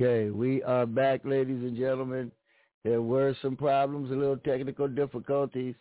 Okay, 0.00 0.30
we 0.30 0.62
are 0.62 0.86
back, 0.86 1.22
ladies 1.24 1.60
and 1.60 1.76
gentlemen. 1.76 2.30
There 2.84 3.02
were 3.02 3.34
some 3.42 3.56
problems, 3.56 4.12
a 4.12 4.14
little 4.14 4.36
technical 4.36 4.86
difficulties, 4.86 5.74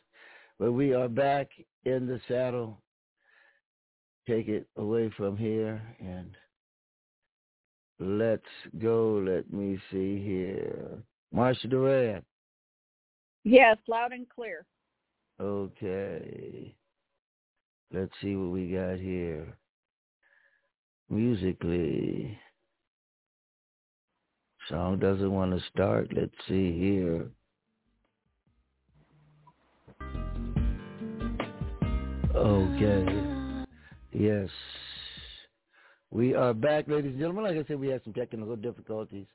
but 0.58 0.71
we 0.71 0.92
are 0.96 1.08
back 1.08 1.50
in 1.86 2.08
the 2.08 2.20
saddle. 2.28 2.82
Take 4.28 4.48
it 4.48 4.66
away 4.76 5.12
from 5.16 5.38
here 5.38 5.80
and 6.00 6.36
let's 8.00 8.42
go. 8.80 9.24
Let 9.24 9.54
me 9.54 9.78
see 9.92 10.20
here. 10.20 10.97
Marsha 11.31 11.70
Duran. 11.70 12.24
Yes, 13.44 13.78
loud 13.88 14.13
and 14.13 14.28
clear. 14.28 14.65
Okay. 15.40 16.73
Let's 17.94 18.13
see 18.23 18.36
what 18.36 18.49
we 18.49 18.72
got 18.72 18.98
here. 18.98 19.55
Musically. 21.08 22.36
Song 24.70 24.99
doesn't 24.99 25.31
want 25.31 25.58
to 25.58 25.63
start. 25.72 26.12
Let's 26.14 26.34
see 26.48 26.78
here. 26.78 27.28
Okay. 32.36 33.05
Yes. 34.12 34.50
We 36.12 36.36
are 36.36 36.54
back, 36.54 36.90
ladies 36.90 37.12
and 37.12 37.20
gentlemen. 37.20 37.46
Like 37.46 37.58
I 37.58 37.64
said, 37.68 37.80
we 37.80 37.88
had 37.88 38.04
some 38.04 38.14
technical 38.14 38.58
difficulties 38.58 39.26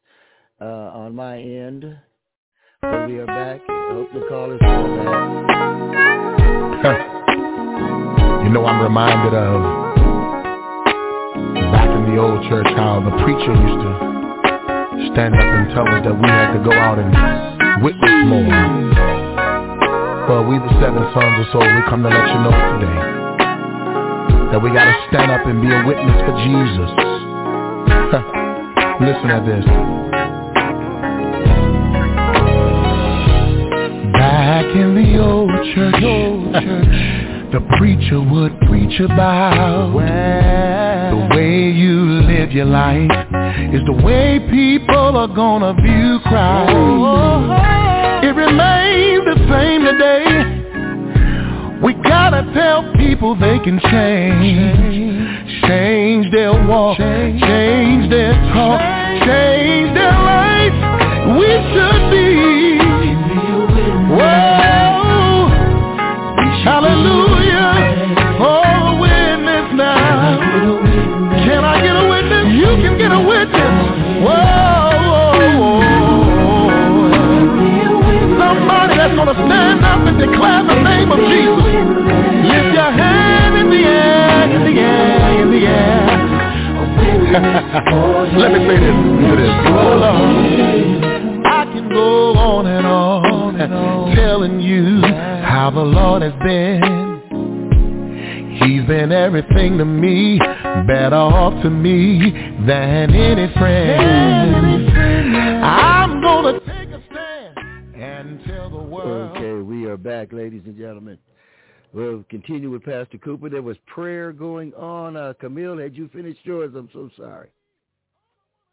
uh, 0.61 0.65
on 0.65 1.15
my 1.15 1.39
end. 1.39 1.97
But 2.83 3.09
we 3.09 3.19
are 3.19 3.27
back. 3.27 3.61
I 3.69 3.91
hope 3.93 4.13
the 4.13 4.27
callers 4.29 4.61
call 4.61 4.97
back. 6.83 6.99
you 8.45 8.51
know, 8.51 8.67
I'm 8.67 8.83
reminded 8.83 9.35
of 9.35 9.63
back 11.73 11.89
in 11.89 12.15
the 12.15 12.21
old 12.21 12.43
church 12.51 12.67
how 12.77 13.01
the 13.01 13.25
preacher 13.25 13.55
used 13.55 13.81
to 13.83 14.12
stand 15.13 15.35
up 15.35 15.45
and 15.45 15.69
tell 15.75 15.87
us 15.89 16.01
that 16.05 16.15
we 16.17 16.29
had 16.29 16.53
to 16.57 16.61
go 16.65 16.73
out 16.73 16.99
and 16.99 17.13
witness 17.85 18.17
more. 18.27 18.49
Well, 20.29 20.45
we 20.45 20.57
the 20.59 20.73
seven 20.81 21.05
sons 21.13 21.35
of 21.41 21.47
soul, 21.53 21.61
we 21.63 21.83
come 21.89 22.03
to 22.03 22.09
let 22.09 22.27
you 22.29 22.41
know 22.41 22.55
today 22.79 22.99
that 24.53 24.61
we 24.63 24.71
gotta 24.71 24.95
stand 25.09 25.31
up 25.31 25.47
and 25.47 25.61
be 25.61 25.69
a 25.69 25.85
witness 25.85 26.17
for 26.25 26.35
Jesus. 26.45 26.91
Listen 29.01 29.31
at 29.31 29.45
this. 29.45 29.65
Back 34.13 34.67
in 34.77 34.95
the 34.95 35.19
old 35.19 35.51
church, 35.75 36.03
old 36.05 36.53
church 36.55 37.23
the 37.53 37.61
preacher 37.77 38.21
would 38.21 38.59
preach 38.61 39.01
about. 39.01 39.93
Well, 39.93 40.92
the 41.13 41.37
way 41.37 41.71
you 41.71 42.25
live 42.25 42.53
your 42.53 42.65
life 42.65 43.11
is 43.77 43.85
the 43.85 43.93
way 43.93 44.41
people 44.51 45.15
are 45.23 45.29
gonna 45.29 45.75
view 45.75 46.19
Christ. 46.25 46.73
Oh, 46.75 47.53
it 48.23 48.35
remains 48.35 49.23
the 49.29 49.37
same 49.53 49.85
today. 49.85 50.25
We 51.83 51.93
gotta 52.01 52.51
tell 52.55 52.91
people 52.95 53.35
they 53.35 53.59
can 53.59 53.79
change. 53.93 55.61
Change 55.69 56.33
their 56.33 56.53
walk, 56.67 56.97
change 56.97 58.09
their 58.09 58.33
talk, 58.55 58.81
change 59.29 59.93
their 59.93 60.17
life. 60.33 60.77
We 61.37 61.49
should 61.73 62.11
be. 62.11 62.32
Declare 80.43 80.65
the 80.67 80.75
name 80.83 81.13
of 81.13 81.19
Jesus. 81.19 81.65
Lift 82.51 82.75
your 82.75 82.91
hand 82.91 83.57
in 83.57 83.71
the 83.71 83.85
air, 83.87 84.51
in 84.51 84.63
the 84.65 84.81
air, 84.81 85.43
in 85.43 85.51
the 85.51 85.67
air. 85.67 86.07
Let 88.39 88.53
me 88.53 88.59
say 88.69 88.79
this. 88.81 88.95
Do 89.23 89.37
this. 89.37 89.51
Oh, 89.67 89.97
Lord. 90.03 91.05
I 91.47 91.65
can 91.73 91.89
go 91.89 92.33
on 92.35 92.67
and 92.67 92.87
on 92.87 93.61
and 93.61 93.73
on 93.73 94.17
telling 94.17 94.61
you 94.61 95.01
how 95.03 95.71
the 95.71 95.81
Lord 95.81 96.23
has 96.23 96.35
been. 96.43 97.01
He's 98.63 98.87
been 98.87 99.13
everything 99.13 99.79
to 99.79 99.85
me, 99.85 100.39
better 100.87 101.17
off 101.17 101.63
to 101.63 101.71
me 101.71 102.33
than 102.67 103.15
any 103.15 103.53
friend. 103.55 104.89
I'm 105.65 105.92
back, 110.03 110.33
ladies 110.33 110.63
and 110.67 110.77
gentlemen. 110.77 111.19
We'll 111.93 112.25
continue 112.31 112.71
with 112.71 112.85
Pastor 112.85 113.19
Cooper. 113.19 113.51
There 113.51 113.63
was 113.63 113.77
prayer 113.87 114.33
going 114.33 114.73
on. 114.75 115.17
Uh, 115.17 115.35
Camille, 115.39 115.79
had 115.79 115.95
you 115.95 116.09
finished 116.13 116.41
yours? 116.45 116.73
I'm 116.75 116.89
so 116.93 117.11
sorry. 117.17 117.49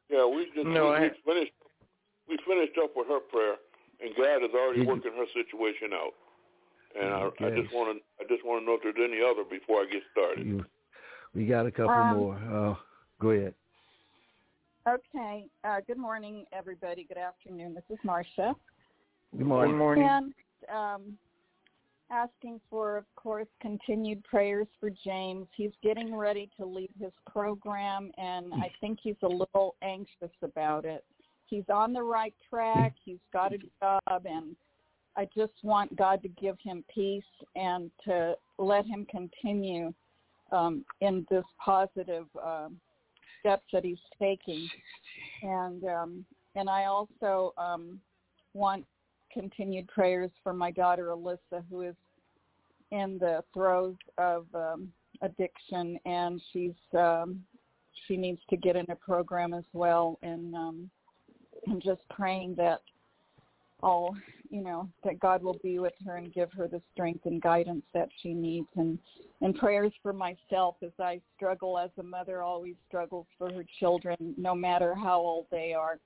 Yeah, 0.10 0.26
we 0.26 0.46
just 0.56 0.68
no, 0.68 0.90
we, 0.90 0.96
I... 0.96 1.02
we 1.02 1.10
finished. 1.26 1.52
We 2.28 2.38
finished 2.48 2.78
up 2.82 2.92
with 2.96 3.08
her 3.08 3.20
prayer, 3.20 3.56
and 4.02 4.12
God 4.16 4.46
is 4.46 4.52
already 4.54 4.80
Did 4.80 4.88
working 4.88 5.12
you... 5.16 5.20
her 5.20 5.26
situation 5.34 5.94
out. 5.94 6.14
And 7.00 7.10
I, 7.14 7.46
I, 7.46 7.62
just 7.62 7.74
want 7.74 7.98
to 7.98 8.24
I 8.24 8.28
just 8.28 8.44
want 8.44 8.62
to 8.62 8.66
know 8.66 8.76
if 8.76 8.82
there's 8.82 8.96
any 8.98 9.22
other 9.22 9.44
before 9.48 9.82
I 9.82 9.86
get 9.92 10.02
started. 10.12 10.46
You, 10.46 10.66
we 11.36 11.46
got 11.46 11.66
a 11.68 11.72
couple 11.72 11.92
um, 11.92 12.18
more. 12.18 12.36
Uh, 12.36 12.76
go 13.22 13.30
ahead. 13.30 13.54
Okay. 14.88 15.46
Uh, 15.64 15.82
good 15.86 15.98
morning, 15.98 16.46
everybody. 16.52 17.04
Good 17.04 17.18
afternoon. 17.18 17.76
This 17.76 17.84
is 17.92 18.00
Marcia. 18.04 18.56
Good 19.38 19.46
morning. 19.46 19.74
Good 19.74 19.78
morning. 19.78 20.08
And 20.10 20.34
um, 20.74 21.18
asking 22.12 22.60
for, 22.70 22.98
of 22.98 23.06
course, 23.16 23.48
continued 23.62 24.24
prayers 24.24 24.68
for 24.80 24.90
James. 25.04 25.48
He's 25.56 25.72
getting 25.84 26.16
ready 26.16 26.50
to 26.58 26.66
leave 26.66 26.90
his 27.00 27.12
program, 27.32 28.12
and 28.18 28.54
I 28.54 28.72
think 28.82 29.00
he's 29.02 29.16
a 29.24 29.28
little 29.28 29.76
anxious 29.82 30.36
about 30.42 30.86
it. 30.86 31.04
He's 31.46 31.64
on 31.72 31.94
the 31.94 32.04
right 32.04 32.34
track. 32.50 32.94
He's 33.04 33.20
got 33.34 33.54
a 33.54 33.58
job, 33.58 34.26
and 34.26 34.56
I 35.16 35.28
just 35.36 35.54
want 35.64 35.96
God 35.96 36.22
to 36.22 36.30
give 36.30 36.58
him 36.64 36.84
peace 36.94 37.24
and 37.56 37.92
to 38.06 38.36
let 38.58 38.86
him 38.86 39.06
continue 39.10 39.94
um, 40.52 40.86
in 41.02 41.26
this 41.30 41.46
positive 41.64 42.26
um, 42.44 42.80
steps 43.40 43.66
that 43.74 43.84
he's 43.84 43.98
taking. 44.20 44.68
And 45.44 45.84
um, 45.86 46.26
and 46.56 46.70
I 46.70 46.86
also 46.86 47.54
um, 47.58 48.00
want 48.54 48.86
continued 49.32 49.88
prayers 49.88 50.32
for 50.44 50.54
my 50.54 50.72
daughter 50.72 51.08
Alyssa, 51.08 51.64
who 51.70 51.82
is 51.82 51.96
in 52.92 53.18
the 53.20 53.44
throes 53.54 53.96
of 54.18 54.46
um, 54.54 54.92
addiction, 55.22 56.00
and 56.06 56.42
she's 56.52 56.74
um, 56.98 57.44
she 58.08 58.18
needs 58.18 58.42
to 58.50 58.58
get 58.58 58.76
in 58.76 58.86
a 58.90 58.96
program 58.96 59.54
as 59.54 59.66
well. 59.74 60.18
And 60.24 60.56
um, 60.56 60.90
I'm 61.68 61.82
just 61.82 62.02
praying 62.10 62.56
that 62.56 62.82
all 63.82 64.16
you 64.50 64.62
know 64.62 64.90
that 65.04 65.20
God 65.20 65.42
will 65.42 65.58
be 65.64 65.80
with 65.80 65.94
her 66.06 66.18
and 66.18 66.34
give 66.34 66.52
her 66.52 66.68
the 66.68 66.82
strength 66.94 67.26
and 67.26 67.42
guidance 67.42 67.84
that 67.94 68.10
she 68.22 68.34
needs 68.34 68.68
and 68.76 69.00
and 69.42 69.56
prayers 69.56 69.94
for 70.04 70.12
myself 70.12 70.76
as 70.84 70.92
I 71.00 71.22
struggle 71.36 71.78
as 71.78 71.90
a 71.98 72.04
mother 72.04 72.42
always 72.42 72.76
struggles 72.88 73.26
for 73.38 73.52
her 73.54 73.64
children 73.80 74.18
no 74.38 74.54
matter 74.54 74.94
how 74.94 75.20
old 75.20 75.46
they 75.50 75.74
are 75.74 76.00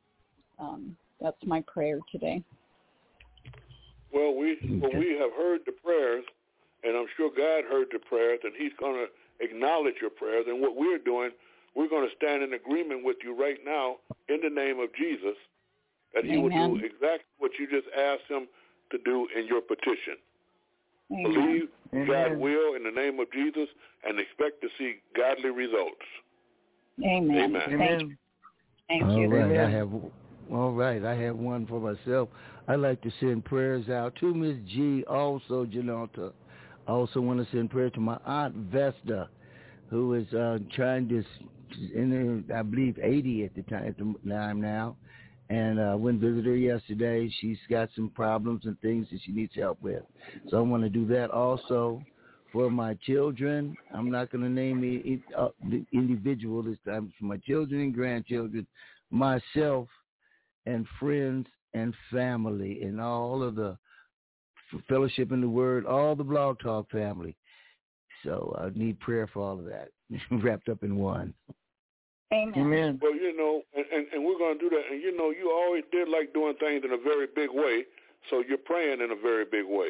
um, 0.60 0.96
that's 1.20 1.38
my 1.46 1.62
prayer 1.62 2.00
today 2.12 2.44
well 4.14 4.36
we 4.36 4.58
mm, 4.64 4.82
well 4.82 4.94
we 4.98 5.18
have 5.20 5.32
heard 5.34 5.62
the 5.66 5.72
prayers 5.72 6.24
and 6.84 6.98
I'm 6.98 7.08
sure 7.18 7.30
God 7.30 7.64
heard 7.70 7.88
the 7.92 8.00
prayers 8.00 8.40
and 8.44 8.54
he's 8.58 8.74
going 8.80 8.96
to 8.96 9.08
acknowledge 9.44 9.96
your 10.00 10.12
prayers 10.12 10.46
and 10.48 10.62
what 10.62 10.76
we're 10.76 11.00
doing 11.00 11.32
we're 11.76 11.90
going 11.90 12.08
to 12.08 12.16
stand 12.16 12.44
in 12.44 12.54
agreement 12.54 13.04
with 13.04 13.18
you 13.24 13.36
right 13.36 13.58
now 13.66 13.98
in 14.30 14.40
the 14.42 14.50
name 14.50 14.80
of 14.80 14.94
Jesus 14.96 15.36
that 16.14 16.24
he 16.24 16.38
Amen. 16.38 16.44
will 16.44 16.78
do 16.78 16.86
exactly 16.86 17.34
what 17.40 17.52
you 17.60 17.68
just 17.68 17.88
asked 17.98 18.30
him 18.30 18.48
to 18.92 18.98
do 19.04 19.28
in 19.36 19.48
your 19.48 19.62
petition. 19.62 20.18
Amen. 21.12 21.34
Believe 21.34 21.68
Amen. 21.94 22.08
God 22.08 22.38
will 22.38 22.76
in 22.76 22.84
the 22.84 22.92
name 22.92 23.20
of 23.20 23.32
Jesus 23.32 23.68
and 24.08 24.20
expect 24.20 24.62
to 24.62 24.68
see 24.78 24.96
godly 25.16 25.50
results. 25.50 25.96
Amen. 27.04 27.56
Amen. 27.56 27.62
Thank 27.78 28.02
you. 28.02 28.16
Thank 28.88 29.04
all 29.04 29.20
you. 29.20 29.28
Right, 29.28 29.60
I 29.60 29.70
have 29.70 29.90
all 30.54 30.72
right, 30.72 31.04
I 31.04 31.16
have 31.16 31.36
one 31.36 31.66
for 31.66 31.80
myself. 31.80 32.30
I'd 32.68 32.76
like 32.76 33.02
to 33.02 33.12
send 33.20 33.46
prayers 33.46 33.90
out 33.90 34.16
to 34.20 34.34
Miss 34.34 34.58
G, 34.68 35.04
also 35.06 35.66
Janota. 35.66 36.32
I 36.88 36.92
also 36.92 37.22
want 37.22 37.40
to 37.40 37.56
send 37.56 37.72
prayers 37.72 37.92
to 37.96 38.00
my 38.00 38.18
aunt 38.26 38.56
Vesta, 38.56 39.30
who 39.90 40.14
is 40.14 40.32
uh, 40.34 40.60
trying 40.76 41.10
to, 41.10 41.24
in 41.94 42.46
her, 42.48 42.60
I 42.60 42.62
believe, 42.62 43.00
80 43.02 43.46
at 43.46 43.56
the 43.56 43.64
time, 43.64 44.16
now 44.24 44.96
and 45.50 45.80
uh, 45.80 45.96
went 45.98 46.22
visit 46.22 46.46
her 46.46 46.56
yesterday. 46.56 47.30
She's 47.40 47.58
got 47.70 47.90
some 47.96 48.10
problems 48.10 48.66
and 48.66 48.80
things 48.82 49.08
that 49.12 49.20
she 49.26 49.32
needs 49.32 49.54
help 49.56 49.82
with. 49.82 50.04
So 50.50 50.58
I 50.58 50.62
want 50.62 50.84
to 50.84 50.90
do 50.90 51.06
that 51.08 51.32
also 51.32 52.02
for 52.52 52.70
my 52.70 52.96
children. 53.06 53.76
I'm 53.94 54.10
not 54.10 54.32
going 54.32 54.44
to 54.44 54.50
name 54.50 54.82
the, 54.82 55.20
uh, 55.38 55.50
the 55.70 55.86
individual 55.92 56.64
this 56.64 56.78
time. 56.86 57.12
For 57.20 57.26
my 57.26 57.38
children 57.38 57.82
and 57.82 57.94
grandchildren, 57.94 58.66
myself 59.12 59.88
and 60.66 60.86
friends 61.00 61.48
and 61.74 61.94
family 62.12 62.82
and 62.84 63.02
all 63.02 63.44
of 63.44 63.56
the 63.56 63.78
fellowship 64.88 65.32
in 65.32 65.42
the 65.42 65.50
word, 65.50 65.86
all 65.86 66.16
the 66.16 66.24
blog 66.24 66.60
talk 66.60 66.90
family. 66.90 67.36
So 68.24 68.56
I 68.60 68.78
need 68.78 69.00
prayer 69.00 69.28
for 69.34 69.42
all 69.44 69.60
of 69.60 69.66
that 69.66 69.90
wrapped 70.44 70.70
up 70.70 70.84
in 70.84 70.96
one. 70.96 71.34
Amen. 72.34 72.54
Amen. 72.56 73.00
Well, 73.02 73.14
you 73.14 73.36
know, 73.38 73.62
and, 73.76 73.86
and, 73.94 74.08
and 74.14 74.26
we're 74.26 74.40
going 74.40 74.58
to 74.58 74.70
do 74.70 74.70
that. 74.70 74.82
And, 74.92 75.02
you 75.02 75.16
know, 75.16 75.30
you 75.30 75.52
always 75.52 75.84
did 75.92 76.10
like 76.10 76.34
doing 76.34 76.56
things 76.60 76.82
in 76.84 76.92
a 76.92 76.98
very 76.98 77.28
big 77.28 77.50
way. 77.52 77.84
So 78.30 78.44
you're 78.48 78.58
praying 78.58 79.02
in 79.02 79.12
a 79.12 79.22
very 79.22 79.46
big 79.46 79.66
way. 79.68 79.90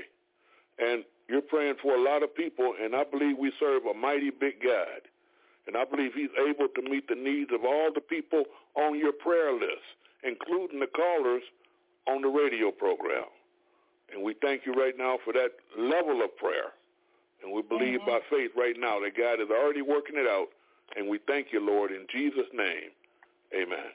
And 0.80 1.06
you're 1.30 1.42
praying 1.42 1.76
for 1.82 1.96
a 1.96 2.02
lot 2.02 2.22
of 2.22 2.36
people. 2.36 2.74
And 2.82 2.96
I 2.96 3.04
believe 3.06 3.38
we 3.38 3.54
serve 3.60 3.84
a 3.86 3.94
mighty 3.94 4.30
big 4.30 4.56
God. 4.62 5.08
And 5.68 5.78
I 5.78 5.86
believe 5.86 6.12
he's 6.14 6.34
able 6.38 6.68
to 6.68 6.82
meet 6.82 7.08
the 7.08 7.16
needs 7.16 7.52
of 7.54 7.64
all 7.64 7.90
the 7.94 8.02
people 8.02 8.44
on 8.76 9.00
your 9.00 9.14
prayer 9.14 9.54
list, 9.54 9.96
including 10.24 10.80
the 10.80 10.88
callers 10.88 11.44
on 12.08 12.22
the 12.22 12.28
radio 12.28 12.72
program. 12.72 13.26
And 14.14 14.24
we 14.24 14.36
thank 14.42 14.66
you 14.66 14.74
right 14.74 14.94
now 14.98 15.18
for 15.24 15.34
that 15.34 15.52
level 15.78 16.22
of 16.24 16.36
prayer. 16.38 16.74
And 17.44 17.52
we 17.52 17.62
believe 17.62 18.00
Amen. 18.02 18.08
by 18.08 18.20
faith 18.30 18.52
right 18.56 18.76
now 18.78 19.00
that 19.00 19.18
God 19.18 19.42
is 19.42 19.50
already 19.50 19.82
working 19.82 20.16
it 20.16 20.28
out. 20.28 20.48
And 20.96 21.10
we 21.10 21.20
thank 21.28 21.48
you, 21.52 21.60
Lord, 21.66 21.92
in 21.92 22.06
Jesus' 22.12 22.48
name. 22.54 22.92
Amen. 23.54 23.92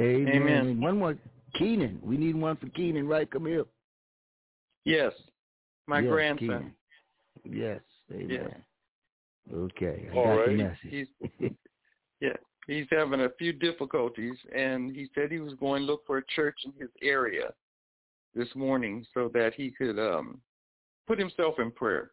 Amen. 0.00 0.42
Amen. 0.42 0.80
One 0.80 0.98
more, 0.98 1.16
Keenan. 1.58 1.98
We 2.02 2.16
need 2.16 2.36
one 2.36 2.56
for 2.56 2.68
Keenan, 2.68 3.08
right? 3.08 3.30
Come 3.30 3.46
here. 3.46 3.64
Yes. 4.84 5.12
My 5.86 6.00
yes, 6.00 6.10
grandson. 6.10 6.38
Keenan. 6.48 6.72
Yes. 7.44 7.80
Amen. 8.12 8.28
Yes. 8.30 8.60
Okay. 9.54 10.08
I 10.12 10.16
All 10.16 10.24
got 10.24 10.30
right. 10.30 10.48
the 10.48 10.54
message. 10.54 10.78
He's 10.90 11.06
yeah. 12.20 12.36
He's 12.66 12.86
having 12.90 13.20
a 13.20 13.30
few 13.38 13.52
difficulties 13.52 14.36
and 14.54 14.94
he 14.94 15.08
said 15.14 15.30
he 15.30 15.38
was 15.38 15.54
going 15.54 15.82
to 15.82 15.86
look 15.86 16.06
for 16.06 16.18
a 16.18 16.26
church 16.34 16.58
in 16.64 16.72
his 16.78 16.90
area 17.02 17.52
this 18.34 18.48
morning 18.54 19.06
so 19.14 19.30
that 19.34 19.54
he 19.54 19.70
could 19.70 19.98
um 19.98 20.40
put 21.06 21.18
himself 21.18 21.54
in 21.58 21.70
prayer. 21.70 22.10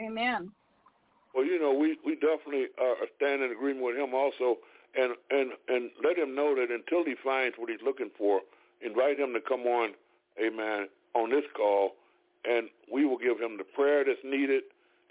Amen. 0.00 0.50
Well, 1.34 1.44
you 1.44 1.58
know, 1.58 1.72
we, 1.72 1.96
we 2.04 2.14
definitely 2.14 2.66
are 2.80 2.94
stand 3.16 3.42
in 3.42 3.52
agreement 3.52 3.84
with 3.84 3.96
him 3.96 4.14
also, 4.14 4.58
and, 4.94 5.14
and, 5.30 5.52
and 5.68 5.90
let 6.04 6.18
him 6.18 6.34
know 6.34 6.54
that 6.54 6.70
until 6.70 7.04
he 7.04 7.14
finds 7.24 7.56
what 7.58 7.70
he's 7.70 7.80
looking 7.84 8.10
for, 8.18 8.40
invite 8.84 9.18
him 9.18 9.32
to 9.32 9.40
come 9.40 9.62
on, 9.62 9.92
amen, 10.42 10.88
on 11.14 11.30
this 11.30 11.44
call, 11.56 11.92
and 12.44 12.68
we 12.92 13.06
will 13.06 13.18
give 13.18 13.40
him 13.40 13.56
the 13.56 13.64
prayer 13.64 14.04
that's 14.04 14.20
needed, 14.24 14.64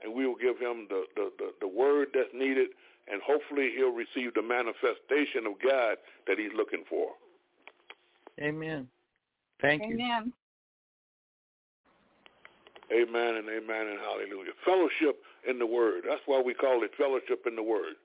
and 0.03 0.13
we 0.13 0.27
will 0.27 0.35
give 0.35 0.59
him 0.59 0.87
the, 0.89 1.05
the, 1.15 1.31
the, 1.39 1.51
the 1.61 1.67
word 1.67 2.09
that's 2.13 2.29
needed, 2.33 2.69
and 3.11 3.21
hopefully 3.21 3.71
he'll 3.75 3.93
receive 3.93 4.33
the 4.33 4.41
manifestation 4.41 5.45
of 5.45 5.53
God 5.61 5.97
that 6.27 6.37
he's 6.39 6.53
looking 6.55 6.83
for. 6.89 7.09
Amen. 8.39 8.87
Thank 9.61 9.83
you. 9.83 9.95
Amen. 9.95 10.33
Amen 12.91 13.35
and 13.35 13.47
amen 13.47 13.87
and 13.87 13.99
hallelujah. 13.99 14.51
Fellowship 14.65 15.21
in 15.47 15.59
the 15.59 15.65
Word. 15.65 16.03
That's 16.07 16.21
why 16.25 16.41
we 16.41 16.53
call 16.53 16.83
it 16.83 16.91
fellowship 16.97 17.43
in 17.47 17.55
the 17.55 17.63
Word. 17.63 17.95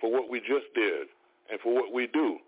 For 0.00 0.10
what 0.10 0.30
we 0.30 0.40
just 0.40 0.72
did 0.74 1.08
and 1.50 1.60
for 1.60 1.74
what 1.74 1.92
we 1.92 2.06
do 2.06 2.38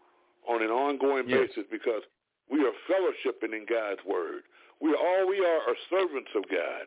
on 0.49 0.63
an 0.63 0.71
ongoing 0.71 1.29
Yes. 1.29 1.49
basis 1.49 1.65
because 1.71 2.03
we 2.51 2.65
are 2.65 2.73
fellowshipping 2.89 3.53
in 3.55 3.67
God's 3.69 4.01
Word. 4.07 4.43
We 4.81 4.95
all 4.95 5.29
we 5.29 5.45
are 5.45 5.61
are 5.69 5.77
servants 5.91 6.31
of 6.35 6.45
God. 6.49 6.87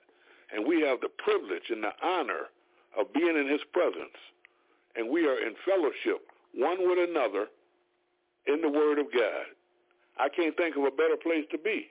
And 0.51 0.66
we 0.68 0.81
have 0.81 1.01
the 1.01 1.10
privilege 1.10 1.69
and 1.69 1.84
the 1.84 1.94
honor 2.04 2.50
of 2.98 3.12
being 3.13 3.36
in 3.38 3.48
his 3.48 3.62
presence. 3.74 4.18
And 4.95 5.10
we 5.10 5.25
are 5.25 5.40
in 5.40 5.56
fellowship 5.66 6.28
one 6.54 6.78
with 6.80 7.10
another 7.10 7.48
in 8.48 8.62
the 8.62 8.69
Word 8.69 9.00
of 9.00 9.07
God. 9.12 9.45
I 10.18 10.30
can't 10.30 10.56
think 10.56 10.75
of 10.75 10.84
a 10.84 10.92
better 10.92 11.18
place 11.22 11.45
to 11.51 11.57
be. 11.57 11.88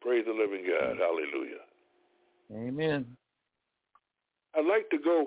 Praise 0.00 0.24
the 0.26 0.32
living 0.32 0.64
God. 0.66 0.96
Hallelujah. 0.98 1.64
Amen. 2.52 3.16
I'd 4.56 4.66
like 4.66 4.90
to 4.90 4.98
go, 4.98 5.26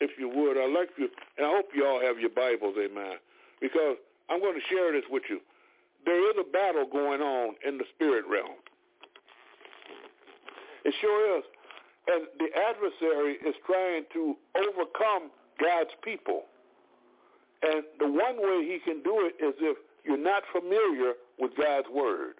if 0.00 0.10
you 0.18 0.28
would, 0.28 0.56
I'd 0.56 0.72
like 0.72 0.90
you, 0.96 1.08
and 1.36 1.46
I 1.46 1.50
hope 1.50 1.70
you 1.74 1.84
all 1.84 2.00
have 2.00 2.18
your 2.18 2.30
Bibles, 2.30 2.76
amen, 2.78 3.18
because 3.60 3.96
I'm 4.30 4.40
going 4.40 4.54
to 4.54 4.74
share 4.74 4.92
this 4.92 5.02
with 5.10 5.24
you. 5.28 5.40
There 6.04 6.30
is 6.30 6.36
a 6.38 6.48
battle 6.48 6.86
going 6.90 7.20
on 7.20 7.56
in 7.66 7.76
the 7.76 7.84
spirit 7.94 8.24
realm. 8.30 8.56
It 10.84 10.94
sure 11.00 11.38
is. 11.38 11.44
And 12.10 12.26
the 12.38 12.50
adversary 12.58 13.38
is 13.46 13.54
trying 13.66 14.04
to 14.14 14.34
overcome 14.56 15.30
God's 15.62 15.94
people. 16.02 16.44
And 17.62 17.84
the 17.98 18.08
one 18.08 18.36
way 18.38 18.66
he 18.66 18.78
can 18.84 19.02
do 19.02 19.30
it 19.30 19.36
is 19.38 19.54
if 19.60 19.76
you're 20.04 20.18
not 20.18 20.42
familiar 20.50 21.14
with 21.38 21.52
God's 21.56 21.86
word. 21.92 22.34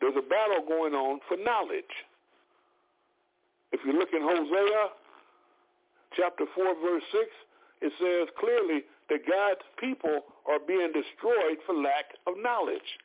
There's 0.00 0.16
a 0.16 0.26
battle 0.26 0.64
going 0.66 0.94
on 0.94 1.20
for 1.28 1.36
knowledge. 1.36 1.94
If 3.72 3.80
you 3.86 3.92
look 3.92 4.10
in 4.12 4.22
Hosea 4.22 4.88
chapter 6.16 6.44
4, 6.54 6.64
verse 6.82 7.02
6, 7.12 7.24
it 7.82 7.92
says 8.00 8.28
clearly 8.38 8.82
that 9.10 9.26
God's 9.28 9.62
people 9.78 10.24
are 10.46 10.58
being 10.58 10.90
destroyed 10.92 11.58
for 11.66 11.74
lack 11.74 12.16
of 12.26 12.34
knowledge. 12.40 12.98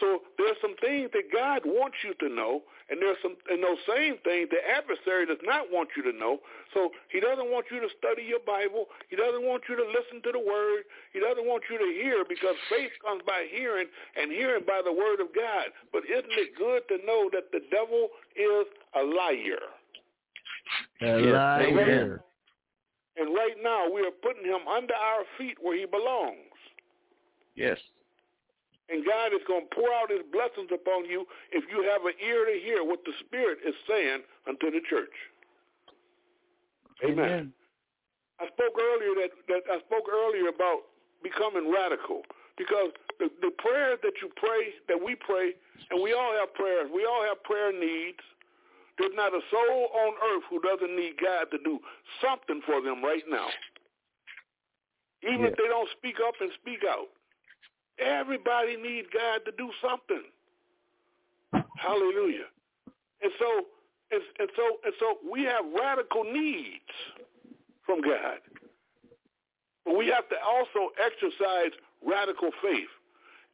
So 0.00 0.20
there's 0.36 0.56
some 0.60 0.76
things 0.80 1.10
that 1.12 1.32
God 1.32 1.62
wants 1.64 1.96
you 2.04 2.12
to 2.20 2.28
know, 2.28 2.62
and 2.90 3.00
there's 3.00 3.16
some 3.22 3.36
and 3.48 3.62
those 3.62 3.80
same 3.88 4.18
things 4.24 4.48
the 4.52 4.60
adversary 4.60 5.26
does 5.26 5.40
not 5.42 5.72
want 5.72 5.90
you 5.96 6.02
to 6.04 6.12
know. 6.12 6.38
So 6.74 6.90
he 7.08 7.20
doesn't 7.20 7.48
want 7.50 7.66
you 7.70 7.80
to 7.80 7.88
study 7.98 8.22
your 8.22 8.44
Bible. 8.44 8.86
He 9.08 9.16
doesn't 9.16 9.42
want 9.42 9.64
you 9.68 9.76
to 9.76 9.86
listen 9.88 10.20
to 10.22 10.32
the 10.32 10.42
word. 10.42 10.84
He 11.12 11.20
doesn't 11.20 11.46
want 11.46 11.64
you 11.70 11.78
to 11.78 11.88
hear 11.96 12.24
because 12.28 12.54
faith 12.68 12.92
comes 13.00 13.22
by 13.26 13.46
hearing 13.50 13.86
and 14.16 14.30
hearing 14.30 14.64
by 14.66 14.82
the 14.84 14.92
word 14.92 15.20
of 15.20 15.34
God. 15.34 15.72
But 15.92 16.04
isn't 16.04 16.36
it 16.36 16.56
good 16.56 16.84
to 16.92 17.00
know 17.06 17.30
that 17.32 17.52
the 17.52 17.64
devil 17.70 18.12
is 18.36 18.66
a 18.94 19.02
liar? 19.02 19.64
A 21.00 21.18
liar. 21.32 22.22
And 23.16 23.34
right 23.34 23.56
now 23.62 23.88
we 23.88 24.02
are 24.02 24.12
putting 24.22 24.44
him 24.44 24.68
under 24.68 24.94
our 24.94 25.24
feet 25.38 25.56
where 25.60 25.76
he 25.76 25.86
belongs. 25.86 26.52
Yes. 27.54 27.78
And 28.88 29.04
God 29.04 29.34
is 29.34 29.42
going 29.46 29.66
to 29.66 29.72
pour 29.74 29.90
out 29.90 30.10
his 30.10 30.22
blessings 30.30 30.70
upon 30.70 31.10
you 31.10 31.26
if 31.50 31.64
you 31.70 31.82
have 31.90 32.06
an 32.06 32.14
ear 32.22 32.46
to 32.46 32.54
hear 32.62 32.84
what 32.84 33.02
the 33.04 33.12
Spirit 33.18 33.58
is 33.66 33.74
saying 33.88 34.22
unto 34.46 34.70
the 34.70 34.80
church. 34.88 35.14
Amen. 37.02 37.52
I 38.38 38.46
spoke 38.52 38.78
earlier 38.78 39.26
that, 39.26 39.32
that 39.48 39.62
I 39.66 39.80
spoke 39.88 40.06
earlier 40.06 40.48
about 40.48 40.86
becoming 41.22 41.72
radical 41.72 42.22
because 42.56 42.92
the, 43.18 43.28
the 43.40 43.50
prayers 43.58 43.98
that 44.02 44.14
you 44.22 44.30
pray, 44.36 44.76
that 44.88 44.96
we 44.96 45.16
pray, 45.16 45.52
and 45.90 46.02
we 46.02 46.12
all 46.12 46.32
have 46.38 46.52
prayers. 46.54 46.88
We 46.92 47.04
all 47.04 47.24
have 47.24 47.42
prayer 47.42 47.72
needs. 47.72 48.22
There's 48.98 49.12
not 49.14 49.34
a 49.34 49.40
soul 49.50 49.88
on 49.92 50.12
earth 50.32 50.44
who 50.48 50.60
doesn't 50.60 50.94
need 50.94 51.20
God 51.20 51.50
to 51.52 51.58
do 51.60 51.80
something 52.20 52.62
for 52.64 52.80
them 52.80 53.04
right 53.04 53.24
now. 53.28 53.48
Even 55.22 55.44
if 55.44 55.56
they 55.56 55.68
don't 55.68 55.88
speak 55.96 56.16
up 56.26 56.34
and 56.40 56.50
speak 56.60 56.80
out. 56.88 57.12
Everybody 57.98 58.76
needs 58.76 59.08
God 59.12 59.40
to 59.46 59.52
do 59.56 59.70
something. 59.80 60.22
Hallelujah. 61.76 62.48
And 63.22 63.32
so 63.38 63.66
and, 64.10 64.22
and 64.38 64.48
so 64.56 64.76
and 64.84 64.94
so 64.98 65.18
we 65.30 65.42
have 65.44 65.64
radical 65.78 66.24
needs 66.24 66.92
from 67.84 68.00
God. 68.02 68.38
But 69.84 69.96
we 69.96 70.08
have 70.08 70.28
to 70.28 70.36
also 70.44 70.90
exercise 70.98 71.72
radical 72.04 72.50
faith 72.62 72.90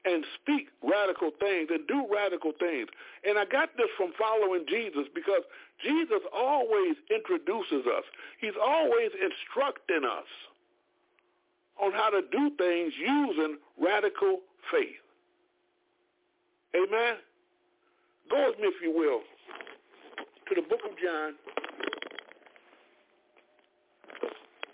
and 0.05 0.25
speak 0.41 0.69
radical 0.83 1.31
things 1.39 1.69
and 1.71 1.87
do 1.87 2.07
radical 2.11 2.53
things. 2.59 2.89
And 3.23 3.39
I 3.39 3.45
got 3.45 3.77
this 3.77 3.89
from 3.97 4.13
following 4.19 4.65
Jesus 4.69 5.07
because 5.15 5.43
Jesus 5.85 6.23
always 6.35 6.97
introduces 7.11 7.87
us. 7.87 8.05
He's 8.41 8.59
always 8.61 9.11
instructing 9.15 10.03
us 10.05 10.27
on 11.81 11.93
how 11.93 12.11
to 12.11 12.23
do 12.31 12.51
things 12.57 12.93
using 12.99 13.59
radical 13.81 14.41
faith. 14.71 15.03
Amen? 16.75 17.17
Go 18.31 18.47
with 18.49 18.59
me, 18.59 18.67
if 18.69 18.83
you 18.83 18.91
will, 18.91 19.21
to 20.49 20.55
the 20.55 20.67
book 20.69 20.81
of 20.85 20.97
John, 20.99 21.35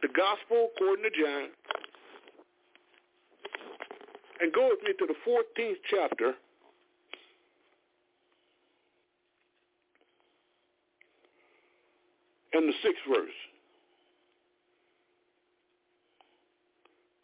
the 0.02 0.08
gospel 0.08 0.68
according 0.76 1.04
to 1.04 1.10
John, 1.10 1.48
and 4.40 4.52
go 4.52 4.68
with 4.70 4.80
me 4.84 4.92
to 4.98 5.06
the 5.06 5.14
14th 5.28 5.76
chapter. 5.90 6.34
And 12.52 12.68
the 12.68 12.72
sixth 12.82 13.02
verse. 13.08 13.47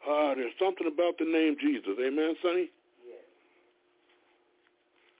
Ah, 0.07 0.35
there's 0.35 0.53
something 0.59 0.87
about 0.87 1.19
the 1.19 1.25
name 1.25 1.57
Jesus. 1.61 1.97
Amen, 1.99 2.35
Sonny? 2.43 2.71
Yes. 3.07 3.25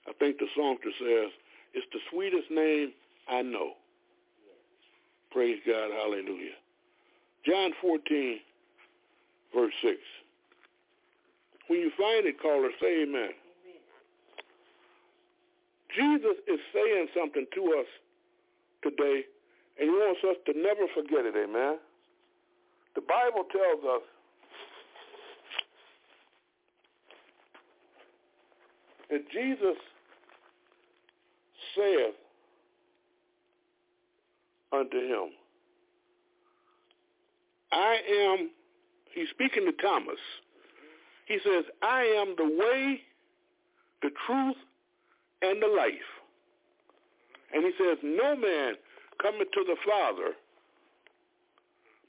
I 0.07 0.13
think 0.13 0.37
the 0.37 0.47
songster 0.55 0.91
says, 0.99 1.31
it's 1.73 1.87
the 1.91 1.99
sweetest 2.11 2.51
name 2.51 2.93
I 3.27 3.41
know. 3.41 3.73
Praise 5.31 5.59
God. 5.65 5.91
Hallelujah. 5.91 6.55
John 7.45 7.71
14 7.81 8.39
verse 9.55 9.73
6. 9.81 9.95
When 11.67 11.79
you 11.79 11.91
find 11.97 12.27
it, 12.27 12.39
caller, 12.41 12.69
say 12.79 13.03
amen. 13.03 13.31
amen. 13.31 13.33
Jesus 15.95 16.37
is 16.47 16.59
saying 16.73 17.07
something 17.15 17.47
to 17.55 17.61
us 17.79 17.89
today, 18.83 19.23
and 19.79 19.89
he 19.89 19.89
wants 19.89 20.21
us 20.27 20.37
to 20.45 20.53
never 20.53 20.85
forget 20.93 21.25
it, 21.25 21.33
amen. 21.35 21.79
The 22.93 23.01
Bible 23.01 23.47
tells 23.49 23.83
us 23.83 24.03
that 29.15 29.31
Jesus 29.31 29.77
saith 31.73 32.15
unto 34.73 34.97
him, 34.97 35.29
I 37.71 37.97
am, 38.11 38.49
he's 39.13 39.29
speaking 39.29 39.65
to 39.65 39.71
Thomas. 39.81 40.19
He 41.27 41.37
says, 41.45 41.63
I 41.81 42.01
am 42.01 42.35
the 42.37 42.43
way, 42.43 42.99
the 44.01 44.09
truth, 44.27 44.57
and 45.41 45.61
the 45.61 45.67
life. 45.67 45.93
And 47.53 47.63
he 47.63 47.71
says, 47.79 47.97
no 48.03 48.35
man 48.35 48.73
cometh 49.21 49.49
to 49.53 49.63
the 49.65 49.77
Father 49.89 50.33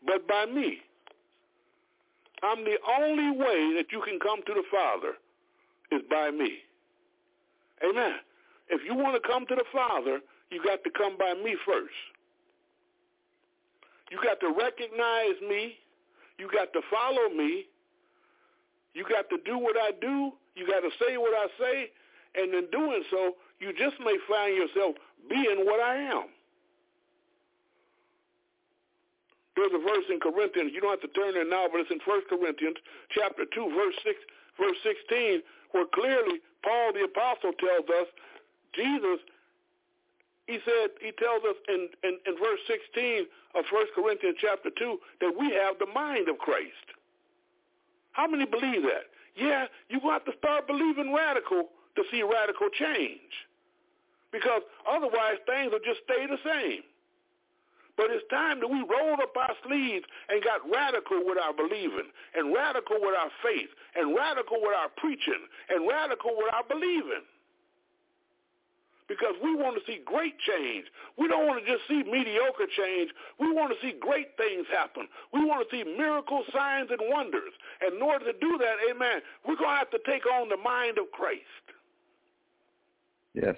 but 0.05 0.27
by 0.27 0.47
me. 0.47 0.79
I'm 2.43 2.65
the 2.65 2.79
only 3.01 3.31
way 3.31 3.75
that 3.77 3.87
you 3.93 4.03
can 4.05 4.19
come 4.19 4.41
to 4.45 4.55
the 4.55 4.65
Father 4.73 5.15
is 5.93 6.03
by 6.11 6.33
me. 6.33 6.66
Amen. 7.85 8.15
If 8.69 8.81
you 8.85 8.95
want 8.95 9.21
to 9.21 9.29
come 9.29 9.47
to 9.47 9.55
the 9.55 9.65
Father, 9.73 10.21
you 10.51 10.63
got 10.63 10.83
to 10.85 10.91
come 10.91 11.17
by 11.19 11.35
me 11.35 11.57
first. 11.67 11.95
You 14.11 14.19
got 14.23 14.41
to 14.41 14.49
recognize 14.49 15.41
me. 15.49 15.77
You 16.39 16.49
got 16.53 16.73
to 16.73 16.81
follow 16.91 17.29
me. 17.29 17.67
You 18.95 19.05
got 19.05 19.29
to 19.31 19.39
do 19.45 19.59
what 19.59 19.77
I 19.77 19.91
do. 20.01 20.33
You 20.55 20.67
got 20.67 20.81
to 20.81 20.91
say 21.05 21.17
what 21.17 21.35
I 21.35 21.47
say. 21.59 21.91
And 22.37 22.55
in 22.55 22.71
doing 22.71 23.03
so, 23.11 23.37
you 23.61 23.73
just 23.73 23.97
may 24.01 24.17
find 24.29 24.57
yourself 24.57 24.97
being 25.29 25.65
what 25.65 25.81
I 25.81 25.97
am. 25.97 26.29
There's 29.57 29.73
a 29.73 29.81
verse 29.81 30.05
in 30.13 30.21
Corinthians. 30.21 30.73
You 30.75 30.81
don't 30.85 30.93
have 30.93 31.01
to 31.01 31.13
turn 31.17 31.33
there 31.33 31.49
now, 31.49 31.65
but 31.73 31.81
it's 31.81 31.91
in 31.91 32.01
1 32.05 32.29
Corinthians 32.29 32.77
chapter 33.09 33.49
2, 33.49 33.73
verse 33.73 33.97
6, 34.05 34.17
verse 34.61 34.77
16, 34.85 35.41
where 35.73 35.87
clearly 35.95 36.41
Paul 36.63 36.93
the 36.93 37.05
apostle 37.05 37.53
tells 37.59 37.89
us 37.89 38.09
Jesus 38.75 39.21
he 40.47 40.59
said 40.65 40.95
he 41.01 41.11
tells 41.13 41.43
us 41.43 41.57
in, 41.69 41.89
in, 42.05 42.19
in 42.27 42.39
verse 42.39 42.61
16 42.67 43.27
of 43.55 43.65
1 43.71 43.87
Corinthians 43.95 44.37
chapter 44.41 44.71
2 44.71 44.99
that 45.21 45.33
we 45.39 45.51
have 45.51 45.79
the 45.79 45.87
mind 45.87 46.29
of 46.29 46.39
Christ. 46.39 46.95
How 48.13 48.27
many 48.27 48.47
believe 48.47 48.83
that? 48.83 49.11
Yeah, 49.37 49.67
you 49.91 50.01
have 50.09 50.25
to 50.25 50.33
start 50.39 50.67
believing 50.67 51.13
radical 51.13 51.69
to 51.97 52.03
see 52.11 52.23
radical 52.23 52.69
change. 52.71 53.45
Because 54.33 54.63
otherwise 54.89 55.43
things 55.47 55.73
will 55.73 55.85
just 55.85 56.01
stay 56.05 56.27
the 56.27 56.39
same. 56.45 56.83
But 57.97 58.13
it's 58.13 58.29
time 58.29 58.61
that 58.61 58.69
we 58.69 58.85
rolled 58.85 59.21
up 59.21 59.37
our 59.37 59.57
sleeves 59.67 60.05
and 60.29 60.45
got 60.45 60.61
radical 60.69 61.25
with 61.25 61.39
our 61.41 61.53
believing, 61.53 62.13
and 62.37 62.55
radical 62.55 62.97
with 63.01 63.17
our 63.17 63.33
faith, 63.43 63.73
and 63.97 64.15
radical 64.15 64.61
with 64.61 64.77
our 64.77 64.93
preaching, 64.97 65.49
and 65.71 65.89
radical 65.89 66.37
with 66.37 66.53
our 66.53 66.65
believing 66.65 67.25
because 69.09 69.35
we 69.43 69.55
want 69.55 69.79
to 69.79 69.83
see 69.87 70.01
great 70.05 70.35
change. 70.39 70.87
We 71.19 71.29
don't 71.29 71.47
want 71.47 71.65
to 71.65 71.67
just 71.67 71.87
see 71.89 72.03
mediocre 72.03 72.67
change. 72.77 73.11
We 73.39 73.53
want 73.53 73.73
to 73.73 73.79
see 73.81 73.95
great 73.99 74.37
things 74.37 74.67
happen. 74.71 75.07
We 75.33 75.45
want 75.45 75.69
to 75.69 75.71
see 75.75 75.85
miracles, 75.85 76.45
signs, 76.53 76.91
and 76.91 77.01
wonders. 77.03 77.55
And 77.81 77.97
in 77.97 78.03
order 78.03 78.33
to 78.33 78.39
do 78.39 78.59
that, 78.59 78.77
amen, 78.91 79.23
we're 79.47 79.57
going 79.57 79.75
to 79.75 79.79
have 79.79 79.91
to 79.91 80.01
take 80.07 80.27
on 80.27 80.49
the 80.49 80.57
mind 80.57 80.99
of 80.99 81.11
Christ. 81.13 81.65
Yes. 83.35 83.57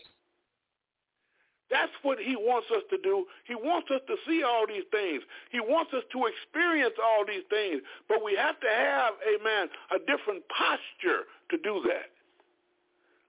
That's 1.70 1.92
what 2.02 2.18
he 2.18 2.34
wants 2.34 2.68
us 2.74 2.82
to 2.90 2.98
do. 2.98 3.26
He 3.44 3.54
wants 3.54 3.90
us 3.90 4.00
to 4.08 4.16
see 4.26 4.42
all 4.42 4.66
these 4.66 4.88
things. 4.90 5.22
He 5.52 5.60
wants 5.60 5.92
us 5.92 6.02
to 6.12 6.24
experience 6.26 6.94
all 7.02 7.24
these 7.26 7.44
things. 7.50 7.82
But 8.08 8.24
we 8.24 8.34
have 8.36 8.58
to 8.60 8.68
have, 8.68 9.12
amen, 9.28 9.68
a 9.92 9.98
different 9.98 10.44
posture 10.48 11.28
to 11.50 11.56
do 11.58 11.82
that. 11.88 12.08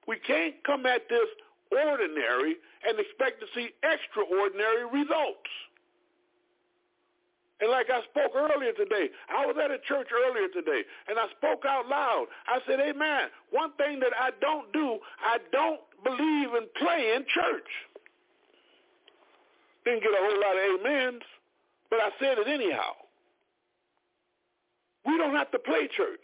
We 0.08 0.18
can't 0.18 0.56
come 0.64 0.86
at 0.86 1.10
this 1.10 1.28
ordinary 1.72 2.56
and 2.88 2.98
expect 2.98 3.42
to 3.42 3.48
see 3.54 3.70
extraordinary 3.84 4.86
results. 4.86 5.52
And 7.62 7.70
like 7.70 7.90
I 7.92 8.00
spoke 8.08 8.32
earlier 8.36 8.72
today, 8.72 9.10
I 9.28 9.46
was 9.46 9.56
at 9.62 9.70
a 9.70 9.80
church 9.80 10.08
earlier 10.16 10.48
today, 10.48 10.82
and 11.10 11.20
I 11.20 11.28
spoke 11.36 11.66
out 11.68 11.88
loud. 11.90 12.28
I 12.48 12.60
said, 12.66 12.80
amen. 12.80 13.28
One 13.52 13.74
thing 13.74 14.00
that 14.00 14.14
I 14.18 14.32
don't 14.40 14.72
do, 14.72 14.98
I 15.20 15.40
don't 15.52 15.82
believe 16.04 16.56
in 16.56 16.68
playing 16.80 17.26
church. 17.28 17.68
Didn't 19.90 20.04
get 20.04 20.12
a 20.14 20.22
whole 20.22 20.40
lot 20.40 20.54
of 20.54 20.80
amens, 20.80 21.24
but 21.90 21.98
I 21.98 22.10
said 22.20 22.38
it 22.38 22.48
anyhow. 22.48 22.94
We 25.04 25.18
don't 25.18 25.34
have 25.34 25.50
to 25.50 25.58
play 25.58 25.90
church. 25.98 26.22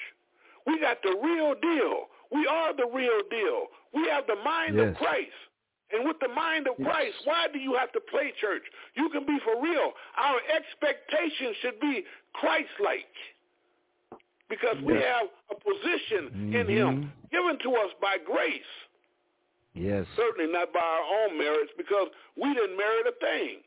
We 0.67 0.79
got 0.79 1.01
the 1.01 1.17
real 1.17 1.55
deal. 1.59 2.05
We 2.31 2.45
are 2.45 2.75
the 2.75 2.85
real 2.85 3.21
deal. 3.31 3.65
We 3.91 4.07
have 4.09 4.27
the 4.27 4.35
mind 4.35 4.75
yes. 4.75 4.89
of 4.89 4.97
Christ. 4.97 5.33
And 5.91 6.05
with 6.05 6.17
the 6.21 6.27
mind 6.27 6.67
of 6.67 6.75
Christ, 6.77 7.15
why 7.23 7.47
do 7.51 7.57
you 7.57 7.73
have 7.73 7.91
to 7.93 7.99
play 7.99 8.33
church? 8.39 8.61
You 8.93 9.09
can 9.09 9.25
be 9.25 9.39
for 9.43 9.59
real. 9.59 9.93
Our 10.15 10.37
expectation 10.55 11.55
should 11.61 11.79
be 11.79 12.03
Christ-like. 12.33 13.15
Because 14.47 14.77
we 14.83 14.93
have 14.93 15.25
a 15.49 15.55
position 15.55 16.29
mm-hmm. 16.29 16.55
in 16.55 16.67
him 16.67 17.11
given 17.31 17.57
to 17.63 17.69
us 17.81 17.89
by 17.99 18.17
grace. 18.23 18.61
Yes. 19.75 20.07
Certainly 20.15 20.51
not 20.51 20.71
by 20.71 20.79
our 20.79 21.27
own 21.27 21.37
merits 21.37 21.71
because 21.77 22.07
we 22.39 22.53
didn't 22.55 22.79
merit 22.79 23.11
a 23.11 23.15
thing. 23.19 23.59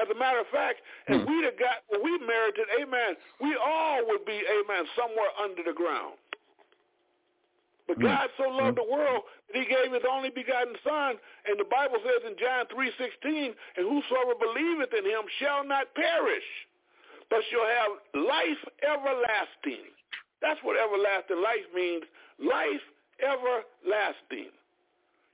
As 0.00 0.08
a 0.08 0.18
matter 0.18 0.40
of 0.40 0.48
fact, 0.48 0.80
if 1.06 1.20
hmm. 1.20 1.28
we'd 1.28 1.44
have 1.44 1.60
got 1.60 1.84
what 1.92 2.00
we 2.02 2.16
merited, 2.24 2.64
amen, 2.80 3.20
we 3.44 3.52
all 3.60 4.00
would 4.08 4.24
be, 4.24 4.40
amen, 4.40 4.88
somewhere 4.96 5.28
under 5.36 5.60
the 5.62 5.76
ground. 5.76 6.16
But 7.86 7.98
mm. 7.98 8.08
God 8.08 8.30
so 8.38 8.48
loved 8.48 8.78
the 8.78 8.88
world 8.88 9.28
that 9.52 9.58
he 9.58 9.68
gave 9.68 9.92
his 9.92 10.06
only 10.08 10.30
begotten 10.30 10.72
son. 10.80 11.20
And 11.44 11.60
the 11.60 11.68
Bible 11.68 12.00
says 12.00 12.24
in 12.24 12.38
John 12.40 12.64
3.16, 12.72 13.52
and 13.52 13.84
whosoever 13.84 14.32
believeth 14.38 14.96
in 14.96 15.04
him 15.04 15.28
shall 15.36 15.66
not 15.66 15.92
perish, 15.92 16.48
but 17.28 17.44
shall 17.50 17.68
have 17.68 17.92
life 18.16 18.62
everlasting. 18.80 19.92
That's 20.40 20.62
what 20.62 20.80
everlasting 20.80 21.42
life 21.42 21.68
means. 21.74 22.04
Life 22.40 22.86
everlasting. 23.20 24.54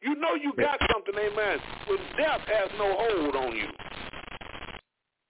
You 0.01 0.15
know 0.15 0.35
you 0.35 0.53
got 0.57 0.79
something, 0.93 1.15
amen, 1.15 1.59
when 1.89 1.99
death 2.17 2.41
has 2.47 2.71
no 2.79 2.95
hold 2.97 3.37
on 3.37 3.57
you. 3.57 3.69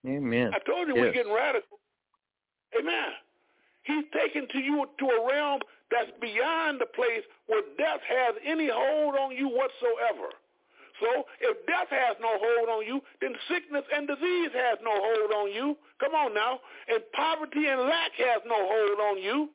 Amen. 0.06 0.52
I 0.54 0.58
told 0.60 0.88
you 0.88 0.94
yes. 0.96 1.02
we're 1.02 1.12
getting 1.12 1.32
radical. 1.32 1.78
Amen. 2.78 3.10
He's 3.82 4.04
taken 4.12 4.46
to 4.52 4.58
you 4.58 4.84
to 4.98 5.04
a 5.06 5.26
realm 5.26 5.60
that's 5.90 6.12
beyond 6.20 6.80
the 6.80 6.86
place 6.92 7.24
where 7.46 7.62
death 7.78 8.04
has 8.04 8.36
any 8.44 8.68
hold 8.72 9.16
on 9.16 9.34
you 9.34 9.48
whatsoever. 9.48 10.28
So 11.00 11.24
if 11.40 11.56
death 11.66 11.88
has 11.88 12.16
no 12.20 12.36
hold 12.36 12.68
on 12.68 12.86
you, 12.86 13.00
then 13.22 13.32
sickness 13.48 13.84
and 13.94 14.06
disease 14.06 14.50
has 14.52 14.78
no 14.82 14.92
hold 14.92 15.32
on 15.32 15.52
you. 15.52 15.76
Come 16.00 16.14
on 16.14 16.34
now. 16.34 16.60
And 16.88 17.00
poverty 17.14 17.66
and 17.66 17.80
lack 17.82 18.12
has 18.18 18.42
no 18.44 18.58
hold 18.58 19.00
on 19.00 19.22
you. 19.22 19.48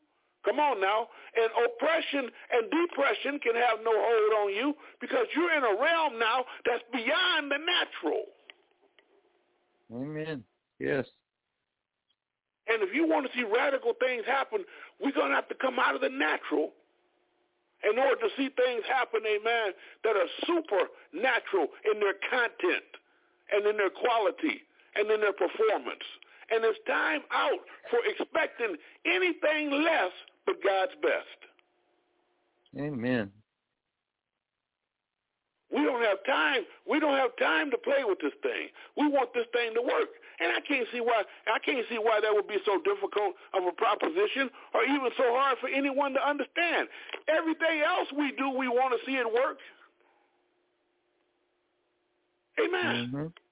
Come 0.46 0.60
on 0.60 0.82
now. 0.82 1.08
And 1.36 1.50
oppression 1.66 2.30
and 2.52 2.70
depression 2.70 3.40
can 3.40 3.56
have 3.56 3.80
no 3.84 3.92
hold 3.94 4.34
on 4.44 4.54
you 4.54 4.76
because 5.00 5.26
you're 5.36 5.56
in 5.56 5.64
a 5.64 5.82
realm 5.82 6.20
now 6.20 6.46
that's 6.66 6.84
beyond 6.92 7.52
the 7.52 7.60
natural. 7.60 8.26
Amen. 9.94 10.44
Yes. 10.80 11.06
And 12.68 12.82
if 12.82 12.96
you 12.96 13.08
want 13.08 13.28
to 13.28 13.32
see 13.38 13.44
radical 13.44 13.94
things 14.00 14.24
happen, 14.26 14.64
we're 15.00 15.12
going 15.12 15.30
to 15.30 15.36
have 15.36 15.50
to 15.50 15.56
come 15.56 15.80
out 15.80 15.96
of 15.96 16.02
the 16.02 16.10
natural 16.10 16.72
in 17.84 18.00
order 18.00 18.16
to 18.16 18.30
see 18.38 18.48
things 18.56 18.84
happen, 18.88 19.20
amen, 19.28 19.76
that 20.04 20.16
are 20.16 20.32
supernatural 20.48 21.68
in 21.84 22.00
their 22.00 22.16
content 22.32 22.88
and 23.52 23.68
in 23.68 23.76
their 23.76 23.92
quality 23.92 24.64
and 24.96 25.12
in 25.12 25.20
their 25.20 25.36
performance. 25.36 26.08
And 26.52 26.64
it's 26.64 26.80
time 26.88 27.22
out 27.32 27.60
for 27.92 28.00
expecting 28.08 28.76
anything 29.06 29.84
less 29.84 30.16
but 30.46 30.56
God's 30.64 30.94
best. 31.02 31.40
Amen. 32.80 33.32
We 35.74 35.84
don't 35.84 36.04
have 36.04 36.24
time. 36.26 36.64
We 36.88 37.00
don't 37.00 37.18
have 37.18 37.36
time 37.38 37.72
to 37.72 37.78
play 37.78 38.04
with 38.06 38.20
this 38.22 38.34
thing. 38.44 38.70
We 38.96 39.08
want 39.08 39.34
this 39.34 39.48
thing 39.54 39.74
to 39.74 39.82
work. 39.82 40.10
And 40.40 40.52
I 40.52 40.62
can't 40.62 40.88
see 40.92 41.02
why 41.02 41.24
I 41.48 41.58
can't 41.60 41.86
see 41.90 41.98
why 41.98 42.20
that 42.22 42.34
would 42.34 42.48
be 42.48 42.58
so 42.66 42.80
difficult 42.82 43.34
of 43.54 43.66
a 43.66 43.72
proposition 43.72 44.50
or 44.74 44.84
even 44.84 45.10
so 45.18 45.24
hard 45.34 45.58
for 45.60 45.70
anyone 45.70 46.14
to 46.14 46.22
understand. 46.22 46.90
Everything 47.28 47.82
else 47.82 48.08
we 48.18 48.32
do, 48.38 48.50
we 48.50 48.68
want 48.68 48.94
to 48.94 49.06
see 49.06 49.18
it 49.18 49.26
work. 49.26 49.58
Amen. 52.60 53.08
Mm-hmm. 53.08 53.43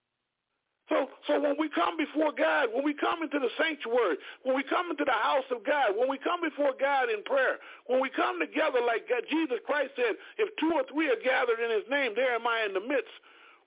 So, 0.91 1.07
so 1.23 1.39
when 1.39 1.55
we 1.55 1.71
come 1.71 1.95
before 1.95 2.35
God, 2.35 2.67
when 2.75 2.83
we 2.83 2.91
come 2.91 3.23
into 3.23 3.39
the 3.39 3.47
sanctuary, 3.55 4.19
when 4.43 4.59
we 4.59 4.63
come 4.67 4.91
into 4.91 5.07
the 5.07 5.15
house 5.15 5.47
of 5.47 5.63
God, 5.63 5.95
when 5.95 6.11
we 6.11 6.19
come 6.19 6.43
before 6.43 6.75
God 6.75 7.07
in 7.07 7.23
prayer, 7.23 7.63
when 7.87 8.03
we 8.03 8.11
come 8.11 8.43
together 8.43 8.83
like 8.83 9.07
God, 9.07 9.23
Jesus 9.31 9.63
Christ 9.63 9.95
said, 9.95 10.19
if 10.35 10.51
two 10.59 10.75
or 10.75 10.83
three 10.91 11.07
are 11.07 11.23
gathered 11.23 11.63
in 11.63 11.71
his 11.71 11.87
name, 11.87 12.11
there 12.11 12.35
am 12.35 12.43
I 12.43 12.67
in 12.67 12.75
the 12.75 12.83
midst, 12.83 13.15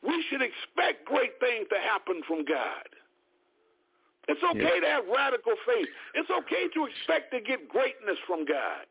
we 0.05 0.21
should 0.29 0.45
expect 0.45 1.09
great 1.09 1.41
things 1.41 1.65
to 1.73 1.81
happen 1.81 2.21
from 2.29 2.45
God. 2.45 2.93
It's 4.29 4.45
okay 4.45 4.77
yes. 4.77 4.85
to 4.85 4.89
have 4.93 5.05
radical 5.09 5.57
faith. 5.65 5.89
It's 6.13 6.29
okay 6.29 6.69
to 6.77 6.81
expect 6.85 7.33
to 7.33 7.41
get 7.41 7.73
greatness 7.73 8.21
from 8.29 8.45
God. 8.45 8.85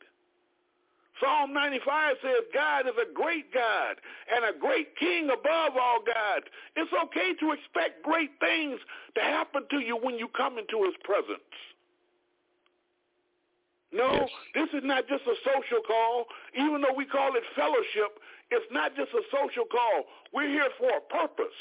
Psalm 1.24 1.54
95 1.54 2.16
says 2.22 2.44
God 2.54 2.86
is 2.86 3.00
a 3.00 3.14
great 3.14 3.54
God 3.54 3.96
and 4.28 4.44
a 4.44 4.60
great 4.60 4.96
king 4.98 5.30
above 5.32 5.80
all 5.80 6.04
gods. 6.04 6.46
It's 6.76 6.92
okay 6.92 7.32
to 7.40 7.54
expect 7.54 8.04
great 8.04 8.32
things 8.42 8.80
to 9.16 9.22
happen 9.22 9.64
to 9.72 9.80
you 9.80 9.96
when 9.96 10.20
you 10.20 10.28
come 10.36 10.58
into 10.58 10.84
his 10.84 10.94
presence. 11.04 11.48
No, 13.94 14.12
yes. 14.12 14.30
this 14.54 14.70
is 14.74 14.84
not 14.84 15.08
just 15.08 15.24
a 15.24 15.36
social 15.46 15.80
call. 15.88 16.26
Even 16.58 16.82
though 16.82 16.98
we 16.98 17.06
call 17.06 17.36
it 17.36 17.44
fellowship, 17.56 18.20
it's 18.52 18.66
not 18.72 18.96
just 18.98 19.14
a 19.14 19.22
social 19.32 19.64
call. 19.70 20.04
We're 20.34 20.50
here 20.50 20.70
for 20.78 20.90
a 20.90 21.04
purpose. 21.08 21.56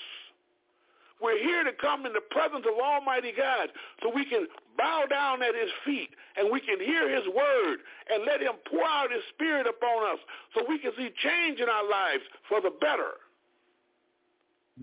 We're 1.23 1.39
here 1.39 1.63
to 1.65 1.73
come 1.81 2.05
in 2.05 2.13
the 2.13 2.25
presence 2.31 2.67
of 2.67 2.75
Almighty 2.83 3.33
God 3.37 3.69
so 4.03 4.11
we 4.13 4.25
can 4.25 4.47
bow 4.77 5.05
down 5.09 5.43
at 5.43 5.55
his 5.55 5.71
feet 5.85 6.11
and 6.37 6.51
we 6.51 6.61
can 6.61 6.81
hear 6.81 7.09
his 7.09 7.25
word 7.29 7.79
and 8.11 8.25
let 8.27 8.41
him 8.41 8.59
pour 8.69 8.85
out 8.85 9.13
his 9.13 9.23
spirit 9.35 9.67
upon 9.67 10.13
us 10.13 10.19
so 10.55 10.65
we 10.69 10.79
can 10.79 10.91
see 10.97 11.11
change 11.23 11.61
in 11.61 11.69
our 11.69 11.89
lives 11.89 12.25
for 12.49 12.61
the 12.61 12.71
better. 12.81 13.23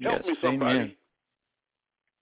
Help 0.01 0.21
yes, 0.23 0.25
me, 0.25 0.35
somebody. 0.41 0.95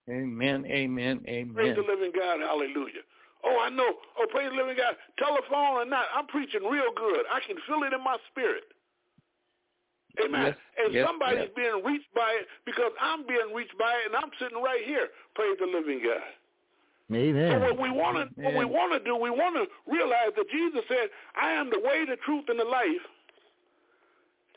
Amen. 0.10 0.66
Amen. 0.66 0.66
Amen. 0.66 1.22
Amen. 1.28 1.54
Praise 1.54 1.76
the 1.76 1.84
living 1.84 2.12
God. 2.16 2.40
Hallelujah. 2.40 3.04
Oh, 3.44 3.60
I 3.62 3.70
know. 3.70 3.92
Oh, 4.18 4.26
praise 4.32 4.50
the 4.50 4.58
living 4.58 4.78
God. 4.78 4.96
Telephone 5.20 5.84
or 5.84 5.86
not, 5.86 6.06
I'm 6.16 6.26
preaching 6.28 6.64
real 6.64 6.90
good. 6.96 7.26
I 7.32 7.40
can 7.46 7.58
feel 7.68 7.84
it 7.84 7.94
in 7.94 8.04
my 8.04 8.18
spirit. 8.32 8.64
Amen. 10.24 10.46
Yes, 10.46 10.58
and 10.78 10.94
yes, 10.94 11.08
somebody's 11.08 11.50
yes. 11.50 11.56
being 11.56 11.84
reached 11.86 12.14
by 12.14 12.32
it 12.42 12.48
because 12.66 12.92
I'm 13.02 13.26
being 13.28 13.54
reached 13.54 13.78
by 13.78 13.92
it, 14.02 14.08
and 14.08 14.16
I'm 14.16 14.32
sitting 14.40 14.62
right 14.62 14.84
here. 14.84 15.10
Praise 15.36 15.58
the 15.60 15.68
living 15.68 16.02
God. 16.04 16.26
Amen. 17.14 17.52
So 17.52 17.60
what 17.60 17.80
we 17.80 17.92
want 17.92 18.18
to 18.18 18.42
what 18.42 18.56
we 18.56 18.66
want 18.66 18.92
to 18.92 19.00
do, 19.00 19.16
we 19.16 19.30
want 19.30 19.56
to 19.56 19.66
realize 19.90 20.36
that 20.36 20.50
Jesus 20.50 20.82
said, 20.88 21.10
"I 21.40 21.52
am 21.52 21.70
the 21.70 21.80
way, 21.80 22.04
the 22.06 22.18
truth, 22.18 22.46
and 22.50 22.60
the 22.60 22.66
life. 22.66 23.06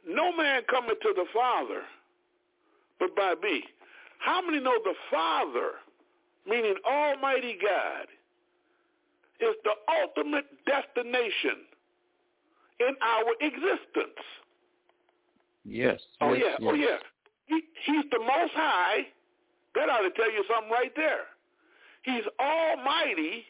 No 0.06 0.32
man 0.32 0.62
cometh 0.68 0.98
to 1.00 1.12
the 1.14 1.26
Father, 1.32 1.82
but 2.98 3.14
by 3.14 3.34
me." 3.42 3.64
How 4.18 4.42
many 4.42 4.60
know 4.60 4.78
the 4.84 4.94
Father, 5.10 5.80
meaning 6.46 6.74
Almighty 6.84 7.56
God, 7.62 8.06
is 9.40 9.56
the 9.64 9.72
ultimate 10.02 10.44
destination 10.66 11.64
in 12.80 12.94
our 13.00 13.32
existence? 13.40 14.20
Yes. 15.64 16.00
Oh 16.20 16.32
yes, 16.32 16.58
yeah. 16.60 16.68
Oh, 16.68 16.74
yes. 16.74 16.88
Oh 16.90 16.92
yeah. 16.92 16.98
He, 17.46 17.60
he's 17.84 18.04
the 18.10 18.18
Most 18.20 18.52
High. 18.54 19.06
That 19.74 19.88
ought 19.88 20.02
to 20.02 20.10
tell 20.10 20.30
you 20.30 20.44
something 20.48 20.70
right 20.70 20.92
there. 20.96 21.26
He's 22.02 22.24
Almighty. 22.40 23.44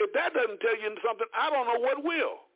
If 0.00 0.12
that 0.14 0.34
doesn't 0.34 0.60
tell 0.60 0.76
you 0.78 0.94
something, 1.04 1.26
I 1.36 1.50
don't 1.50 1.66
know 1.66 1.80
what 1.80 2.04
will. 2.04 2.46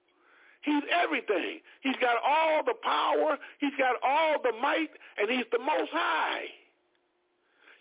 He's 0.62 0.82
everything. 0.94 1.58
He's 1.80 1.96
got 2.00 2.16
all 2.24 2.62
the 2.64 2.74
power. 2.82 3.36
He's 3.58 3.74
got 3.78 3.96
all 4.04 4.36
the 4.42 4.52
might, 4.62 4.90
and 5.18 5.28
he's 5.28 5.46
the 5.50 5.58
Most 5.58 5.90
High. 5.92 6.46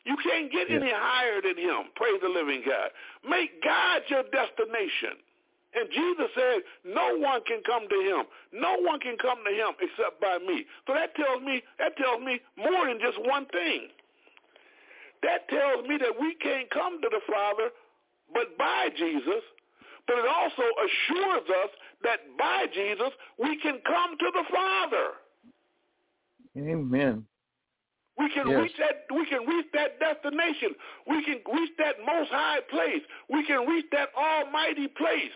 You 0.03 0.17
can't 0.23 0.51
get 0.51 0.67
Yes. 0.69 0.81
any 0.81 0.91
higher 0.91 1.41
than 1.41 1.57
him. 1.57 1.89
Praise 1.95 2.19
the 2.23 2.29
living 2.29 2.63
God. 2.65 2.89
Make 3.27 3.61
God 3.63 4.01
your 4.09 4.23
destination. 4.33 5.21
And 5.73 5.87
Jesus 5.89 6.29
said, 6.35 6.57
no 6.83 7.15
one 7.17 7.41
can 7.47 7.61
come 7.65 7.87
to 7.87 7.99
him. 8.03 8.25
No 8.51 8.75
one 8.81 8.99
can 8.99 9.15
come 9.21 9.39
to 9.47 9.53
him 9.53 9.71
except 9.79 10.19
by 10.19 10.37
me. 10.37 10.65
So 10.87 10.93
that 10.93 11.15
tells 11.15 11.41
me 11.41 11.63
that 11.79 11.95
tells 11.95 12.21
me 12.21 12.41
more 12.57 12.87
than 12.87 12.99
just 12.99 13.17
one 13.23 13.45
thing. 13.47 13.87
That 15.23 15.47
tells 15.47 15.87
me 15.87 15.97
that 15.97 16.19
we 16.19 16.35
can't 16.35 16.69
come 16.71 16.99
to 17.01 17.09
the 17.09 17.21
Father 17.31 17.69
but 18.33 18.57
by 18.57 18.89
Jesus, 18.97 19.43
but 20.07 20.17
it 20.17 20.25
also 20.27 20.63
assures 20.63 21.47
us 21.63 21.71
that 22.03 22.19
by 22.37 22.65
Jesus 22.73 23.11
we 23.39 23.57
can 23.61 23.79
come 23.85 24.17
to 24.17 24.31
the 24.33 24.43
Father. 24.51 25.07
Amen. 26.57 27.25
We 28.17 28.29
can 28.29 28.47
Yes. 28.49 28.59
reach 28.59 28.77
that 28.77 29.05
we 29.09 29.25
can 29.25 29.45
reach 29.47 29.67
that 29.73 29.99
destination. 29.99 30.75
We 31.07 31.23
can 31.23 31.41
reach 31.53 31.71
that 31.77 31.95
most 32.05 32.29
high 32.29 32.59
place. 32.69 33.03
We 33.29 33.45
can 33.45 33.65
reach 33.65 33.89
that 33.91 34.13
almighty 34.15 34.89
place. 34.89 35.31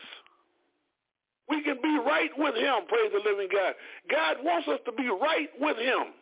We 1.49 1.61
can 1.61 1.77
be 1.81 1.99
right 2.05 2.31
with 2.37 2.55
him, 2.55 2.87
praise 2.87 3.11
the 3.13 3.21
living 3.29 3.49
God. 3.51 3.75
God 4.09 4.37
wants 4.43 4.67
us 4.67 4.79
to 4.85 4.91
be 4.91 5.07
right 5.09 5.49
with 5.59 5.77
him. 5.77 6.13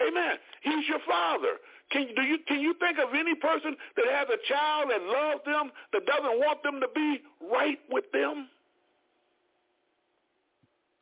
Amen. 0.00 0.36
He's 0.62 0.88
your 0.88 1.00
father. 1.06 1.58
Can 1.90 2.06
do 2.14 2.22
you 2.22 2.38
can 2.46 2.60
you 2.60 2.74
think 2.78 2.98
of 2.98 3.12
any 3.14 3.34
person 3.34 3.76
that 3.96 4.06
has 4.06 4.28
a 4.30 4.38
child 4.48 4.90
that 4.90 5.02
loves 5.02 5.44
them 5.44 5.72
that 5.92 6.06
doesn't 6.06 6.38
want 6.38 6.62
them 6.62 6.80
to 6.80 6.86
be 6.94 7.20
right 7.50 7.78
with 7.90 8.04
them? 8.12 8.48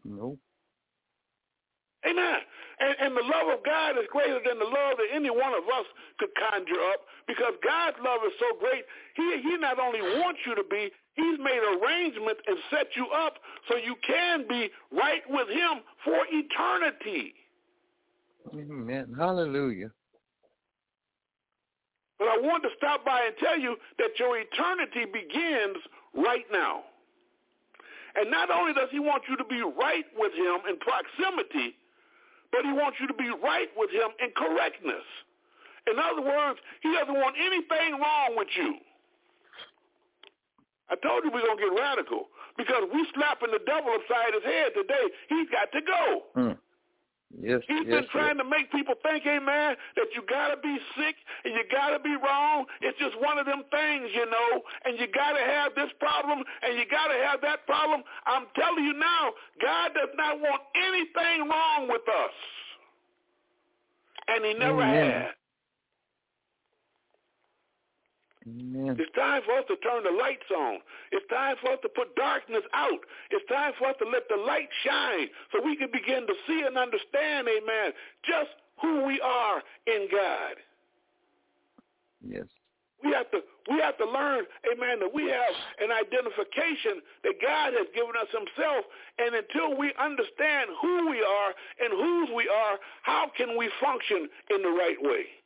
No. 0.04 0.38
Amen. 2.08 2.40
And, 2.80 2.94
and 3.00 3.12
the 3.16 3.26
love 3.26 3.58
of 3.58 3.64
God 3.66 3.98
is 3.98 4.06
greater 4.11 4.38
than 4.38 4.58
the 4.58 4.70
love 4.70 4.96
that 4.96 5.11
any 5.12 5.30
one 5.30 5.52
of 5.52 5.66
us 5.66 5.87
could 6.18 6.30
conjure 6.38 6.80
up 6.94 7.02
because 7.26 7.52
God's 7.61 7.98
love 8.00 8.22
is 8.24 8.32
so 8.38 8.56
great. 8.56 8.87
He, 9.18 9.42
he 9.42 9.58
not 9.58 9.78
only 9.78 10.00
wants 10.00 10.40
you 10.46 10.54
to 10.54 10.62
be, 10.62 10.88
he's 11.18 11.38
made 11.38 11.61
arrangements 11.61 12.40
and 12.46 12.57
set 12.70 12.94
you 12.94 13.07
up 13.09 13.35
so 13.68 13.76
you 13.76 13.96
can 14.07 14.46
be 14.48 14.70
right 14.92 15.22
with 15.28 15.48
him 15.48 15.83
for 16.04 16.18
eternity. 16.31 17.35
Amen. 18.54 19.14
Hallelujah. 19.18 19.90
But 22.18 22.28
I 22.28 22.38
want 22.38 22.62
to 22.64 22.70
stop 22.76 23.04
by 23.04 23.22
and 23.26 23.35
tell 23.38 23.59
you 23.59 23.76
that 23.98 24.18
your 24.18 24.38
eternity 24.38 25.04
begins 25.07 25.78
right 26.14 26.46
now. 26.50 26.83
And 28.16 28.31
not 28.31 28.50
only 28.50 28.72
does 28.72 28.88
he 28.90 28.98
want 28.98 29.22
you 29.28 29.37
to 29.37 29.44
be 29.44 29.62
right 29.62 30.07
with 30.16 30.33
him 30.33 30.59
in 30.68 30.78
proximity, 30.78 31.76
but 32.50 32.64
he 32.64 32.72
wants 32.72 32.98
you 33.00 33.07
to 33.07 33.14
be 33.14 33.31
right 33.42 33.68
with 33.76 33.90
him 33.90 34.11
in 34.18 34.31
correctness. 34.35 35.07
In 35.87 35.98
other 35.98 36.22
words, 36.22 36.59
he 36.83 36.92
doesn't 36.92 37.14
want 37.14 37.37
anything 37.38 38.00
wrong 38.00 38.35
with 38.37 38.48
you. 38.57 38.74
I 40.90 40.96
told 40.96 41.24
you 41.24 41.31
we're 41.31 41.44
going 41.44 41.59
to 41.59 41.64
get 41.64 41.74
radical 41.74 42.29
because 42.57 42.85
we 42.92 43.07
slapping 43.14 43.53
the 43.53 43.62
devil 43.64 43.92
upside 43.92 44.35
his 44.35 44.44
head 44.44 44.72
today. 44.74 45.07
He's 45.29 45.48
got 45.51 45.70
to 45.72 45.81
go. 45.85 46.03
Mm. 46.37 46.57
Yes. 47.29 47.61
He's 47.68 47.85
yes, 47.85 47.92
been 47.92 48.09
trying 48.09 48.40
yes. 48.40 48.44
to 48.44 48.48
make 48.48 48.72
people 48.72 48.94
think, 49.05 49.22
hey 49.22 49.38
man, 49.38 49.77
that 49.96 50.09
you 50.16 50.24
gotta 50.24 50.57
be 50.57 50.79
sick 50.96 51.14
and 51.44 51.53
you 51.53 51.61
gotta 51.70 52.01
be 52.01 52.16
wrong. 52.16 52.64
It's 52.81 52.98
just 52.98 53.20
one 53.20 53.37
of 53.37 53.44
them 53.44 53.68
things, 53.70 54.09
you 54.16 54.24
know, 54.24 54.62
and 54.85 54.98
you 54.98 55.07
gotta 55.12 55.44
have 55.44 55.74
this 55.77 55.92
problem 56.01 56.42
and 56.62 56.79
you 56.79 56.85
gotta 56.90 57.20
have 57.29 57.40
that 57.42 57.66
problem. 57.66 58.03
I'm 58.24 58.46
telling 58.57 58.83
you 58.83 58.94
now, 58.94 59.37
God 59.61 59.92
does 59.92 60.09
not 60.16 60.40
want 60.40 60.62
anything 60.72 61.48
wrong 61.48 61.88
with 61.88 62.09
us. 62.09 62.37
And 64.29 64.44
he 64.44 64.55
never 64.55 64.83
Amen. 64.83 65.12
had. 65.12 65.38
Amen. 68.48 68.96
It's 68.98 69.12
time 69.14 69.42
for 69.44 69.58
us 69.58 69.64
to 69.68 69.76
turn 69.76 70.04
the 70.04 70.16
lights 70.16 70.48
on. 70.56 70.78
It's 71.12 71.26
time 71.28 71.56
for 71.61 71.72
us 71.72 71.78
to 71.82 71.88
put 71.88 72.14
darkness 72.16 72.64
out. 72.72 73.00
It's 73.30 73.44
time 73.48 73.72
for 73.78 73.88
us 73.88 73.96
to 74.00 74.08
let 74.08 74.28
the 74.28 74.37
light 74.37 74.68
shine 74.84 75.28
so 75.52 75.61
we 75.64 75.76
can 75.76 75.90
begin 75.92 76.26
to 76.26 76.34
see 76.46 76.62
and 76.64 76.78
understand, 76.78 77.48
amen, 77.48 77.92
just 78.24 78.50
who 78.80 79.04
we 79.04 79.20
are 79.20 79.62
in 79.87 80.08
God. 80.11 80.56
Yes. 82.24 82.46
We 83.04 83.12
have 83.12 83.30
to 83.30 83.40
we 83.70 83.78
have 83.78 83.96
to 83.98 84.06
learn, 84.08 84.44
amen, 84.66 84.98
that 85.00 85.12
we 85.12 85.28
have 85.28 85.54
an 85.78 85.92
identification 85.92 87.04
that 87.22 87.37
God 87.40 87.76
has 87.76 87.87
given 87.94 88.16
us 88.16 88.26
himself. 88.32 88.82
And 89.18 89.37
until 89.37 89.76
we 89.78 89.92
understand 90.00 90.72
who 90.80 91.11
we 91.11 91.20
are 91.20 91.52
and 91.78 91.92
whose 91.92 92.30
we 92.34 92.48
are, 92.48 92.80
how 93.02 93.30
can 93.37 93.58
we 93.58 93.70
function 93.78 94.26
in 94.50 94.62
the 94.62 94.72
right 94.72 94.96
way? 94.98 95.38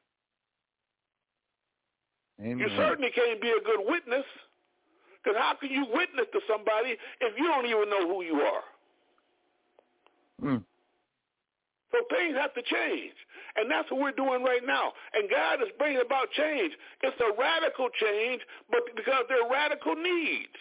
Amen. 2.42 2.59
You 2.59 2.68
certainly 2.76 3.11
can't 3.14 3.40
be 3.40 3.50
a 3.50 3.62
good 3.64 3.87
witness. 3.87 4.24
Because 5.22 5.38
how 5.38 5.55
can 5.55 5.70
you 5.70 5.87
witness 5.94 6.26
to 6.33 6.40
somebody 6.50 6.98
if 7.20 7.38
you 7.38 7.46
don't 7.46 7.66
even 7.66 7.88
know 7.88 8.09
who 8.09 8.22
you 8.24 8.42
are? 8.42 8.64
Mm. 10.42 10.64
So 11.92 11.98
things 12.11 12.35
have 12.35 12.52
to 12.55 12.62
change. 12.62 13.14
And 13.55 13.70
that's 13.70 13.90
what 13.90 14.00
we're 14.00 14.18
doing 14.18 14.42
right 14.42 14.64
now. 14.66 14.92
And 15.12 15.31
God 15.31 15.62
is 15.62 15.68
bringing 15.78 16.00
about 16.00 16.33
change. 16.33 16.72
It's 17.02 17.20
a 17.20 17.31
radical 17.38 17.88
change, 18.00 18.42
but 18.70 18.81
because 18.96 19.24
there 19.28 19.44
are 19.44 19.50
radical 19.50 19.94
needs. 19.94 20.59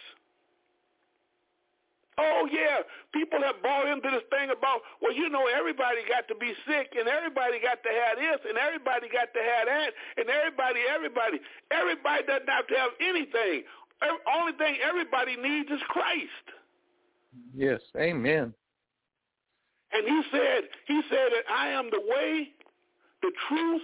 Oh 2.18 2.46
yeah, 2.52 2.84
people 3.14 3.40
have 3.40 3.62
bought 3.62 3.88
into 3.88 4.10
this 4.10 4.26
thing 4.28 4.50
about 4.52 4.84
well, 5.00 5.14
you 5.14 5.28
know, 5.28 5.48
everybody 5.48 6.04
got 6.08 6.28
to 6.28 6.36
be 6.36 6.52
sick 6.68 6.92
and 6.92 7.08
everybody 7.08 7.56
got 7.60 7.80
to 7.82 7.88
have 7.88 8.20
this 8.20 8.40
and 8.44 8.58
everybody 8.58 9.08
got 9.08 9.32
to 9.32 9.40
have 9.40 9.64
that 9.64 9.90
and 10.20 10.28
everybody, 10.28 10.80
everybody, 10.84 11.40
everybody 11.72 12.22
doesn't 12.28 12.48
have 12.52 12.66
to 12.68 12.76
have 12.76 12.92
anything. 13.00 13.64
The 14.00 14.12
only 14.28 14.52
thing 14.60 14.76
everybody 14.84 15.36
needs 15.36 15.70
is 15.70 15.80
Christ. 15.88 16.46
Yes, 17.54 17.80
Amen. 17.96 18.52
And 19.92 20.04
he 20.04 20.22
said, 20.30 20.68
he 20.86 21.00
said 21.08 21.28
that 21.32 21.44
I 21.52 21.68
am 21.68 21.88
the 21.90 22.00
way, 22.00 22.48
the 23.20 23.32
truth, 23.48 23.82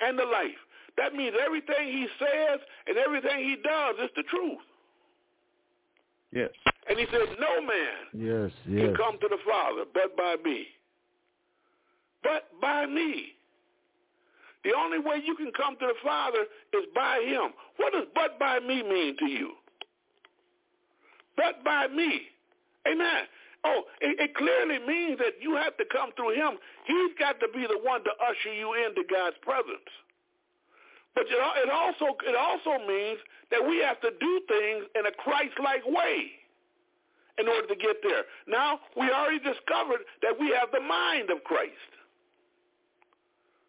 and 0.00 0.18
the 0.18 0.24
life. 0.24 0.58
That 0.96 1.14
means 1.14 1.34
everything 1.44 1.88
he 1.88 2.06
says 2.18 2.60
and 2.86 2.96
everything 2.98 3.38
he 3.44 3.56
does 3.62 3.96
is 4.02 4.10
the 4.16 4.22
truth. 4.24 4.62
Yes. 6.32 6.50
And 6.88 6.98
he 6.98 7.06
said, 7.10 7.20
no 7.38 7.60
man 7.60 8.10
yes, 8.12 8.50
yes. 8.66 8.86
can 8.86 8.96
come 8.96 9.18
to 9.20 9.28
the 9.28 9.38
Father 9.48 9.84
but 9.92 10.16
by 10.16 10.36
me. 10.44 10.66
But 12.22 12.48
by 12.60 12.86
me. 12.86 13.32
The 14.64 14.72
only 14.76 14.98
way 14.98 15.20
you 15.24 15.34
can 15.34 15.50
come 15.56 15.74
to 15.78 15.86
the 15.86 15.94
Father 16.04 16.44
is 16.72 16.84
by 16.94 17.22
him. 17.26 17.52
What 17.76 17.92
does 17.92 18.06
but 18.14 18.38
by 18.38 18.60
me 18.60 18.82
mean 18.82 19.16
to 19.18 19.26
you? 19.26 19.52
But 21.36 21.64
by 21.64 21.88
me. 21.88 22.22
Amen. 22.86 23.24
Oh, 23.64 23.82
it, 24.00 24.18
it 24.18 24.34
clearly 24.34 24.78
means 24.86 25.18
that 25.18 25.34
you 25.40 25.54
have 25.54 25.76
to 25.76 25.84
come 25.92 26.10
through 26.16 26.34
him. 26.34 26.58
He's 26.86 27.12
got 27.18 27.38
to 27.40 27.48
be 27.54 27.62
the 27.62 27.78
one 27.82 28.02
to 28.04 28.10
usher 28.22 28.54
you 28.54 28.74
into 28.74 29.02
God's 29.08 29.36
presence. 29.42 29.90
But 31.14 31.24
it 31.28 31.70
also 31.70 32.16
it 32.24 32.36
also 32.36 32.84
means 32.86 33.18
that 33.50 33.60
we 33.60 33.78
have 33.84 34.00
to 34.00 34.10
do 34.18 34.40
things 34.48 34.84
in 34.96 35.06
a 35.06 35.12
Christ-like 35.12 35.84
way 35.86 36.32
in 37.38 37.48
order 37.48 37.68
to 37.68 37.76
get 37.76 37.96
there. 38.02 38.24
Now, 38.46 38.80
we 38.96 39.10
already 39.10 39.40
discovered 39.40 40.04
that 40.22 40.38
we 40.38 40.52
have 40.56 40.68
the 40.72 40.80
mind 40.80 41.30
of 41.30 41.44
Christ. 41.44 41.90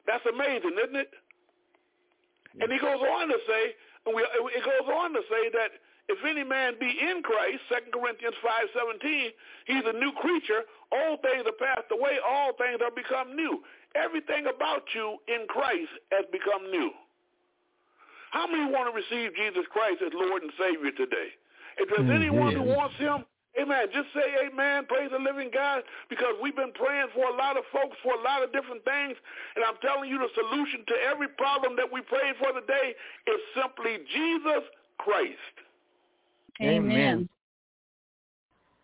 That's 0.07 0.23
amazing, 0.27 0.75
isn't 0.83 0.99
it? 0.99 1.11
And 2.59 2.71
he 2.71 2.79
goes 2.79 2.99
on 2.99 3.27
to 3.27 3.39
say, 3.47 3.63
and 4.05 4.15
we, 4.15 4.21
it 4.51 4.63
goes 4.63 4.87
on 4.87 5.13
to 5.13 5.21
say 5.31 5.49
that 5.55 5.71
if 6.09 6.19
any 6.27 6.43
man 6.43 6.75
be 6.79 6.91
in 6.91 7.23
Christ, 7.23 7.63
2 7.71 7.95
Corinthians 7.95 8.35
5.17, 8.43 9.31
he's 9.65 9.87
a 9.87 9.95
new 9.95 10.11
creature. 10.19 10.67
All 10.91 11.17
things 11.23 11.47
are 11.47 11.55
passed 11.55 11.87
away. 11.91 12.19
All 12.19 12.51
things 12.59 12.83
are 12.83 12.91
become 12.91 13.35
new. 13.35 13.63
Everything 13.95 14.45
about 14.53 14.83
you 14.93 15.17
in 15.31 15.47
Christ 15.47 15.91
has 16.11 16.25
become 16.31 16.69
new. 16.69 16.91
How 18.33 18.49
many 18.49 18.65
want 18.65 18.89
to 18.89 18.93
receive 18.97 19.37
Jesus 19.37 19.61
Christ 19.69 20.01
as 20.01 20.09
Lord 20.09 20.41
and 20.41 20.51
Savior 20.57 20.89
today? 20.97 21.29
If 21.77 21.85
there's 21.89 22.09
mm-hmm. 22.09 22.17
anyone 22.17 22.53
who 22.57 22.65
wants 22.65 22.97
him, 22.97 23.25
Amen. 23.53 23.85
Just 23.93 24.09
say 24.15 24.49
amen. 24.49 24.85
Praise 24.89 25.11
the 25.13 25.21
living 25.21 25.51
God 25.53 25.83
because 26.09 26.33
we've 26.41 26.55
been 26.55 26.73
praying 26.73 27.05
for 27.13 27.29
a 27.29 27.37
lot 27.37 27.55
of 27.55 27.61
folks 27.71 27.95
for 28.01 28.17
a 28.17 28.23
lot 28.25 28.41
of 28.41 28.51
different 28.51 28.83
things. 28.83 29.13
And 29.55 29.63
I'm 29.63 29.77
telling 29.77 30.09
you 30.09 30.17
the 30.17 30.33
solution 30.33 30.81
to 30.87 30.95
every 31.05 31.27
problem 31.37 31.75
that 31.77 31.85
we 31.85 32.01
prayed 32.01 32.33
for 32.41 32.49
today 32.49 32.97
is 33.29 33.39
simply 33.53 34.01
Jesus 34.09 34.65
Christ. 34.97 35.55
Amen. 36.63 37.29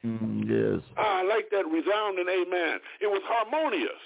Mm, 0.06 0.46
yes. 0.46 0.86
Ah, 0.98 1.22
I 1.22 1.24
like 1.24 1.50
that 1.50 1.66
resounding 1.66 2.30
amen. 2.30 2.78
It 3.02 3.10
was 3.10 3.24
harmonious. 3.26 4.02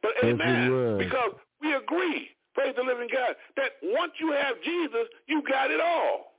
But 0.00 0.12
amen. 0.22 0.98
Because 0.98 1.34
we 1.60 1.74
agree, 1.74 2.30
praise 2.54 2.74
the 2.76 2.82
living 2.82 3.08
God, 3.12 3.36
that 3.56 3.72
once 3.82 4.12
you 4.20 4.32
have 4.32 4.60
Jesus, 4.62 5.08
you 5.26 5.42
got 5.48 5.70
it 5.70 5.80
all. 5.80 6.32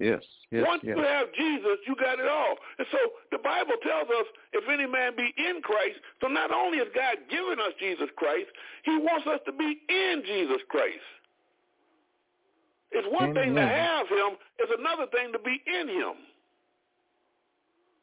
Yes. 0.00 0.22
yes 0.50 0.64
Once 0.66 0.82
yes. 0.82 0.96
you 0.96 1.02
have 1.04 1.28
Jesus, 1.36 1.76
you 1.86 1.94
got 1.94 2.18
it 2.18 2.26
all. 2.26 2.56
And 2.78 2.86
so 2.90 2.98
the 3.30 3.38
Bible 3.38 3.76
tells 3.82 4.08
us 4.08 4.26
if 4.52 4.64
any 4.68 4.86
man 4.86 5.12
be 5.14 5.28
in 5.36 5.60
Christ, 5.60 6.00
so 6.22 6.28
not 6.28 6.50
only 6.52 6.78
has 6.78 6.88
God 6.94 7.18
given 7.28 7.60
us 7.60 7.76
Jesus 7.78 8.08
Christ, 8.16 8.48
he 8.84 8.96
wants 8.96 9.26
us 9.26 9.40
to 9.44 9.52
be 9.52 9.78
in 9.88 10.22
Jesus 10.24 10.62
Christ. 10.68 11.04
It's 12.92 13.06
one 13.12 13.30
Amen. 13.30 13.34
thing 13.34 13.54
to 13.54 13.62
have 13.62 14.08
him, 14.08 14.40
it's 14.58 14.72
another 14.76 15.06
thing 15.12 15.32
to 15.32 15.38
be 15.38 15.60
in 15.66 15.88
him. 15.88 16.16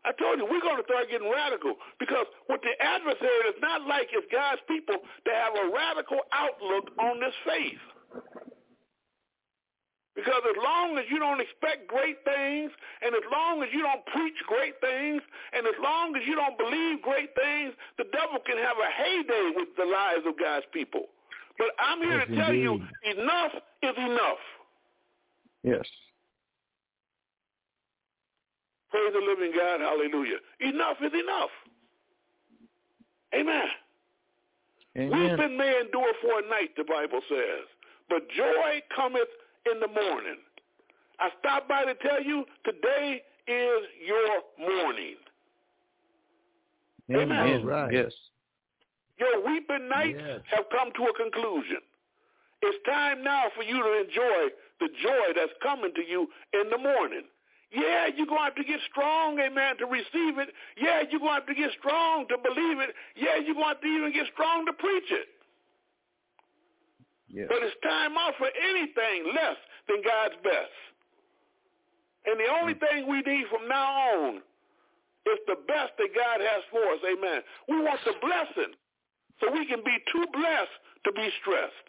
I 0.05 0.13
told 0.15 0.39
you, 0.39 0.45
we're 0.45 0.61
going 0.61 0.77
to 0.77 0.87
start 0.87 1.09
getting 1.09 1.29
radical 1.29 1.75
because 1.99 2.25
what 2.47 2.61
the 2.61 2.73
adversary 2.79 3.49
is 3.49 3.59
not 3.61 3.87
like 3.87 4.07
is 4.15 4.23
God's 4.31 4.61
people 4.67 4.95
to 4.97 5.31
have 5.31 5.53
a 5.57 5.67
radical 5.73 6.21
outlook 6.31 6.91
on 6.99 7.19
this 7.19 7.35
faith. 7.43 7.83
Because 10.17 10.41
as 10.49 10.57
long 10.57 10.97
as 10.97 11.05
you 11.11 11.19
don't 11.19 11.39
expect 11.39 11.87
great 11.87 12.17
things, 12.25 12.71
and 13.05 13.13
as 13.13 13.21
long 13.29 13.61
as 13.61 13.69
you 13.71 13.85
don't 13.85 14.01
preach 14.09 14.33
great 14.47 14.73
things, 14.81 15.21
and 15.53 15.67
as 15.67 15.77
long 15.77 16.15
as 16.15 16.23
you 16.25 16.33
don't 16.33 16.57
believe 16.57 17.05
great 17.05 17.29
things, 17.37 17.77
the 18.01 18.05
devil 18.09 18.41
can 18.41 18.57
have 18.57 18.77
a 18.81 18.89
heyday 18.97 19.53
with 19.53 19.69
the 19.77 19.85
lives 19.85 20.25
of 20.25 20.33
God's 20.39 20.65
people. 20.73 21.05
But 21.59 21.67
I'm 21.77 22.01
here 22.01 22.25
yes, 22.25 22.27
to 22.29 22.35
tell 22.35 22.49
indeed. 22.49 22.63
you, 22.63 22.73
enough 23.13 23.53
is 23.83 23.97
enough. 23.97 24.43
Yes. 25.63 25.85
Praise 28.89 29.13
the 29.13 29.19
living 29.19 29.51
God. 29.55 29.81
Hallelujah. 29.81 30.37
Enough 30.59 30.97
is 31.01 31.11
enough. 31.13 31.53
Amen. 33.33 33.67
Amen. 34.97 35.37
Weeping 35.37 35.57
may 35.57 35.79
endure 35.81 36.13
for 36.21 36.39
a 36.39 36.49
night, 36.49 36.71
the 36.75 36.83
Bible 36.83 37.21
says, 37.29 37.67
but 38.09 38.27
joy 38.35 38.81
cometh 38.95 39.29
in 39.71 39.79
the 39.79 39.87
morning. 39.87 40.37
I 41.19 41.29
stopped 41.39 41.67
by 41.67 41.85
to 41.85 41.93
tell 41.95 42.23
you 42.23 42.45
today 42.63 43.21
is 43.47 43.83
your 44.05 44.41
morning. 44.59 45.15
Amen. 47.11 47.31
Amen. 47.31 47.65
Right. 47.65 47.93
Yes. 47.93 48.11
Your 49.19 49.45
weeping 49.45 49.89
nights 49.89 50.19
yes. 50.19 50.41
have 50.51 50.65
come 50.71 50.91
to 50.95 51.03
a 51.03 51.13
conclusion. 51.13 51.81
It's 52.61 52.77
time 52.85 53.23
now 53.23 53.45
for 53.55 53.63
you 53.63 53.81
to 53.81 54.01
enjoy 54.01 54.49
the 54.79 54.89
joy 55.01 55.33
that's 55.35 55.53
coming 55.61 55.91
to 55.95 56.01
you 56.01 56.27
in 56.53 56.69
the 56.69 56.77
morning. 56.77 57.23
Yeah, 57.71 58.07
you're 58.15 58.27
going 58.27 58.39
to 58.39 58.47
have 58.47 58.55
to 58.55 58.63
get 58.63 58.79
strong, 58.89 59.39
amen, 59.39 59.77
to 59.79 59.85
receive 59.85 60.39
it. 60.39 60.55
Yeah, 60.79 61.03
you're 61.09 61.19
going 61.19 61.35
to 61.35 61.39
have 61.43 61.51
to 61.51 61.55
get 61.55 61.71
strong 61.79 62.27
to 62.29 62.37
believe 62.39 62.79
it. 62.79 62.95
Yeah, 63.15 63.43
you're 63.43 63.59
going 63.59 63.75
to 63.75 63.75
have 63.75 63.81
to 63.81 63.87
even 63.87 64.13
get 64.13 64.27
strong 64.31 64.65
to 64.65 64.73
preach 64.73 65.11
it. 65.11 65.27
But 67.51 67.59
it's 67.59 67.75
time 67.83 68.15
out 68.15 68.39
for 68.39 68.47
anything 68.47 69.35
less 69.35 69.59
than 69.91 69.99
God's 69.99 70.39
best. 70.47 70.71
And 72.25 72.39
the 72.39 72.47
only 72.59 72.73
mm-hmm. 72.73 73.03
thing 73.03 73.11
we 73.11 73.19
need 73.19 73.47
from 73.51 73.67
now 73.67 73.91
on 74.15 74.39
is 75.27 75.39
the 75.47 75.59
best 75.67 75.91
that 75.99 76.11
God 76.15 76.39
has 76.39 76.63
for 76.71 76.83
us. 76.95 77.01
Amen. 77.03 77.43
We 77.67 77.83
want 77.83 77.99
the 78.07 78.15
blessing 78.23 78.71
so 79.43 79.51
we 79.51 79.67
can 79.67 79.83
be 79.83 79.97
too 80.11 80.25
blessed 80.31 80.75
to 81.03 81.11
be 81.11 81.27
stressed. 81.43 81.87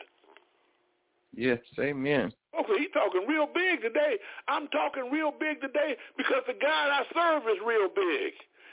Yes, 1.35 1.59
amen. 1.79 2.33
Okay, 2.59 2.79
he's 2.79 2.93
talking 2.93 3.27
real 3.29 3.47
big 3.47 3.83
today. 3.83 4.19
I'm 4.49 4.69
talking 4.69 5.11
real 5.13 5.33
big 5.33 5.61
today 5.61 5.97
because 6.17 6.43
the 6.47 6.55
God 6.55 6.91
I 6.91 7.05
serve 7.15 7.43
is 7.49 7.59
real 7.65 7.89
big. 7.95 8.33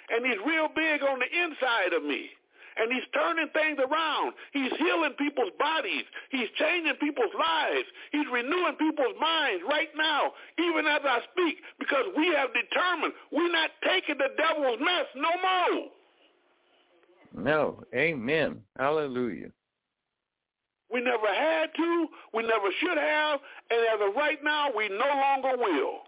And 0.10 0.26
he's 0.26 0.38
real 0.46 0.70
big 0.74 1.02
on 1.02 1.20
the 1.20 1.30
inside 1.30 1.94
of 1.94 2.04
me 2.04 2.30
and 2.78 2.92
he's 2.92 3.04
turning 3.14 3.48
things 3.50 3.80
around. 3.80 4.34
He's 4.52 4.72
healing 4.78 5.14
people's 5.18 5.54
bodies. 5.60 6.04
He's 6.30 6.50
changing 6.60 6.96
people's 7.00 7.34
lives. 7.38 7.88
He's 8.12 8.28
renewing 8.32 8.76
people's 8.76 9.16
minds 9.20 9.64
right 9.68 9.90
now, 9.96 10.34
even 10.60 10.86
as 10.86 11.02
I 11.04 11.20
speak, 11.32 11.58
because 11.80 12.06
we 12.18 12.28
have 12.36 12.50
determined 12.54 13.14
we're 13.32 13.52
not 13.52 13.72
taking 13.84 14.18
the 14.18 14.30
devil's 14.38 14.80
mess 14.80 15.08
no 15.16 15.32
more. 15.42 15.88
No. 17.34 17.84
Amen. 17.94 18.62
Hallelujah. 18.78 19.52
We 20.92 21.02
never 21.02 21.28
had 21.28 21.70
to. 21.76 22.08
We 22.34 22.44
never 22.44 22.70
should 22.80 22.98
have. 22.98 23.40
And 23.70 23.80
as 23.94 24.08
of 24.08 24.16
right 24.16 24.40
now, 24.44 24.70
we 24.76 24.90
no 24.90 25.08
longer 25.08 25.58
will 25.58 26.06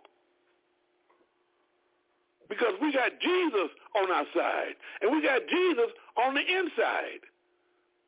because 2.49 2.73
we 2.81 2.93
got 2.93 3.11
Jesus 3.19 3.69
on 3.95 4.11
our 4.11 4.25
side, 4.33 4.75
and 5.01 5.11
we 5.11 5.21
got 5.21 5.41
Jesus 5.47 5.91
on 6.15 6.33
the 6.33 6.41
inside. 6.41 7.21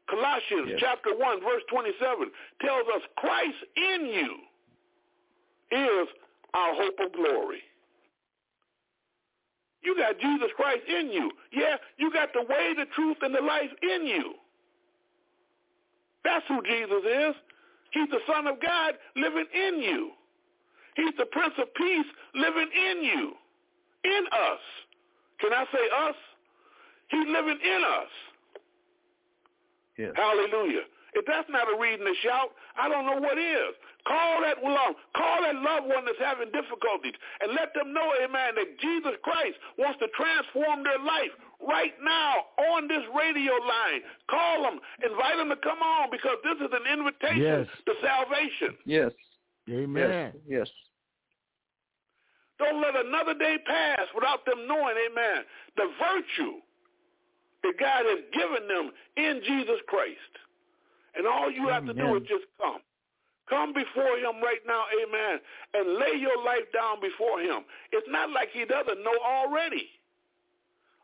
Colossians 0.09 0.69
yes. 0.69 0.79
chapter 0.79 1.15
1, 1.15 1.41
verse 1.41 1.61
27 1.69 2.31
tells 2.61 2.87
us 2.95 3.01
Christ 3.17 3.57
in 3.75 4.07
you 4.07 4.35
is 5.71 6.07
our 6.53 6.73
hope 6.73 6.97
of 6.99 7.13
glory. 7.13 7.61
You 9.83 9.95
got 9.95 10.19
Jesus 10.19 10.49
Christ 10.55 10.81
in 10.87 11.11
you. 11.11 11.31
Yeah, 11.53 11.77
you 11.97 12.11
got 12.11 12.33
the 12.33 12.41
way, 12.41 12.73
the 12.75 12.85
truth, 12.95 13.17
and 13.21 13.33
the 13.33 13.41
life 13.41 13.71
in 13.81 14.07
you. 14.07 14.33
That's 16.23 16.45
who 16.47 16.61
Jesus 16.63 17.03
is. 17.05 17.35
He's 17.91 18.09
the 18.09 18.19
Son 18.27 18.47
of 18.47 18.61
God 18.61 18.93
living 19.15 19.45
in 19.53 19.81
you. 19.81 20.11
He's 20.95 21.13
the 21.17 21.25
Prince 21.25 21.53
of 21.57 21.73
Peace 21.75 22.05
living 22.35 22.69
in 22.73 23.03
you 23.03 23.33
in 24.03 24.23
us. 24.31 24.59
Can 25.39 25.53
I 25.53 25.65
say 25.71 25.85
us? 26.09 26.15
He's 27.09 27.27
living 27.27 27.57
in 27.63 27.81
us. 27.83 28.11
Yes. 29.97 30.11
Hallelujah. 30.15 30.83
If 31.13 31.25
that's 31.25 31.49
not 31.49 31.67
a 31.67 31.79
reason 31.79 32.05
to 32.05 32.13
shout, 32.23 32.51
I 32.77 32.87
don't 32.87 33.05
know 33.05 33.19
what 33.19 33.37
is. 33.37 33.73
Call 34.07 34.41
that 34.41 34.63
love. 34.63 34.95
Call 35.15 35.43
that 35.43 35.55
loved 35.55 35.87
one 35.87 36.05
that's 36.05 36.19
having 36.19 36.51
difficulties 36.51 37.13
and 37.41 37.53
let 37.53 37.73
them 37.73 37.93
know, 37.93 38.13
amen, 38.23 38.55
that 38.55 38.79
Jesus 38.79 39.13
Christ 39.23 39.57
wants 39.77 39.99
to 39.99 40.07
transform 40.15 40.83
their 40.83 40.99
life 40.99 41.33
right 41.59 41.93
now 42.01 42.47
on 42.71 42.87
this 42.87 43.03
radio 43.11 43.53
line. 43.59 44.01
Call 44.29 44.63
them. 44.63 44.79
Invite 45.03 45.37
them 45.37 45.49
to 45.49 45.59
come 45.61 45.79
on 45.83 46.09
because 46.11 46.37
this 46.43 46.57
is 46.63 46.71
an 46.71 46.87
invitation 46.87 47.43
Yes. 47.43 47.67
to 47.85 47.93
salvation. 48.01 48.77
Yes. 48.85 49.11
Amen. 49.69 50.33
Yes. 50.47 50.67
Yes. 50.67 50.69
Don't 52.57 52.81
let 52.81 52.95
another 52.95 53.33
day 53.35 53.57
pass 53.65 54.07
without 54.13 54.45
them 54.45 54.67
knowing, 54.67 54.95
amen, 55.11 55.45
the 55.77 55.87
virtue 55.99 56.59
that 57.63 57.73
God 57.79 58.05
has 58.05 58.19
given 58.33 58.67
them 58.67 58.91
in 59.15 59.41
Jesus 59.45 59.79
Christ. 59.87 60.33
And 61.15 61.27
all 61.27 61.51
you 61.51 61.67
have 61.67 61.85
to 61.85 61.93
do 61.93 62.15
is 62.15 62.23
just 62.23 62.45
come. 62.59 62.79
Come 63.49 63.73
before 63.73 64.17
him 64.17 64.37
right 64.43 64.61
now, 64.67 64.85
amen, 64.93 65.39
and 65.73 65.97
lay 65.97 66.19
your 66.19 66.37
life 66.45 66.69
down 66.73 67.01
before 67.01 67.41
him. 67.41 67.65
It's 67.91 68.07
not 68.09 68.29
like 68.29 68.49
he 68.53 68.63
doesn't 68.65 69.03
know 69.03 69.17
already. 69.25 69.89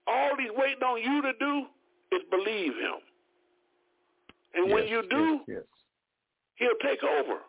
All 0.05 0.37
he's 0.37 0.53
waiting 0.55 0.83
on 0.83 1.01
you 1.01 1.21
to 1.23 1.33
do 1.39 1.65
is 2.13 2.21
believe 2.29 2.73
him. 2.77 3.01
And 4.53 4.71
when 4.71 4.87
you 4.87 5.01
do, 5.09 5.39
yes, 5.47 5.57
yes. 5.57 5.63
he'll 6.55 6.81
take 6.87 7.03
over. 7.03 7.41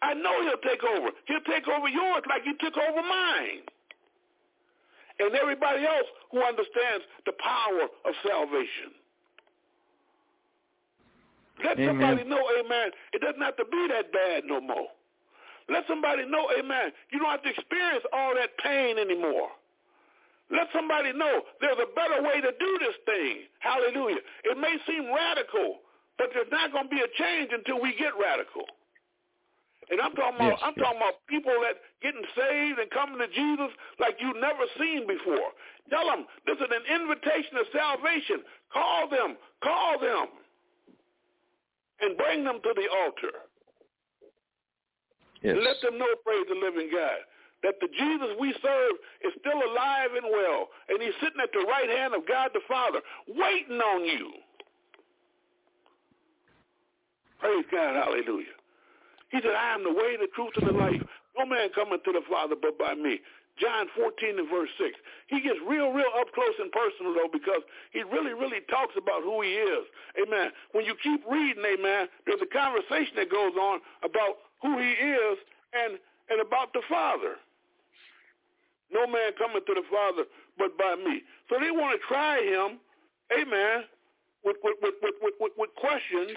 I 0.00 0.14
know 0.14 0.42
he'll 0.42 0.64
take 0.64 0.82
over. 0.82 1.10
He'll 1.28 1.46
take 1.46 1.68
over 1.68 1.88
yours 1.88 2.24
like 2.28 2.42
he 2.42 2.54
took 2.58 2.76
over 2.76 3.02
mine. 3.02 3.62
And 5.20 5.34
everybody 5.36 5.84
else 5.84 6.08
who 6.32 6.42
understands 6.42 7.04
the 7.26 7.32
power 7.38 7.86
of 8.04 8.14
salvation. 8.26 8.96
Let 11.64 11.78
Amen. 11.78 11.88
somebody 11.88 12.24
know, 12.28 12.42
amen, 12.58 12.90
it 13.12 13.20
doesn't 13.22 13.40
have 13.40 13.56
to 13.56 13.64
be 13.70 13.86
that 13.90 14.12
bad 14.12 14.44
no 14.46 14.60
more. 14.60 14.88
Let 15.68 15.84
somebody 15.86 16.26
know, 16.26 16.50
amen, 16.58 16.92
you 17.12 17.18
don't 17.18 17.30
have 17.30 17.42
to 17.42 17.50
experience 17.50 18.04
all 18.12 18.34
that 18.34 18.50
pain 18.62 18.98
anymore. 18.98 19.48
Let 20.50 20.68
somebody 20.74 21.12
know 21.16 21.42
there's 21.60 21.80
a 21.80 21.88
better 21.96 22.20
way 22.20 22.40
to 22.44 22.52
do 22.52 22.70
this 22.84 22.96
thing. 23.08 23.48
Hallelujah. 23.60 24.20
It 24.44 24.58
may 24.60 24.76
seem 24.84 25.08
radical, 25.08 25.80
but 26.18 26.28
there's 26.34 26.50
not 26.52 26.72
going 26.72 26.90
to 26.90 26.92
be 26.92 27.00
a 27.00 27.08
change 27.16 27.50
until 27.56 27.80
we 27.80 27.96
get 27.96 28.12
radical. 28.20 28.68
And 29.88 30.00
I'm 30.00 30.12
talking 30.12 30.36
about 30.36 30.60
Yes, 30.60 30.60
I'm 30.62 30.74
yes. 30.76 30.84
talking 30.84 31.00
about 31.00 31.24
people 31.26 31.56
that 31.64 31.80
getting 32.04 32.24
saved 32.36 32.78
and 32.78 32.88
coming 32.92 33.18
to 33.18 33.28
Jesus 33.32 33.72
like 33.98 34.20
you've 34.20 34.40
never 34.40 34.64
seen 34.76 35.08
before. 35.08 35.56
Tell 35.88 36.04
them 36.06 36.28
this 36.44 36.60
is 36.60 36.68
an 36.68 36.84
invitation 37.00 37.56
of 37.56 37.66
salvation. 37.72 38.44
Call 38.72 39.08
them, 39.08 39.36
call 39.64 39.98
them, 39.98 40.36
and 42.02 42.16
bring 42.16 42.44
them 42.44 42.58
to 42.62 42.72
the 42.74 42.86
altar. 42.90 43.34
Yes. 45.42 45.56
Let 45.58 45.80
them 45.82 45.98
know, 45.98 46.10
praise 46.22 46.46
the 46.48 46.54
living 46.54 46.90
God, 46.92 47.18
that 47.62 47.74
the 47.80 47.88
Jesus 47.88 48.30
we 48.38 48.54
serve 48.62 48.94
is 49.26 49.32
still 49.40 49.58
alive 49.58 50.10
and 50.14 50.26
well, 50.30 50.68
and 50.88 51.02
he's 51.02 51.14
sitting 51.22 51.42
at 51.42 51.50
the 51.52 51.66
right 51.66 51.90
hand 51.90 52.14
of 52.14 52.26
God 52.26 52.50
the 52.54 52.62
Father, 52.68 53.00
waiting 53.26 53.78
on 53.78 54.04
you. 54.04 54.30
Praise 57.40 57.64
God, 57.72 57.96
hallelujah. 57.96 58.54
He 59.30 59.38
said, 59.42 59.50
I 59.50 59.74
am 59.74 59.82
the 59.82 59.90
way, 59.90 60.14
the 60.14 60.28
truth, 60.34 60.52
and 60.62 60.68
the 60.68 60.78
life. 60.78 61.02
No 61.36 61.46
man 61.46 61.70
cometh 61.74 62.04
to 62.04 62.12
the 62.12 62.22
Father 62.30 62.54
but 62.60 62.78
by 62.78 62.94
me. 62.94 63.18
John 63.60 63.86
14 63.96 64.38
and 64.38 64.48
verse 64.48 64.70
6. 64.80 64.96
He 65.28 65.40
gets 65.40 65.60
real, 65.68 65.92
real 65.92 66.08
up 66.18 66.32
close 66.32 66.56
and 66.58 66.72
personal, 66.72 67.12
though, 67.12 67.28
because 67.28 67.60
he 67.92 68.02
really, 68.02 68.32
really 68.32 68.64
talks 68.70 68.96
about 68.96 69.22
who 69.22 69.42
he 69.42 69.60
is. 69.60 69.84
Amen. 70.16 70.50
When 70.72 70.84
you 70.84 70.96
keep 71.02 71.20
reading, 71.28 71.62
amen, 71.62 72.08
there's 72.24 72.40
a 72.40 72.48
conversation 72.48 73.16
that 73.16 73.28
goes 73.30 73.52
on 73.56 73.80
about 74.04 74.40
who 74.62 74.78
he 74.80 74.92
is 74.96 75.36
and, 75.76 76.00
and 76.30 76.40
about 76.40 76.72
the 76.72 76.80
Father. 76.88 77.36
No 78.92 79.06
man 79.06 79.32
cometh 79.36 79.64
to 79.66 79.74
the 79.74 79.84
Father 79.90 80.24
but 80.58 80.76
by 80.76 80.96
me. 80.96 81.22
So 81.48 81.56
they 81.60 81.70
want 81.70 81.98
to 81.98 82.00
try 82.06 82.40
him, 82.40 82.80
amen, 83.32 83.84
with, 84.44 84.56
with, 84.64 84.76
with, 84.82 84.94
with, 85.02 85.34
with, 85.40 85.52
with 85.56 85.70
questions. 85.76 86.36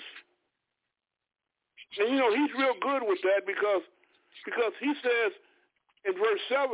And, 1.99 2.09
you 2.11 2.17
know, 2.19 2.31
he's 2.31 2.51
real 2.57 2.75
good 2.81 3.03
with 3.07 3.19
that 3.23 3.47
because 3.47 3.83
because 4.43 4.73
he 4.79 4.93
says 5.01 5.31
in 6.05 6.13
verse 6.13 6.39
7, 6.49 6.69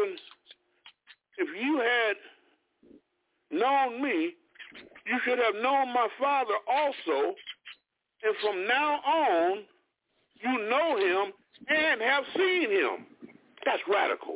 if 1.37 1.49
you 1.59 1.79
had 1.79 3.59
known 3.59 4.01
me, 4.01 4.33
you 5.05 5.19
should 5.25 5.39
have 5.39 5.55
known 5.61 5.93
my 5.93 6.07
Father 6.19 6.53
also. 6.67 7.35
And 8.23 8.35
from 8.41 8.67
now 8.67 8.99
on, 8.99 9.57
you 10.41 10.69
know 10.69 10.97
him 10.97 11.33
and 11.67 12.01
have 12.01 12.23
seen 12.35 12.71
him. 12.71 13.05
That's 13.65 13.81
radical. 13.91 14.35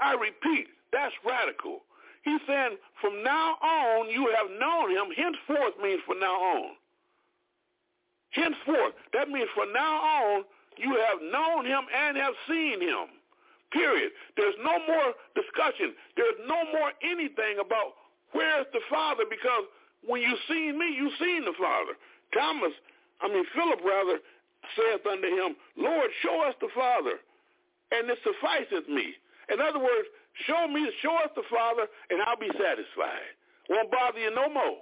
I 0.00 0.12
repeat, 0.14 0.66
that's 0.92 1.14
radical. 1.26 1.80
He's 2.24 2.40
saying, 2.46 2.76
from 3.00 3.22
now 3.22 3.56
on, 3.62 4.08
you 4.08 4.32
have 4.36 4.50
known 4.58 4.90
him. 4.90 5.12
Henceforth 5.14 5.74
means 5.82 6.00
from 6.06 6.20
now 6.20 6.34
on. 6.34 6.70
Henceforth, 8.30 8.94
that 9.12 9.28
means 9.28 9.48
from 9.54 9.72
now 9.72 10.00
on, 10.00 10.44
you 10.78 10.96
have 11.08 11.20
known 11.22 11.66
him 11.66 11.84
and 11.90 12.16
have 12.16 12.34
seen 12.48 12.80
him. 12.80 13.08
Period. 13.72 14.12
There's 14.36 14.54
no 14.62 14.78
more 14.86 15.14
discussion. 15.34 15.94
There's 16.16 16.38
no 16.46 16.62
more 16.70 16.94
anything 17.02 17.58
about 17.58 17.98
where's 18.32 18.66
the 18.72 18.80
Father 18.88 19.24
because 19.28 19.66
when 20.06 20.22
you 20.22 20.34
seen 20.48 20.78
me, 20.78 20.86
you 20.94 21.10
seen 21.18 21.44
the 21.44 21.56
Father. 21.58 21.98
Thomas, 22.32 22.72
I 23.20 23.28
mean 23.28 23.44
Philip 23.54 23.80
rather, 23.84 24.18
saith 24.76 25.06
unto 25.06 25.26
him, 25.26 25.56
Lord, 25.76 26.10
show 26.22 26.42
us 26.46 26.54
the 26.60 26.68
Father, 26.74 27.18
and 27.92 28.08
it 28.10 28.18
sufficeth 28.22 28.88
me. 28.88 29.14
In 29.52 29.60
other 29.60 29.78
words, 29.78 30.08
show 30.46 30.66
me, 30.68 30.88
show 31.02 31.14
us 31.24 31.30
the 31.36 31.44
Father, 31.50 31.86
and 32.10 32.22
I'll 32.22 32.38
be 32.38 32.50
satisfied. 32.52 33.34
Won't 33.68 33.90
bother 33.90 34.18
you 34.18 34.34
no 34.34 34.48
more. 34.48 34.78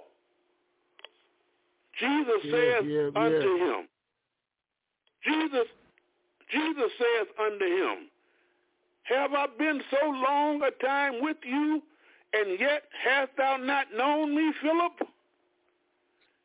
Jesus 1.99 2.41
Yeah, 2.43 2.51
says 2.51 2.83
yeah, 2.85 3.09
unto 3.15 3.49
yeah. 3.53 3.65
him, 3.65 3.87
Jesus, 5.23 5.67
Jesus 6.51 6.91
says 6.97 7.27
unto 7.39 7.65
him, 7.65 8.09
Have 9.03 9.33
I 9.33 9.47
been 9.57 9.81
so 9.89 10.09
long 10.09 10.61
a 10.61 10.71
time 10.83 11.21
with 11.21 11.37
you, 11.43 11.81
and 12.33 12.59
yet 12.59 12.83
hast 13.03 13.31
thou 13.37 13.57
not 13.57 13.87
known 13.95 14.35
me, 14.35 14.53
Philip? 14.61 15.09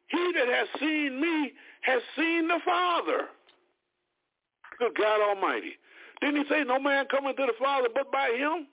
He 0.08 0.32
that 0.34 0.48
has 0.48 0.68
seen 0.80 1.20
me 1.20 1.52
has 1.82 2.02
seen 2.16 2.48
the 2.48 2.58
Father. 2.64 3.28
Good 4.78 4.96
God 4.96 5.20
Almighty. 5.20 5.76
Didn't 6.20 6.44
he 6.44 6.48
say 6.48 6.64
no 6.64 6.78
man 6.78 7.06
coming 7.10 7.34
to 7.36 7.46
the 7.46 7.52
Father 7.58 7.88
but 7.92 8.10
by 8.10 8.30
him? 8.36 8.66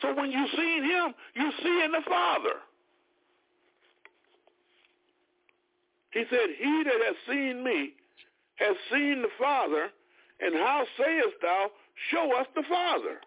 So 0.00 0.14
when 0.14 0.30
you 0.30 0.46
seen 0.56 0.84
him, 0.84 1.14
you 1.34 1.50
seeing 1.62 1.92
the 1.92 2.02
Father. 2.08 2.54
He 6.12 6.24
said, 6.30 6.48
He 6.58 6.82
that 6.84 7.00
has 7.06 7.16
seen 7.28 7.64
me 7.64 7.92
has 8.56 8.76
seen 8.92 9.22
the 9.22 9.28
Father, 9.38 9.90
and 10.40 10.54
how 10.54 10.84
sayest 10.98 11.36
thou, 11.42 11.70
show 12.10 12.32
us 12.38 12.46
the 12.54 12.62
Father? 12.68 13.20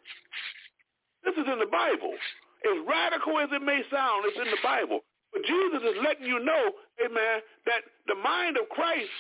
This 1.24 1.36
is 1.36 1.46
in 1.46 1.60
the 1.60 1.70
Bible. 1.70 2.16
As 2.66 2.78
radical 2.88 3.40
as 3.40 3.50
it 3.52 3.62
may 3.62 3.82
sound, 3.92 4.26
it's 4.26 4.38
in 4.38 4.50
the 4.50 4.64
Bible. 4.64 5.02
But 5.34 5.46
Jesus 5.48 5.82
is 5.82 5.98
letting 6.04 6.28
you 6.28 6.44
know, 6.44 6.76
amen, 7.00 7.40
that 7.66 7.82
the 8.08 8.16
mind 8.20 8.58
of 8.58 8.68
Christ, 8.70 9.12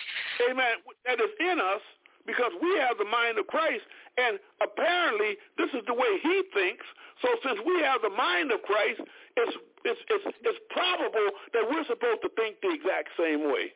amen, 0.49 0.83
that 1.07 1.19
is 1.19 1.31
in 1.39 1.57
us, 1.59 1.81
because 2.27 2.51
we 2.61 2.77
have 2.77 2.97
the 2.99 3.09
mind 3.09 3.39
of 3.39 3.47
Christ, 3.47 3.81
and 4.17 4.37
apparently 4.61 5.39
this 5.57 5.71
is 5.73 5.81
the 5.87 5.95
way 5.95 6.19
he 6.21 6.43
thinks. 6.53 6.85
So 7.21 7.29
since 7.43 7.59
we 7.65 7.81
have 7.81 8.01
the 8.01 8.13
mind 8.13 8.51
of 8.51 8.61
Christ, 8.61 9.01
it's, 9.37 9.55
it's, 9.85 10.01
it's, 10.09 10.27
it's 10.43 10.61
probable 10.69 11.33
that 11.53 11.65
we're 11.65 11.87
supposed 11.87 12.21
to 12.21 12.29
think 12.37 12.61
the 12.61 12.75
exact 12.75 13.09
same 13.17 13.49
way. 13.49 13.73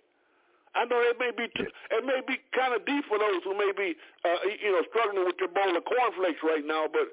I 0.75 0.83
know 0.85 0.99
it 0.99 1.17
may 1.19 1.31
be 1.31 1.47
it 1.47 2.03
may 2.05 2.19
be 2.27 2.39
kind 2.51 2.75
of 2.75 2.85
deep 2.85 3.05
for 3.07 3.17
those 3.17 3.41
who 3.43 3.55
may 3.57 3.71
be 3.71 3.95
uh, 4.23 4.39
you 4.61 4.71
know 4.71 4.83
struggling 4.91 5.25
with 5.25 5.35
your 5.39 5.49
bowl 5.49 5.75
of 5.75 5.83
cornflakes 5.85 6.43
right 6.43 6.65
now, 6.65 6.85
but 6.91 7.07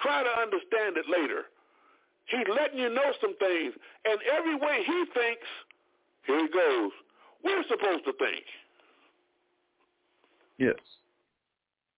try 0.00 0.22
to 0.22 0.32
understand 0.38 0.96
it 0.96 1.06
later. 1.10 1.50
He's 2.26 2.46
letting 2.46 2.78
you 2.78 2.88
know 2.88 3.10
some 3.20 3.36
things, 3.36 3.74
and 4.06 4.18
every 4.30 4.54
way 4.54 4.86
he 4.86 5.04
thinks, 5.12 5.48
here 6.26 6.38
he 6.38 6.48
goes. 6.48 6.92
We're 7.42 7.64
supposed 7.66 8.04
to 8.04 8.12
think. 8.14 8.44
Yes. 10.58 10.78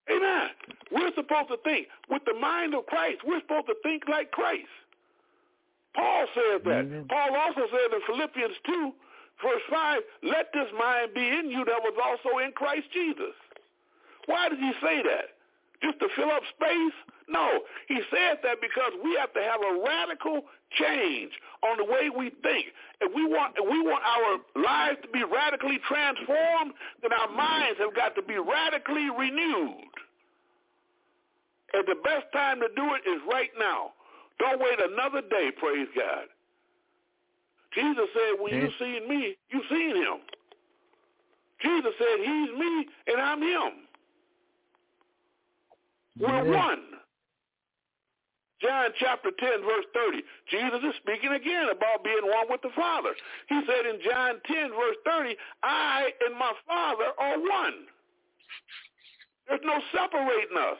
Amen. 0.08 0.48
We're 0.90 1.14
supposed 1.14 1.48
to 1.48 1.58
think 1.64 1.88
with 2.08 2.22
the 2.24 2.34
mind 2.34 2.74
of 2.74 2.86
Christ. 2.86 3.18
We're 3.26 3.40
supposed 3.40 3.66
to 3.66 3.74
think 3.82 4.04
like 4.08 4.30
Christ. 4.30 4.70
Paul 5.94 6.26
said 6.34 6.64
that. 6.64 6.86
Amen. 6.86 7.06
Paul 7.08 7.36
also 7.36 7.68
said 7.70 7.92
in 7.92 8.00
Philippians 8.06 8.54
2, 8.66 8.92
verse 9.40 9.62
5, 9.70 10.02
let 10.22 10.52
this 10.52 10.68
mind 10.78 11.14
be 11.14 11.24
in 11.24 11.50
you 11.50 11.64
that 11.64 11.80
was 11.80 11.94
also 11.96 12.38
in 12.38 12.52
Christ 12.52 12.86
Jesus. 12.92 13.34
Why 14.26 14.48
did 14.48 14.58
he 14.58 14.72
say 14.82 15.02
that? 15.02 15.38
Just 15.82 15.98
to 16.00 16.08
fill 16.14 16.30
up 16.30 16.42
space? 16.54 16.94
No, 17.28 17.60
he 17.88 17.96
says 18.10 18.38
that 18.42 18.60
because 18.60 18.92
we 19.02 19.16
have 19.18 19.32
to 19.34 19.42
have 19.42 19.60
a 19.62 19.82
radical 19.84 20.42
change 20.78 21.32
on 21.62 21.78
the 21.78 21.84
way 21.84 22.10
we 22.10 22.30
think. 22.42 22.66
If 23.00 23.14
we 23.14 23.24
want 23.26 23.54
if 23.56 23.64
we 23.64 23.80
want 23.80 24.02
our 24.04 24.62
lives 24.62 24.98
to 25.02 25.08
be 25.08 25.24
radically 25.24 25.78
transformed, 25.88 26.74
then 27.02 27.12
our 27.12 27.30
minds 27.32 27.78
have 27.78 27.94
got 27.94 28.14
to 28.16 28.22
be 28.22 28.38
radically 28.38 29.10
renewed. 29.10 29.92
And 31.72 31.84
the 31.86 31.96
best 32.04 32.26
time 32.32 32.60
to 32.60 32.68
do 32.76 32.94
it 32.94 33.08
is 33.08 33.20
right 33.30 33.50
now. 33.58 33.92
Don't 34.38 34.60
wait 34.60 34.78
another 34.78 35.22
day, 35.22 35.50
praise 35.56 35.88
God. 35.96 36.26
Jesus 37.74 38.08
said, 38.12 38.40
when 38.40 38.54
you 38.54 38.68
seen 38.78 39.08
me, 39.08 39.36
you 39.50 39.62
seen 39.70 39.96
him. 39.96 40.20
Jesus 41.62 41.92
said, 41.98 42.18
he's 42.18 42.58
me 42.58 42.86
and 43.06 43.20
I'm 43.20 43.40
him. 43.40 43.72
We're 46.18 46.44
yeah. 46.44 46.66
one. 46.66 46.82
John 48.60 48.90
chapter 49.00 49.30
10, 49.38 49.48
verse 49.62 49.86
30. 49.92 50.22
Jesus 50.50 50.80
is 50.86 50.94
speaking 51.02 51.32
again 51.32 51.66
about 51.74 52.04
being 52.04 52.22
one 52.22 52.46
with 52.48 52.62
the 52.62 52.70
Father. 52.76 53.10
He 53.48 53.60
said 53.66 53.90
in 53.90 53.98
John 54.06 54.38
10, 54.46 54.70
verse 54.70 54.96
30, 55.04 55.34
I 55.64 56.10
and 56.26 56.38
my 56.38 56.52
Father 56.66 57.10
are 57.18 57.38
one. 57.38 57.90
There's 59.48 59.60
no 59.64 59.80
separating 59.90 60.56
us. 60.56 60.78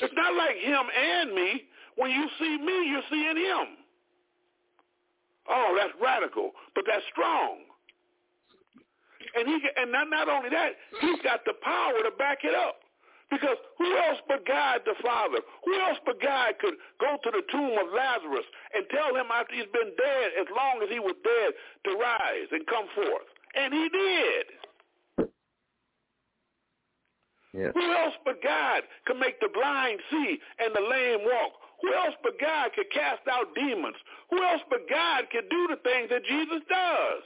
It's 0.00 0.14
not 0.16 0.34
like 0.34 0.56
him 0.56 0.80
and 0.88 1.34
me. 1.34 1.64
When 1.96 2.10
you 2.10 2.26
see 2.38 2.56
me, 2.56 2.88
you're 2.88 3.08
seeing 3.10 3.36
him. 3.36 3.79
Oh, 5.48 5.76
that's 5.78 5.94
radical, 6.00 6.52
but 6.74 6.84
that's 6.86 7.04
strong. 7.12 7.64
And 9.34 9.46
he 9.46 9.58
and 9.76 9.92
not, 9.92 10.10
not 10.10 10.28
only 10.28 10.50
that, 10.50 10.74
he's 11.00 11.22
got 11.22 11.44
the 11.44 11.54
power 11.62 12.02
to 12.02 12.10
back 12.18 12.38
it 12.42 12.54
up. 12.54 12.76
Because 13.30 13.56
who 13.78 13.86
else 13.96 14.18
but 14.26 14.44
God 14.44 14.82
the 14.84 14.98
Father? 15.02 15.38
Who 15.64 15.78
else 15.80 15.98
but 16.04 16.20
God 16.20 16.58
could 16.58 16.74
go 16.98 17.14
to 17.22 17.30
the 17.30 17.46
tomb 17.52 17.78
of 17.78 17.94
Lazarus 17.94 18.44
and 18.74 18.84
tell 18.90 19.14
him 19.14 19.30
after 19.30 19.54
he's 19.54 19.70
been 19.70 19.94
dead 19.94 20.28
as 20.40 20.50
long 20.50 20.82
as 20.82 20.90
he 20.90 20.98
was 20.98 21.14
dead 21.22 21.54
to 21.86 21.90
rise 21.94 22.50
and 22.50 22.66
come 22.66 22.86
forth? 22.90 23.30
And 23.54 23.72
he 23.72 23.88
did. 23.88 24.46
Yes. 27.54 27.72
Who 27.74 27.82
else 27.82 28.14
but 28.24 28.42
God 28.42 28.82
could 29.06 29.18
make 29.18 29.38
the 29.40 29.48
blind 29.52 30.00
see 30.10 30.38
and 30.58 30.74
the 30.74 30.82
lame 30.82 31.22
walk? 31.22 31.52
Who 31.82 31.94
else 31.94 32.14
but 32.22 32.38
God 32.40 32.72
could 32.74 32.90
cast 32.92 33.22
out 33.30 33.54
demons? 33.54 33.96
Who 34.30 34.42
else 34.42 34.62
but 34.68 34.88
God 34.88 35.30
could 35.32 35.48
do 35.48 35.68
the 35.68 35.80
things 35.82 36.10
that 36.10 36.24
Jesus 36.24 36.60
does? 36.68 37.24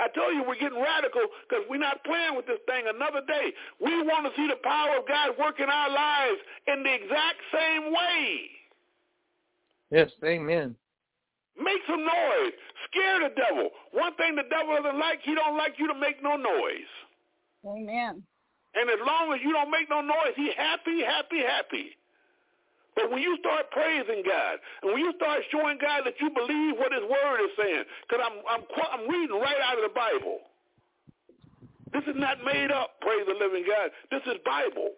I 0.00 0.08
told 0.16 0.34
you 0.34 0.44
we're 0.46 0.56
getting 0.56 0.80
radical 0.80 1.20
because 1.44 1.64
we're 1.68 1.80
not 1.80 2.02
playing 2.04 2.34
with 2.34 2.46
this 2.46 2.60
thing 2.64 2.88
another 2.88 3.20
day. 3.26 3.52
We 3.80 4.00
want 4.02 4.24
to 4.24 4.32
see 4.32 4.48
the 4.48 4.56
power 4.64 4.96
of 4.96 5.06
God 5.06 5.36
work 5.38 5.60
in 5.60 5.68
our 5.68 5.90
lives 5.90 6.40
in 6.68 6.82
the 6.82 6.94
exact 6.94 7.40
same 7.52 7.92
way. 7.92 8.48
Yes, 9.90 10.10
amen. 10.24 10.76
Make 11.58 11.82
some 11.86 12.00
noise. 12.00 12.52
Scare 12.88 13.28
the 13.28 13.34
devil. 13.36 13.68
One 13.92 14.14
thing 14.16 14.36
the 14.36 14.48
devil 14.48 14.76
doesn't 14.80 14.98
like, 14.98 15.20
he 15.22 15.34
don't 15.34 15.58
like 15.58 15.74
you 15.76 15.86
to 15.88 15.94
make 15.94 16.22
no 16.22 16.36
noise. 16.36 16.92
Amen. 17.66 18.22
And 18.74 18.88
as 18.88 19.00
long 19.04 19.34
as 19.34 19.40
you 19.42 19.52
don't 19.52 19.70
make 19.70 19.90
no 19.90 20.00
noise, 20.00 20.32
he 20.36 20.52
happy, 20.56 21.02
happy, 21.04 21.42
happy. 21.44 21.99
But 22.96 23.10
when 23.10 23.22
you 23.22 23.36
start 23.38 23.70
praising 23.70 24.22
God, 24.26 24.58
and 24.82 24.92
when 24.92 25.00
you 25.02 25.12
start 25.16 25.42
showing 25.50 25.78
God 25.78 26.02
that 26.04 26.18
you 26.20 26.30
believe 26.30 26.76
what 26.76 26.92
His 26.92 27.06
Word 27.06 27.38
is 27.44 27.52
saying, 27.56 27.84
because 28.06 28.24
I'm 28.24 28.42
I'm 28.48 28.62
I'm 28.66 29.04
reading 29.08 29.38
right 29.38 29.60
out 29.62 29.78
of 29.78 29.84
the 29.86 29.94
Bible. 29.94 30.40
This 31.92 32.04
is 32.06 32.18
not 32.18 32.44
made 32.44 32.70
up. 32.70 33.00
Praise 33.00 33.26
the 33.26 33.34
living 33.34 33.64
God. 33.66 33.90
This 34.10 34.22
is 34.26 34.38
Bible. 34.44 34.94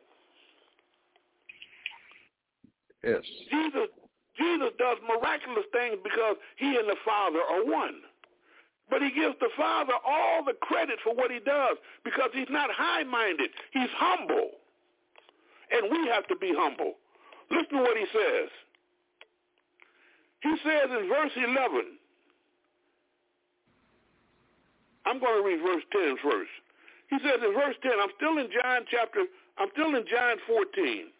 Yes. 3.04 3.24
Jesus 3.50 3.88
Jesus 4.36 4.72
does 4.78 4.96
miraculous 5.04 5.68
things 5.72 6.00
because 6.02 6.36
He 6.56 6.76
and 6.76 6.88
the 6.88 6.96
Father 7.04 7.40
are 7.40 7.64
one. 7.64 8.00
But 8.92 9.00
he 9.00 9.08
gives 9.08 9.36
the 9.40 9.48
Father 9.56 9.94
all 10.06 10.44
the 10.44 10.52
credit 10.60 10.98
for 11.02 11.14
what 11.14 11.30
he 11.30 11.38
does 11.40 11.78
because 12.04 12.28
he's 12.34 12.50
not 12.50 12.68
high-minded. 12.70 13.48
He's 13.72 13.88
humble. 13.96 14.50
And 15.70 15.90
we 15.90 16.08
have 16.12 16.26
to 16.28 16.36
be 16.36 16.52
humble. 16.54 17.00
Listen 17.52 17.78
to 17.78 17.82
what 17.84 17.96
he 17.96 18.06
says. 18.12 18.48
He 20.40 20.54
says 20.64 20.88
in 20.90 21.08
verse 21.08 21.30
11, 21.36 22.00
I'm 25.06 25.20
going 25.20 25.42
to 25.42 25.46
read 25.46 25.60
verse 25.60 25.84
10 25.92 26.16
first. 26.22 26.50
He 27.10 27.18
says 27.20 27.38
in 27.44 27.52
verse 27.52 27.76
10, 27.82 27.92
I'm 28.00 28.14
still 28.16 28.38
in 28.38 28.48
John 28.48 28.88
chapter, 28.90 29.28
I'm 29.58 29.68
still 29.72 29.94
in 29.94 30.04
John 30.08 30.36
14. 30.48 31.12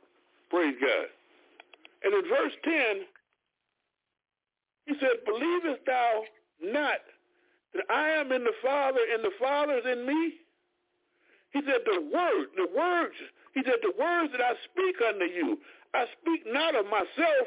Praise 0.50 0.76
God. 0.80 1.08
And 2.04 2.14
in 2.14 2.24
verse 2.30 2.56
10, 2.64 2.72
he 4.86 4.94
said, 4.98 5.22
Believest 5.24 5.84
thou 5.86 6.22
not 6.62 7.04
that 7.74 7.84
I 7.90 8.08
am 8.08 8.32
in 8.32 8.42
the 8.42 8.56
Father 8.62 9.00
and 9.12 9.22
the 9.22 9.36
Father 9.38 9.78
is 9.78 9.84
in 9.84 10.06
me? 10.06 10.42
He 11.52 11.60
said, 11.66 11.84
the 11.84 12.00
word, 12.00 12.46
the 12.56 12.68
words, 12.74 13.14
he 13.54 13.60
said, 13.64 13.76
the 13.82 13.92
words 14.00 14.32
that 14.32 14.40
I 14.40 14.56
speak 14.72 14.96
unto 15.06 15.26
you, 15.26 15.58
I 15.94 16.06
speak 16.20 16.42
not 16.46 16.74
of 16.74 16.86
myself, 16.86 17.46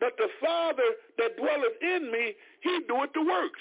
but 0.00 0.12
the 0.18 0.28
Father 0.40 0.88
that 1.18 1.36
dwelleth 1.36 1.80
in 1.80 2.10
me, 2.12 2.34
he 2.60 2.80
doeth 2.88 3.12
the 3.14 3.22
works. 3.22 3.60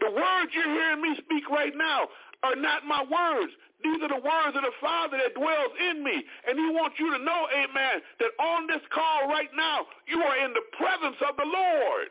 The 0.00 0.10
words 0.10 0.50
you're 0.54 0.64
hearing 0.64 1.02
me 1.02 1.16
speak 1.18 1.48
right 1.50 1.72
now 1.76 2.08
are 2.42 2.56
not 2.56 2.86
my 2.86 3.02
words. 3.02 3.52
These 3.82 4.00
are 4.02 4.08
the 4.08 4.22
words 4.22 4.56
of 4.56 4.62
the 4.62 4.76
Father 4.80 5.18
that 5.18 5.34
dwells 5.34 5.72
in 5.90 6.04
me. 6.04 6.22
And 6.48 6.58
he 6.58 6.66
wants 6.72 6.96
you 6.98 7.16
to 7.16 7.24
know, 7.24 7.46
amen, 7.52 8.02
that 8.18 8.32
on 8.42 8.66
this 8.66 8.82
call 8.92 9.28
right 9.28 9.48
now, 9.56 9.86
you 10.06 10.20
are 10.22 10.36
in 10.44 10.52
the 10.52 10.62
presence 10.76 11.16
of 11.28 11.36
the 11.36 11.44
Lord. 11.44 12.08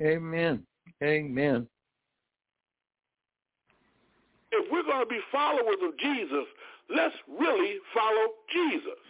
Amen. 0.00 0.64
Amen. 1.02 1.66
If 4.52 4.70
we're 4.72 4.84
going 4.84 5.00
to 5.00 5.06
be 5.06 5.20
followers 5.30 5.76
of 5.82 5.98
Jesus, 5.98 6.46
let's 6.88 7.14
really 7.28 7.76
follow 7.94 8.32
Jesus. 8.52 9.00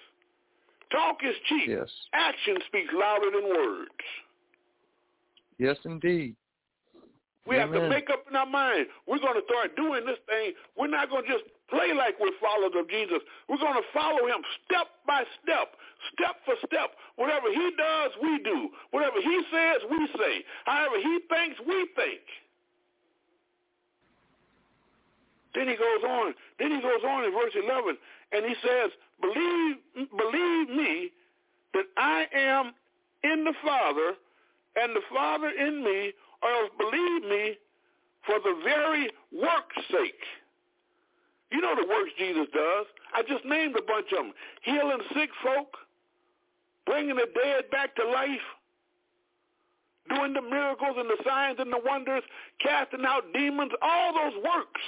Talk 0.91 1.19
is 1.23 1.35
cheap. 1.49 1.69
Yes. 1.69 1.88
Action 2.14 2.57
speaks 2.67 2.93
louder 2.95 3.31
than 3.31 3.49
words. 3.49 4.05
Yes, 5.59 5.77
indeed. 5.85 6.35
We 7.47 7.57
Amen. 7.57 7.73
have 7.73 7.83
to 7.83 7.88
make 7.88 8.11
up 8.11 8.25
in 8.29 8.37
our 8.37 8.47
mind. 8.47 8.87
We're 9.07 9.19
going 9.19 9.41
to 9.41 9.47
start 9.49 9.75
doing 9.75 10.05
this 10.05 10.21
thing. 10.29 10.53
We're 10.77 10.93
not 10.93 11.09
going 11.09 11.25
to 11.25 11.33
just 11.33 11.45
play 11.73 11.93
like 11.97 12.21
we're 12.21 12.37
followers 12.41 12.77
of 12.77 12.88
Jesus. 12.88 13.25
We're 13.49 13.61
going 13.61 13.77
to 13.77 13.88
follow 13.93 14.29
him 14.29 14.45
step 14.64 14.88
by 15.09 15.25
step, 15.41 15.73
step 16.12 16.37
for 16.45 16.57
step. 16.69 16.93
Whatever 17.17 17.49
he 17.49 17.73
does, 17.77 18.12
we 18.21 18.41
do. 18.45 18.69
Whatever 18.93 19.21
he 19.21 19.37
says, 19.49 19.81
we 19.88 20.01
say. 20.17 20.45
However 20.64 21.01
he 21.01 21.21
thinks, 21.29 21.57
we 21.64 21.88
think. 21.97 22.21
Then 25.59 25.66
he 25.66 25.75
goes 25.75 26.05
on. 26.07 26.35
Then 26.61 26.71
he 26.71 26.81
goes 26.81 27.03
on 27.03 27.25
in 27.25 27.33
verse 27.33 27.53
11, 27.61 27.99
and 28.31 28.47
he 28.47 28.55
says, 28.62 28.92
"Believe, 29.21 29.77
believe 30.16 30.68
me 30.71 31.11
that 31.75 31.87
I 31.97 32.29
am 32.33 32.75
in 33.25 33.42
the 33.42 33.55
Father, 33.55 34.14
and 34.77 34.94
the 34.94 35.03
Father 35.12 35.49
in 35.49 35.83
me, 35.83 36.12
or 36.42 36.49
else 36.49 36.71
believe 36.79 37.25
me 37.25 37.59
for 38.23 38.38
the 38.38 38.55
very 38.62 39.11
work's 39.33 39.85
sake." 39.88 40.25
You 41.51 41.61
know 41.61 41.75
the 41.75 41.88
works 41.88 42.12
Jesus 42.16 42.47
does. 42.51 42.87
I 43.12 43.23
just 43.23 43.44
named 43.44 43.77
a 43.77 43.83
bunch 43.83 44.12
of 44.12 44.18
them: 44.18 44.35
healing 44.62 45.03
sick 45.12 45.35
folk, 45.42 45.77
bringing 46.87 47.16
the 47.16 47.27
dead 47.35 47.68
back 47.71 47.97
to 47.97 48.05
life, 48.05 48.47
doing 50.09 50.35
the 50.35 50.42
miracles 50.42 50.97
and 50.99 51.11
the 51.11 51.21
signs 51.25 51.59
and 51.59 51.73
the 51.73 51.81
wonders, 51.85 52.23
casting 52.61 53.05
out 53.05 53.33
demons, 53.33 53.73
all 53.83 54.14
those 54.14 54.40
works 54.44 54.83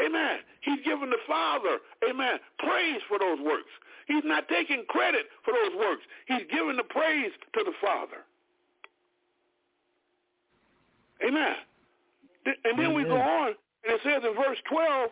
Amen. 0.00 0.38
He's 0.60 0.80
giving 0.84 1.10
the 1.10 1.22
Father, 1.26 1.78
amen, 2.08 2.38
praise 2.58 3.00
for 3.08 3.18
those 3.18 3.38
works. 3.40 3.70
He's 4.06 4.24
not 4.24 4.48
taking 4.48 4.84
credit 4.88 5.26
for 5.44 5.54
those 5.54 5.78
works. 5.78 6.02
He's 6.26 6.46
giving 6.50 6.76
the 6.76 6.84
praise 6.84 7.30
to 7.54 7.64
the 7.64 7.72
Father. 7.80 8.26
Amen. 11.26 11.54
And 12.64 12.78
then 12.78 12.92
we 12.92 13.04
go 13.04 13.16
on, 13.16 13.54
and 13.84 13.94
it 13.94 14.00
says 14.02 14.22
in 14.24 14.34
verse 14.34 14.58
12, 14.68 15.10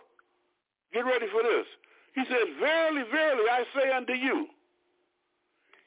get 0.92 1.07
ready 1.07 1.27
for 1.33 1.42
this. 1.42 1.66
He 2.14 2.23
says, 2.29 2.49
Verily, 2.61 3.03
verily, 3.11 3.45
I 3.51 3.64
say 3.75 3.90
unto 3.92 4.12
you, 4.12 4.47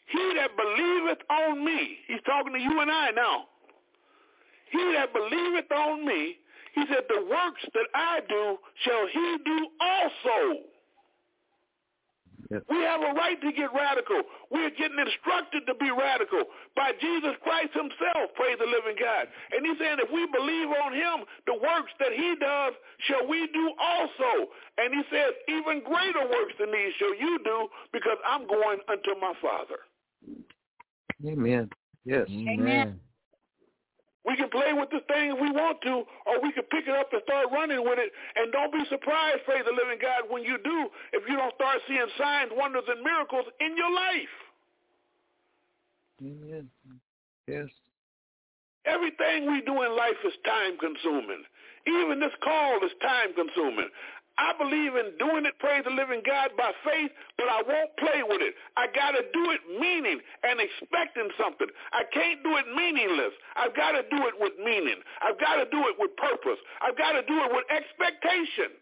he 0.07 0.33
that 0.37 0.51
believeth 0.55 1.19
on 1.29 1.63
me, 1.65 1.97
he's 2.07 2.21
talking 2.25 2.53
to 2.53 2.59
you 2.59 2.79
and 2.79 2.89
I 2.89 3.11
now, 3.11 3.45
he 4.71 4.93
that 4.93 5.13
believeth 5.13 5.71
on 5.71 6.05
me, 6.05 6.37
he 6.75 6.83
said, 6.91 7.07
the 7.07 7.23
works 7.23 7.63
that 7.73 7.87
I 7.95 8.19
do 8.27 8.57
shall 8.83 9.07
he 9.07 9.37
do 9.45 9.57
also. 9.79 10.59
Yes. 12.51 12.61
We 12.69 12.77
have 12.85 13.01
a 13.01 13.13
right 13.17 13.41
to 13.41 13.51
get 13.53 13.73
radical. 13.73 14.21
We're 14.51 14.69
getting 14.69 14.99
instructed 14.99 15.65
to 15.65 15.73
be 15.73 15.89
radical 15.89 16.45
by 16.75 16.91
Jesus 17.01 17.33
Christ 17.41 17.73
himself, 17.73 18.35
praise 18.35 18.59
the 18.59 18.69
living 18.69 19.01
God. 19.01 19.25
And 19.49 19.65
he's 19.65 19.79
saying 19.79 19.97
if 19.97 20.11
we 20.13 20.27
believe 20.29 20.69
on 20.69 20.93
him, 20.93 21.25
the 21.47 21.57
works 21.57 21.89
that 21.97 22.13
he 22.13 22.35
does 22.37 22.73
shall 23.09 23.25
we 23.25 23.49
do 23.49 23.65
also. 23.81 24.51
And 24.77 24.93
he 24.93 25.01
says, 25.09 25.33
even 25.49 25.81
greater 25.81 26.21
works 26.21 26.53
than 26.59 26.69
these 26.69 26.93
shall 26.99 27.15
you 27.15 27.39
do 27.43 27.67
because 27.91 28.17
I'm 28.27 28.45
going 28.45 28.77
unto 28.89 29.17
my 29.19 29.33
Father. 29.41 29.81
Amen. 31.25 31.69
Yes. 32.05 32.29
Amen. 32.29 32.99
We 34.25 34.35
can 34.35 34.49
play 34.49 34.73
with 34.73 34.89
this 34.89 35.05
thing 35.07 35.37
if 35.37 35.39
we 35.39 35.51
want 35.53 35.81
to, 35.85 36.01
or 36.25 36.41
we 36.41 36.51
can 36.51 36.65
pick 36.73 36.89
it 36.89 36.95
up 36.97 37.13
and 37.13 37.21
start 37.23 37.47
running 37.53 37.85
with 37.85 38.01
it. 38.01 38.09
And 38.35 38.51
don't 38.51 38.73
be 38.73 38.81
surprised, 38.89 39.45
praise 39.45 39.61
the 39.65 39.71
living 39.71 40.01
God, 40.01 40.25
when 40.29 40.41
you 40.41 40.57
do, 40.65 40.89
if 41.13 41.23
you 41.29 41.37
don't 41.37 41.53
start 41.53 41.77
seeing 41.87 42.09
signs, 42.17 42.49
wonders, 42.57 42.89
and 42.89 43.05
miracles 43.05 43.45
in 43.61 43.77
your 43.77 43.93
life. 43.93 44.35
Amen. 46.25 46.69
Yes. 47.47 47.69
Everything 48.85 49.51
we 49.51 49.61
do 49.61 49.81
in 49.81 49.95
life 49.95 50.17
is 50.25 50.33
time 50.45 50.77
consuming. 50.77 51.45
Even 51.85 52.19
this 52.19 52.33
call 52.43 52.77
is 52.81 52.91
time 53.01 53.33
consuming. 53.37 53.89
I 54.37 54.51
believe 54.57 54.95
in 54.95 55.15
doing 55.17 55.45
it, 55.45 55.55
praise 55.59 55.83
the 55.87 55.95
living 55.95 56.21
God, 56.25 56.51
by 56.57 56.71
faith, 56.83 57.11
but 57.37 57.47
I 57.47 57.63
won't 57.63 57.95
play 57.95 58.19
with 58.23 58.41
it. 58.41 58.55
I 58.75 58.87
got 58.91 59.11
to 59.15 59.23
do 59.31 59.43
it 59.55 59.61
meaning 59.79 60.19
and 60.43 60.59
expecting 60.59 61.31
something. 61.39 61.67
I 61.93 62.03
can't 62.11 62.43
do 62.43 62.57
it 62.59 62.67
meaningless. 62.75 63.31
I've 63.55 63.75
got 63.75 63.95
to 63.95 64.03
do 64.11 64.27
it 64.27 64.35
with 64.39 64.53
meaning. 64.59 64.99
I've 65.23 65.39
got 65.39 65.63
to 65.63 65.65
do 65.71 65.87
it 65.87 65.95
with 65.97 66.11
purpose. 66.19 66.59
I've 66.83 66.97
got 66.97 67.13
to 67.13 67.23
do 67.23 67.37
it 67.47 67.49
with 67.55 67.63
expectation 67.71 68.75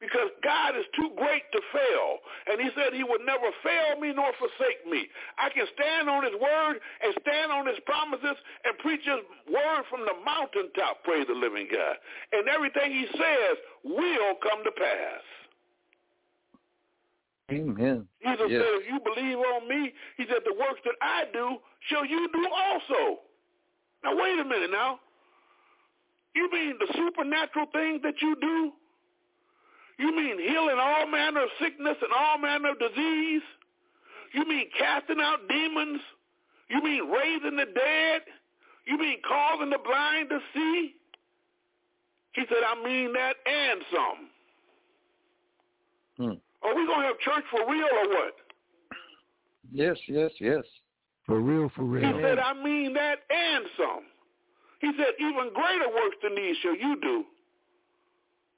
because 0.00 0.28
God 0.44 0.76
is 0.76 0.84
too 0.92 1.08
great 1.16 1.44
to 1.52 1.60
fail. 1.72 2.20
And 2.52 2.60
he 2.60 2.68
said 2.76 2.92
he 2.92 3.04
would 3.04 3.24
never 3.24 3.48
fail 3.64 3.96
me 3.96 4.12
nor 4.12 4.28
forsake 4.36 4.84
me. 4.84 5.08
I 5.40 5.48
can 5.48 5.64
stand 5.72 6.08
on 6.08 6.24
his 6.24 6.36
word 6.36 6.76
and 7.00 7.16
stand 7.24 7.48
on 7.50 7.64
his 7.66 7.80
promises 7.88 8.36
and 8.64 8.76
preach 8.84 9.04
his 9.08 9.24
word 9.48 9.82
from 9.88 10.04
the 10.04 10.16
mountaintop, 10.20 11.00
praise 11.04 11.26
the 11.26 11.34
living 11.34 11.68
God. 11.72 11.96
And 12.32 12.48
everything 12.48 12.92
he 12.92 13.08
says 13.16 13.54
will 13.84 14.36
come 14.44 14.60
to 14.64 14.72
pass. 14.76 15.24
Amen. 17.48 18.04
Jesus 18.20 18.50
yes. 18.50 18.60
said, 18.60 18.72
if 18.82 18.84
you 18.90 18.98
believe 19.00 19.38
on 19.38 19.68
me, 19.68 19.94
he 20.18 20.24
said, 20.26 20.42
the 20.44 20.58
works 20.58 20.82
that 20.84 20.98
I 21.00 21.24
do 21.32 21.56
shall 21.88 22.04
you 22.04 22.28
do 22.32 22.44
also. 22.52 23.22
Now, 24.02 24.18
wait 24.18 24.38
a 24.38 24.44
minute 24.44 24.70
now. 24.70 24.98
You 26.34 26.50
mean 26.52 26.74
the 26.78 26.92
supernatural 26.92 27.66
things 27.72 28.02
that 28.02 28.20
you 28.20 28.36
do 28.40 28.72
you 29.98 30.14
mean 30.14 30.38
healing 30.38 30.76
all 30.78 31.06
manner 31.06 31.44
of 31.44 31.48
sickness 31.60 31.96
and 32.02 32.12
all 32.16 32.38
manner 32.38 32.70
of 32.70 32.78
disease? 32.78 33.42
You 34.34 34.46
mean 34.46 34.66
casting 34.78 35.20
out 35.20 35.48
demons? 35.48 36.00
You 36.68 36.82
mean 36.82 37.10
raising 37.10 37.56
the 37.56 37.64
dead? 37.64 38.22
You 38.86 38.98
mean 38.98 39.18
causing 39.26 39.70
the 39.70 39.78
blind 39.78 40.28
to 40.30 40.38
see? 40.54 40.94
He 42.32 42.42
said, 42.48 42.62
I 42.66 42.82
mean 42.84 43.12
that 43.14 43.34
and 43.46 43.80
some. 43.90 44.28
Hmm. 46.18 46.66
Are 46.66 46.74
we 46.74 46.86
going 46.86 47.00
to 47.00 47.06
have 47.06 47.18
church 47.20 47.44
for 47.50 47.70
real 47.70 47.86
or 47.86 48.08
what? 48.08 48.34
Yes, 49.72 49.96
yes, 50.08 50.30
yes. 50.40 50.64
For 51.24 51.40
real, 51.40 51.70
for 51.74 51.84
real. 51.84 52.06
He 52.06 52.22
said, 52.22 52.38
I 52.38 52.52
mean 52.52 52.92
that 52.94 53.20
and 53.30 53.64
some. 53.76 54.04
He 54.80 54.92
said, 54.96 55.14
even 55.18 55.52
greater 55.54 55.88
works 55.88 56.16
than 56.22 56.34
these 56.36 56.56
shall 56.62 56.76
you 56.76 57.00
do. 57.00 57.24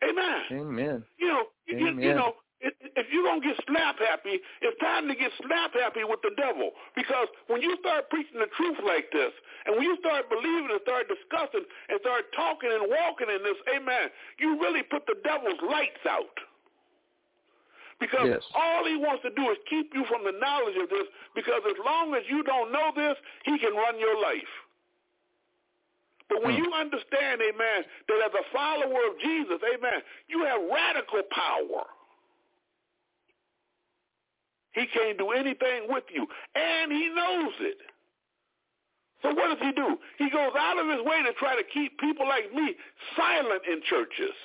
Amen. 0.04 0.42
Amen. 0.52 1.04
You 1.18 1.28
know, 1.28 1.44
Amen. 1.70 2.00
You, 2.00 2.08
you 2.08 2.14
know, 2.14 2.32
if 2.60 3.06
you're 3.14 3.22
going 3.22 3.40
to 3.40 3.46
get 3.46 3.58
slap 3.70 3.98
happy, 4.02 4.42
it's 4.62 4.78
time 4.82 5.06
to 5.06 5.14
get 5.14 5.30
slap 5.46 5.74
happy 5.74 6.02
with 6.02 6.18
the 6.26 6.34
devil. 6.34 6.74
Because 6.98 7.30
when 7.46 7.62
you 7.62 7.78
start 7.78 8.10
preaching 8.10 8.42
the 8.42 8.50
truth 8.58 8.78
like 8.82 9.10
this, 9.14 9.30
and 9.66 9.78
when 9.78 9.86
you 9.86 9.94
start 10.02 10.26
believing 10.26 10.70
and 10.70 10.82
start 10.82 11.06
discussing 11.06 11.62
and 11.62 11.96
start 12.02 12.26
talking 12.34 12.70
and 12.74 12.90
walking 12.90 13.30
in 13.30 13.46
this, 13.46 13.58
amen, 13.70 14.10
you 14.42 14.58
really 14.58 14.82
put 14.82 15.06
the 15.06 15.14
devil's 15.22 15.62
lights 15.62 16.02
out. 16.10 16.34
Because 18.02 18.30
yes. 18.30 18.42
all 18.54 18.86
he 18.86 18.94
wants 18.94 19.26
to 19.26 19.30
do 19.34 19.50
is 19.50 19.58
keep 19.66 19.90
you 19.94 20.06
from 20.06 20.22
the 20.22 20.34
knowledge 20.38 20.78
of 20.78 20.90
this, 20.90 21.06
because 21.34 21.62
as 21.66 21.78
long 21.82 22.14
as 22.14 22.22
you 22.30 22.42
don't 22.42 22.70
know 22.70 22.94
this, 22.94 23.18
he 23.42 23.58
can 23.58 23.74
run 23.74 23.98
your 23.98 24.18
life. 24.18 24.50
But 26.28 26.44
when 26.44 26.54
mm. 26.54 26.58
you 26.58 26.72
understand, 26.72 27.40
amen, 27.40 27.80
that 28.08 28.18
as 28.26 28.32
a 28.36 28.44
follower 28.52 29.00
of 29.08 29.18
Jesus, 29.20 29.58
amen, 29.64 30.00
you 30.28 30.44
have 30.44 30.60
radical 30.70 31.22
power. 31.30 31.84
He 34.72 34.86
can't 34.92 35.18
do 35.18 35.30
anything 35.30 35.88
with 35.88 36.04
you, 36.12 36.26
and 36.54 36.92
he 36.92 37.08
knows 37.08 37.54
it. 37.60 37.78
So 39.22 39.34
what 39.34 39.48
does 39.50 39.66
he 39.66 39.72
do? 39.72 39.98
He 40.18 40.30
goes 40.30 40.52
out 40.56 40.78
of 40.78 40.86
his 40.86 41.04
way 41.04 41.22
to 41.24 41.32
try 41.34 41.56
to 41.56 41.64
keep 41.74 41.98
people 41.98 42.28
like 42.28 42.52
me 42.54 42.76
silent 43.16 43.62
in 43.66 43.82
churches, 43.90 44.36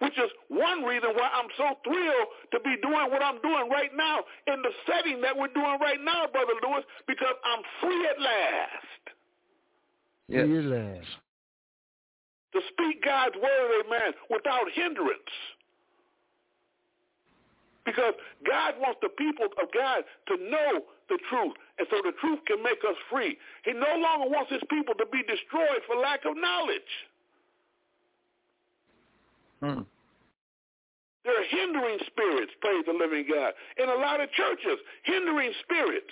which 0.00 0.18
is 0.18 0.30
one 0.48 0.82
reason 0.82 1.10
why 1.14 1.30
I'm 1.30 1.46
so 1.56 1.78
thrilled 1.84 2.28
to 2.50 2.58
be 2.60 2.74
doing 2.82 3.06
what 3.12 3.22
I'm 3.22 3.40
doing 3.40 3.70
right 3.70 3.94
now 3.94 4.24
in 4.48 4.62
the 4.62 4.72
setting 4.90 5.20
that 5.20 5.36
we're 5.36 5.54
doing 5.54 5.78
right 5.78 6.02
now, 6.02 6.26
Brother 6.26 6.58
Lewis, 6.58 6.82
because 7.06 7.36
I'm 7.44 7.62
free 7.80 8.02
at 8.10 8.18
last. 8.18 9.11
Yes. 10.28 10.46
Yes. 10.48 11.04
To 12.52 12.60
speak 12.68 13.02
God's 13.02 13.34
word, 13.36 13.84
amen, 13.86 14.12
without 14.28 14.68
hindrance. 14.74 15.32
Because 17.84 18.14
God 18.46 18.74
wants 18.78 19.00
the 19.02 19.08
people 19.08 19.46
of 19.60 19.68
God 19.74 20.04
to 20.28 20.36
know 20.36 20.84
the 21.08 21.18
truth, 21.28 21.56
and 21.78 21.86
so 21.90 21.96
the 22.04 22.12
truth 22.20 22.38
can 22.46 22.62
make 22.62 22.78
us 22.88 22.96
free. 23.10 23.36
He 23.64 23.72
no 23.72 23.96
longer 23.98 24.30
wants 24.30 24.52
his 24.52 24.62
people 24.70 24.94
to 24.94 25.06
be 25.10 25.22
destroyed 25.22 25.82
for 25.86 25.96
lack 25.96 26.24
of 26.24 26.36
knowledge. 26.36 26.92
Hmm. 29.60 29.82
There 31.24 31.38
are 31.38 31.48
hindering 31.48 31.98
spirits, 32.06 32.52
praise 32.60 32.84
the 32.86 32.92
living 32.92 33.26
God, 33.30 33.54
in 33.78 33.88
a 33.88 33.94
lot 33.94 34.20
of 34.20 34.30
churches, 34.32 34.78
hindering 35.04 35.52
spirits. 35.62 36.10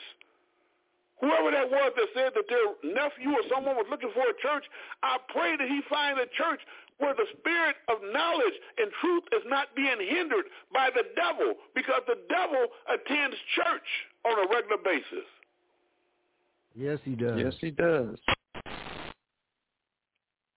Whoever 1.21 1.53
that 1.53 1.69
was 1.69 1.93
that 1.97 2.09
said 2.17 2.33
that 2.33 2.49
their 2.49 2.73
nephew 2.81 3.37
or 3.37 3.45
someone 3.53 3.77
was 3.77 3.85
looking 3.93 4.09
for 4.17 4.25
a 4.25 4.37
church, 4.41 4.65
I 5.05 5.21
pray 5.29 5.57
that 5.57 5.69
he 5.69 5.85
find 5.89 6.19
a 6.19 6.25
church 6.33 6.61
where 6.97 7.13
the 7.13 7.29
spirit 7.41 7.77
of 7.89 8.01
knowledge 8.13 8.57
and 8.81 8.89
truth 9.01 9.25
is 9.37 9.45
not 9.45 9.69
being 9.77 10.01
hindered 10.01 10.49
by 10.73 10.89
the 10.93 11.05
devil 11.17 11.61
because 11.75 12.01
the 12.09 12.17
devil 12.29 12.73
attends 12.89 13.37
church 13.57 13.89
on 14.25 14.37
a 14.37 14.47
regular 14.49 14.81
basis. 14.81 15.29
Yes, 16.77 16.99
he 17.05 17.17
does. 17.17 17.37
Yes, 17.37 17.55
he 17.61 17.71
does. 17.71 18.17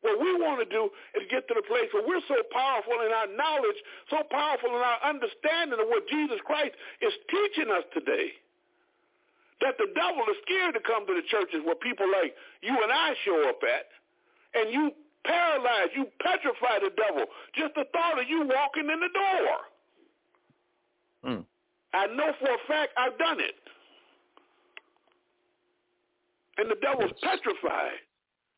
What 0.04 0.20
we 0.20 0.36
want 0.36 0.60
to 0.60 0.68
do 0.68 0.92
is 1.16 1.24
get 1.32 1.48
to 1.48 1.56
the 1.56 1.64
place 1.64 1.88
where 1.96 2.04
we're 2.04 2.24
so 2.28 2.40
powerful 2.52 3.04
in 3.04 3.12
our 3.12 3.28
knowledge, 3.36 3.80
so 4.12 4.20
powerful 4.32 4.72
in 4.72 4.84
our 4.84 5.00
understanding 5.04 5.80
of 5.80 5.88
what 5.88 6.08
Jesus 6.08 6.40
Christ 6.44 6.76
is 7.00 7.12
teaching 7.32 7.72
us 7.72 7.84
today 7.96 8.36
that 9.62 9.78
the 9.78 9.88
devil 9.94 10.24
is 10.32 10.38
scared 10.46 10.74
to 10.74 10.82
come 10.82 11.06
to 11.08 11.14
the 11.14 11.26
churches 11.30 11.62
where 11.66 11.76
people 11.76 12.06
like 12.10 12.36
you 12.62 12.74
and 12.74 12.92
I 12.92 13.14
show 13.26 13.50
up 13.50 13.60
at, 13.62 13.90
and 14.56 14.74
you 14.74 14.92
paralyze, 15.26 15.90
you 15.96 16.08
petrify 16.22 16.80
the 16.80 16.92
devil. 16.96 17.26
Just 17.56 17.76
the 17.76 17.86
thought 17.92 18.20
of 18.20 18.28
you 18.28 18.48
walking 18.48 18.90
in 18.90 19.00
the 19.00 19.12
door. 19.14 19.56
Hmm. 21.24 21.42
I 21.94 22.08
know 22.08 22.34
for 22.40 22.50
a 22.50 22.62
fact 22.68 22.92
I've 22.98 23.18
done 23.18 23.40
it. 23.40 23.56
And 26.58 26.70
the 26.70 26.78
devil's 26.82 27.14
petrified 27.22 28.04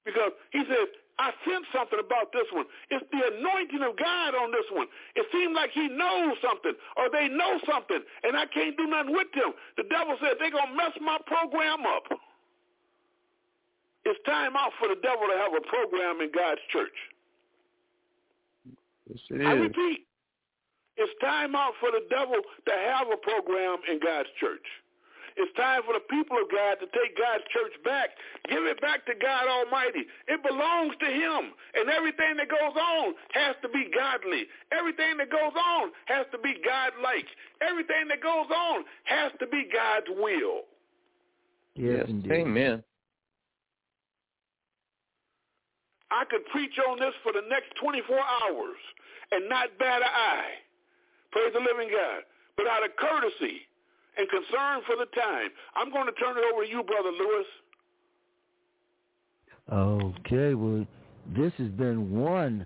because 0.03 0.31
he 0.51 0.59
says, 0.67 0.87
I 1.17 1.31
sense 1.47 1.63
something 1.71 1.99
about 1.99 2.35
this 2.35 2.47
one. 2.51 2.65
It's 2.91 3.05
the 3.11 3.23
anointing 3.39 3.83
of 3.83 3.95
God 3.95 4.35
on 4.35 4.51
this 4.51 4.67
one. 4.71 4.87
It 5.15 5.25
seems 5.31 5.55
like 5.55 5.71
he 5.71 5.87
knows 5.87 6.35
something 6.43 6.75
or 6.97 7.07
they 7.07 7.31
know 7.31 7.55
something 7.63 8.03
and 8.23 8.35
I 8.35 8.45
can't 8.51 8.75
do 8.75 8.85
nothing 8.87 9.15
with 9.15 9.31
them. 9.31 9.55
The 9.77 9.87
devil 9.87 10.17
said 10.19 10.35
they're 10.39 10.51
going 10.51 10.75
to 10.75 10.75
mess 10.75 10.91
my 10.99 11.17
program 11.25 11.87
up. 11.87 12.11
It's 14.03 14.19
time 14.25 14.55
out 14.55 14.71
for 14.77 14.87
the 14.87 14.99
devil 15.01 15.25
to 15.25 15.37
have 15.39 15.55
a 15.55 15.63
program 15.65 16.19
in 16.19 16.29
God's 16.35 16.61
church. 16.69 16.97
Yes, 19.09 19.19
it 19.31 19.41
is. 19.41 19.47
I 19.47 19.51
repeat, 19.53 20.05
it's 20.97 21.15
time 21.21 21.55
out 21.55 21.73
for 21.79 21.91
the 21.91 22.03
devil 22.09 22.35
to 22.35 22.73
have 22.91 23.07
a 23.07 23.17
program 23.17 23.79
in 23.89 23.99
God's 24.03 24.29
church. 24.39 24.67
It's 25.37 25.51
time 25.59 25.83
for 25.83 25.91
the 25.91 26.05
people 26.07 26.39
of 26.39 26.47
God 26.47 26.79
to 26.79 26.87
take 26.95 27.17
God's 27.19 27.43
church 27.51 27.75
back. 27.83 28.15
Give 28.47 28.63
it 28.63 28.79
back 28.79 29.05
to 29.05 29.13
God 29.19 29.51
Almighty. 29.51 30.07
It 30.31 30.39
belongs 30.41 30.95
to 31.03 31.09
him. 31.11 31.51
And 31.75 31.89
everything 31.91 32.39
that 32.39 32.47
goes 32.47 32.75
on 32.75 33.13
has 33.35 33.55
to 33.61 33.69
be 33.69 33.91
godly. 33.91 34.47
Everything 34.71 35.17
that 35.19 35.29
goes 35.29 35.51
on 35.51 35.91
has 36.05 36.25
to 36.31 36.39
be 36.39 36.55
God-like. 36.63 37.27
Everything 37.59 38.07
that 38.07 38.23
goes 38.23 38.47
on 38.47 38.85
has 39.03 39.31
to 39.39 39.47
be 39.47 39.67
God's 39.67 40.07
will. 40.15 40.63
Yes, 41.75 42.07
yes 42.07 42.31
amen. 42.31 42.83
I 46.11 46.23
could 46.31 46.45
preach 46.47 46.79
on 46.79 46.99
this 46.99 47.13
for 47.23 47.33
the 47.33 47.43
next 47.49 47.75
24 47.83 48.15
hours 48.15 48.79
and 49.31 49.49
not 49.49 49.67
bat 49.79 49.99
an 49.99 50.07
eye. 50.07 50.63
Praise 51.31 51.51
the 51.51 51.59
living 51.59 51.91
God. 51.91 52.23
but 52.55 52.67
out 52.67 52.85
of 52.85 52.95
courtesy 52.95 53.67
and 54.17 54.29
concern 54.29 54.81
for 54.85 54.95
the 54.95 55.09
time. 55.15 55.49
I'm 55.75 55.91
going 55.91 56.05
to 56.05 56.13
turn 56.13 56.37
it 56.37 56.43
over 56.53 56.63
to 56.63 56.69
you, 56.69 56.83
Brother 56.83 57.11
Lewis. 57.11 57.45
Okay, 59.71 60.53
well, 60.53 60.85
this 61.35 61.53
has 61.57 61.69
been 61.69 62.11
one 62.11 62.65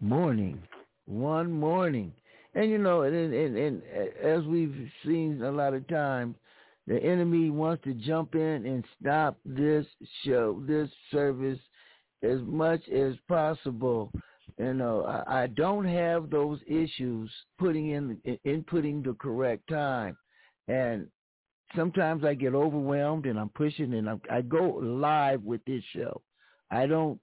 morning, 0.00 0.60
one 1.06 1.50
morning. 1.50 2.12
And, 2.54 2.70
you 2.70 2.78
know, 2.78 3.02
and, 3.02 3.14
and, 3.14 3.56
and 3.56 3.82
uh, 3.96 4.26
as 4.26 4.44
we've 4.44 4.90
seen 5.04 5.42
a 5.42 5.50
lot 5.50 5.74
of 5.74 5.86
times, 5.86 6.34
the 6.86 6.98
enemy 7.02 7.50
wants 7.50 7.84
to 7.84 7.92
jump 7.94 8.34
in 8.34 8.66
and 8.66 8.84
stop 9.00 9.38
this 9.44 9.86
show, 10.24 10.62
this 10.66 10.88
service 11.12 11.58
as 12.22 12.38
much 12.46 12.80
as 12.88 13.14
possible. 13.28 14.10
You 14.58 14.74
know, 14.74 15.04
I, 15.04 15.42
I 15.42 15.46
don't 15.48 15.84
have 15.84 16.30
those 16.30 16.58
issues 16.66 17.30
putting 17.58 17.90
in 17.90 18.18
inputting 18.44 19.04
the 19.04 19.14
correct 19.20 19.68
time, 19.68 20.16
and 20.68 21.08
sometimes 21.74 22.24
I 22.24 22.34
get 22.34 22.54
overwhelmed 22.54 23.26
and 23.26 23.38
I'm 23.38 23.50
pushing 23.50 23.94
and 23.94 24.08
I'm, 24.08 24.20
I 24.30 24.42
go 24.42 24.78
live 24.82 25.42
with 25.42 25.64
this 25.64 25.82
show. 25.94 26.20
I 26.70 26.86
don't 26.86 27.18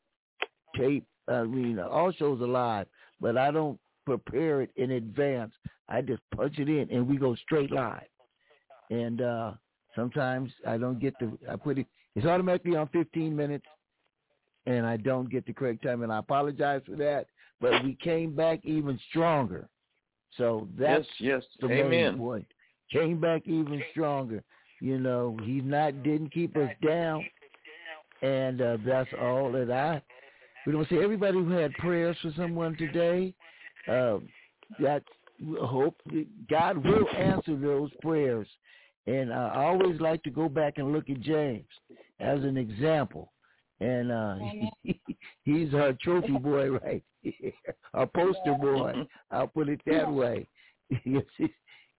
tape. 0.77 1.05
I 1.27 1.43
mean, 1.43 1.79
all 1.79 2.11
shows 2.11 2.41
are 2.41 2.47
live, 2.47 2.87
but 3.19 3.37
I 3.37 3.51
don't 3.51 3.79
prepare 4.05 4.61
it 4.61 4.71
in 4.75 4.91
advance. 4.91 5.53
I 5.89 6.01
just 6.01 6.21
punch 6.35 6.59
it 6.59 6.69
in 6.69 6.89
and 6.91 7.07
we 7.07 7.17
go 7.17 7.35
straight 7.35 7.71
live. 7.71 8.07
And 8.91 9.21
uh 9.21 9.53
sometimes 9.95 10.51
I 10.67 10.77
don't 10.77 10.99
get 10.99 11.17
the 11.19 11.31
I 11.51 11.55
put 11.55 11.79
it 11.79 11.87
it's 12.15 12.25
automatically 12.25 12.75
on 12.75 12.87
15 12.89 13.35
minutes 13.35 13.65
and 14.65 14.85
I 14.85 14.97
don't 14.97 15.29
get 15.29 15.45
the 15.45 15.53
correct 15.53 15.83
time 15.83 16.01
and 16.03 16.11
I 16.11 16.19
apologize 16.19 16.81
for 16.85 16.95
that, 16.95 17.27
but 17.61 17.83
we 17.83 17.95
came 17.95 18.35
back 18.35 18.59
even 18.63 18.99
stronger. 19.09 19.67
So 20.37 20.67
that's 20.77 21.05
yes, 21.19 21.43
yes. 21.43 21.43
the 21.61 21.67
Amen. 21.67 21.89
main 21.89 22.17
point. 22.17 22.47
Came 22.91 23.19
back 23.19 23.43
even 23.45 23.81
stronger. 23.91 24.43
You 24.79 24.99
know, 24.99 25.38
he 25.43 25.61
not 25.61 26.03
didn't 26.03 26.33
keep 26.33 26.55
us 26.57 26.69
down, 26.86 27.25
and 28.21 28.61
uh, 28.61 28.77
that's 28.86 29.09
all 29.19 29.51
that 29.53 29.71
I. 29.71 30.01
We 30.65 30.73
don't 30.73 30.88
see 30.89 30.97
everybody 30.97 31.38
who 31.38 31.49
had 31.51 31.73
prayers 31.73 32.17
for 32.21 32.31
someone 32.36 32.75
today. 32.77 33.33
Uh, 33.88 34.17
that 34.79 35.03
hope 35.59 35.99
God 36.49 36.83
will 36.83 37.07
answer 37.15 37.55
those 37.55 37.89
prayers, 38.01 38.47
and 39.07 39.31
uh, 39.31 39.51
I 39.53 39.65
always 39.65 39.99
like 39.99 40.23
to 40.23 40.29
go 40.29 40.49
back 40.49 40.77
and 40.77 40.91
look 40.91 41.09
at 41.09 41.21
James 41.21 41.65
as 42.19 42.43
an 42.43 42.57
example, 42.57 43.31
and 43.79 44.11
uh, 44.11 44.36
he's 45.43 45.73
our 45.73 45.93
trophy 46.01 46.38
boy 46.39 46.71
right 46.71 47.03
here, 47.21 47.53
our 47.93 48.07
poster 48.07 48.55
boy. 48.59 48.93
I'll 49.31 49.47
put 49.47 49.69
it 49.69 49.81
that 49.86 50.11
way. 50.11 50.47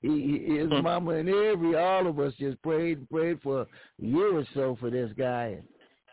he, 0.03 0.59
his 0.59 0.69
mama 0.71 1.13
and 1.13 1.29
every 1.29 1.77
all 1.77 2.07
of 2.07 2.19
us 2.19 2.33
just 2.39 2.61
prayed 2.63 2.99
and 2.99 3.11
prayed 3.11 3.41
for 3.43 3.63
a 3.63 3.67
year 3.99 4.39
or 4.39 4.45
so 4.55 4.77
for 4.79 4.91
this 4.91 5.11
guy, 5.19 5.59
and 5.59 5.65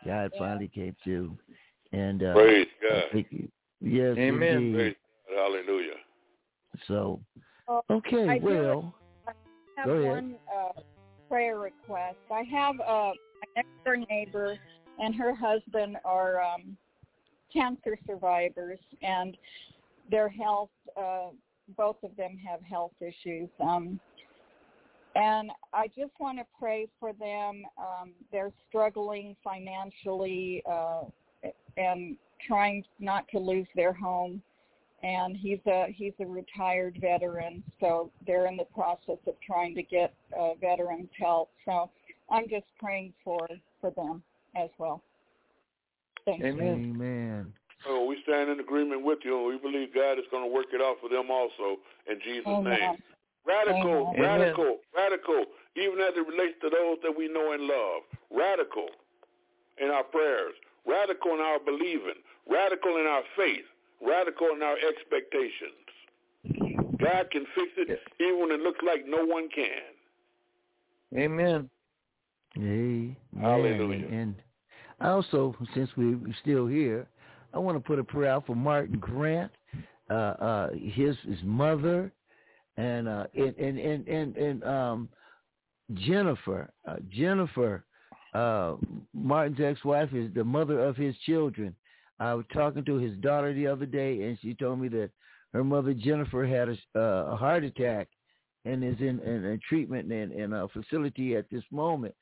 God 0.04 0.30
finally 0.38 0.68
came 0.68 0.96
through. 1.02 1.36
And 1.92 2.22
uh, 2.22 2.32
praise 2.34 2.66
God. 2.82 3.04
Thank 3.12 3.26
you. 3.30 3.48
Yes, 3.80 4.16
Amen. 4.18 4.56
indeed. 4.56 4.74
Praise 4.74 4.96
God. 5.28 5.36
Hallelujah. 5.36 5.94
So, 6.88 7.20
Well, 7.68 7.84
okay, 7.90 8.28
I 8.28 8.38
do 8.38 8.44
well, 8.44 8.94
have 9.76 9.86
Go 9.86 9.92
ahead. 9.92 10.06
one 10.06 10.34
uh, 10.54 10.80
prayer 11.28 11.58
request. 11.58 12.16
I 12.30 12.42
have 12.42 12.76
uh, 12.80 13.12
a 13.12 13.14
next 13.56 13.68
door 13.84 13.96
neighbor 13.96 14.58
and 14.98 15.14
her 15.14 15.34
husband 15.34 15.96
are 16.04 16.42
um, 16.42 16.76
cancer 17.52 17.98
survivors, 18.06 18.78
and 19.02 19.36
their 20.10 20.28
health, 20.28 20.70
uh, 20.96 21.28
both 21.76 21.96
of 22.02 22.16
them 22.16 22.38
have 22.38 22.60
health 22.62 22.92
issues. 23.00 23.48
Um, 23.60 24.00
and 25.16 25.50
I 25.72 25.86
just 25.88 26.12
want 26.18 26.38
to 26.38 26.44
pray 26.58 26.88
for 26.98 27.12
them. 27.12 27.62
Um, 27.78 28.12
they're 28.32 28.52
struggling 28.68 29.36
financially 29.44 30.62
uh, 30.70 31.02
and 31.76 32.16
trying 32.46 32.84
not 32.98 33.26
to 33.28 33.38
lose 33.38 33.68
their 33.76 33.92
home 33.92 34.42
and 35.04 35.36
he's 35.36 35.58
a 35.66 35.86
he's 35.94 36.14
a 36.18 36.26
retired 36.26 36.96
veteran, 36.98 37.62
so 37.78 38.10
they're 38.26 38.46
in 38.46 38.56
the 38.56 38.64
process 38.64 39.18
of 39.26 39.34
trying 39.46 39.74
to 39.74 39.82
get 39.82 40.14
uh, 40.36 40.54
veterans 40.54 41.10
help. 41.18 41.50
So 41.66 41.90
I'm 42.30 42.48
just 42.48 42.64
praying 42.80 43.12
for 43.22 43.46
for 43.80 43.90
them 43.90 44.22
as 44.56 44.70
well. 44.78 45.02
Thank 46.24 46.42
you. 46.42 46.52
Amen. 46.52 47.52
Amen. 47.86 47.98
Oh, 48.00 48.06
we 48.06 48.18
stand 48.22 48.50
in 48.50 48.60
agreement 48.60 49.04
with 49.04 49.20
you, 49.24 49.36
and 49.36 49.46
we 49.46 49.58
believe 49.58 49.94
God 49.94 50.18
is 50.18 50.24
going 50.30 50.42
to 50.42 50.52
work 50.52 50.66
it 50.72 50.80
out 50.80 50.96
for 51.00 51.08
them 51.08 51.30
also 51.30 51.80
in 52.10 52.18
Jesus' 52.24 52.46
Amen. 52.46 52.80
name. 52.80 52.96
Radical, 53.46 54.14
Amen. 54.16 54.40
radical, 54.40 54.78
radical, 54.96 55.44
even 55.76 56.00
as 56.00 56.16
it 56.16 56.26
relates 56.26 56.56
to 56.62 56.70
those 56.70 56.96
that 57.02 57.12
we 57.16 57.28
know 57.28 57.52
and 57.52 57.64
love. 57.64 58.02
Radical 58.32 58.88
in 59.78 59.90
our 59.90 60.04
prayers, 60.04 60.54
radical 60.86 61.34
in 61.34 61.40
our 61.40 61.58
believing, 61.58 62.20
radical 62.48 62.96
in 62.96 63.06
our 63.06 63.22
faith, 63.36 63.64
radical 64.00 64.48
in 64.56 64.62
our 64.62 64.76
expectations. 64.80 65.84
God 66.98 67.30
can 67.30 67.44
fix 67.54 67.72
it 67.76 68.00
even 68.20 68.40
when 68.40 68.50
it 68.50 68.60
looks 68.60 68.80
like 68.86 69.04
no 69.06 69.24
one 69.24 69.48
can. 69.54 69.92
Amen. 71.16 71.68
Amen. 72.56 73.16
Hallelujah. 73.38 74.06
And 74.10 74.34
also, 75.00 75.54
since 75.74 75.90
we're 75.96 76.18
still 76.40 76.66
here, 76.66 77.06
I 77.54 77.58
want 77.58 77.76
to 77.76 77.80
put 77.80 77.98
a 77.98 78.04
prayer 78.04 78.32
out 78.32 78.46
for 78.46 78.56
Martin 78.56 78.98
Grant, 78.98 79.52
uh, 80.10 80.14
uh, 80.14 80.70
his 80.72 81.16
his 81.26 81.38
mother, 81.44 82.12
and 82.76 83.08
uh, 83.08 83.26
and 83.34 83.54
and 83.56 83.78
and 83.78 84.08
and, 84.08 84.36
and 84.36 84.64
um, 84.64 85.08
Jennifer. 85.94 86.70
Uh, 86.86 86.96
Jennifer, 87.10 87.84
uh, 88.34 88.74
Martin's 89.12 89.60
ex-wife, 89.60 90.12
is 90.12 90.32
the 90.34 90.44
mother 90.44 90.80
of 90.80 90.96
his 90.96 91.14
children. 91.26 91.74
I 92.18 92.34
was 92.34 92.44
talking 92.52 92.84
to 92.84 92.96
his 92.96 93.16
daughter 93.18 93.52
the 93.52 93.66
other 93.66 93.86
day, 93.86 94.22
and 94.22 94.38
she 94.40 94.54
told 94.54 94.80
me 94.80 94.88
that 94.88 95.10
her 95.52 95.64
mother 95.64 95.94
Jennifer 95.94 96.44
had 96.46 96.68
a, 96.68 96.76
uh, 96.98 97.32
a 97.32 97.36
heart 97.36 97.64
attack 97.64 98.08
and 98.64 98.82
is 98.82 98.98
in, 99.00 99.20
in, 99.20 99.44
in 99.44 99.60
treatment 99.68 100.10
in, 100.10 100.32
in 100.32 100.52
a 100.52 100.66
facility 100.68 101.36
at 101.36 101.48
this 101.50 101.64
moment. 101.70 102.14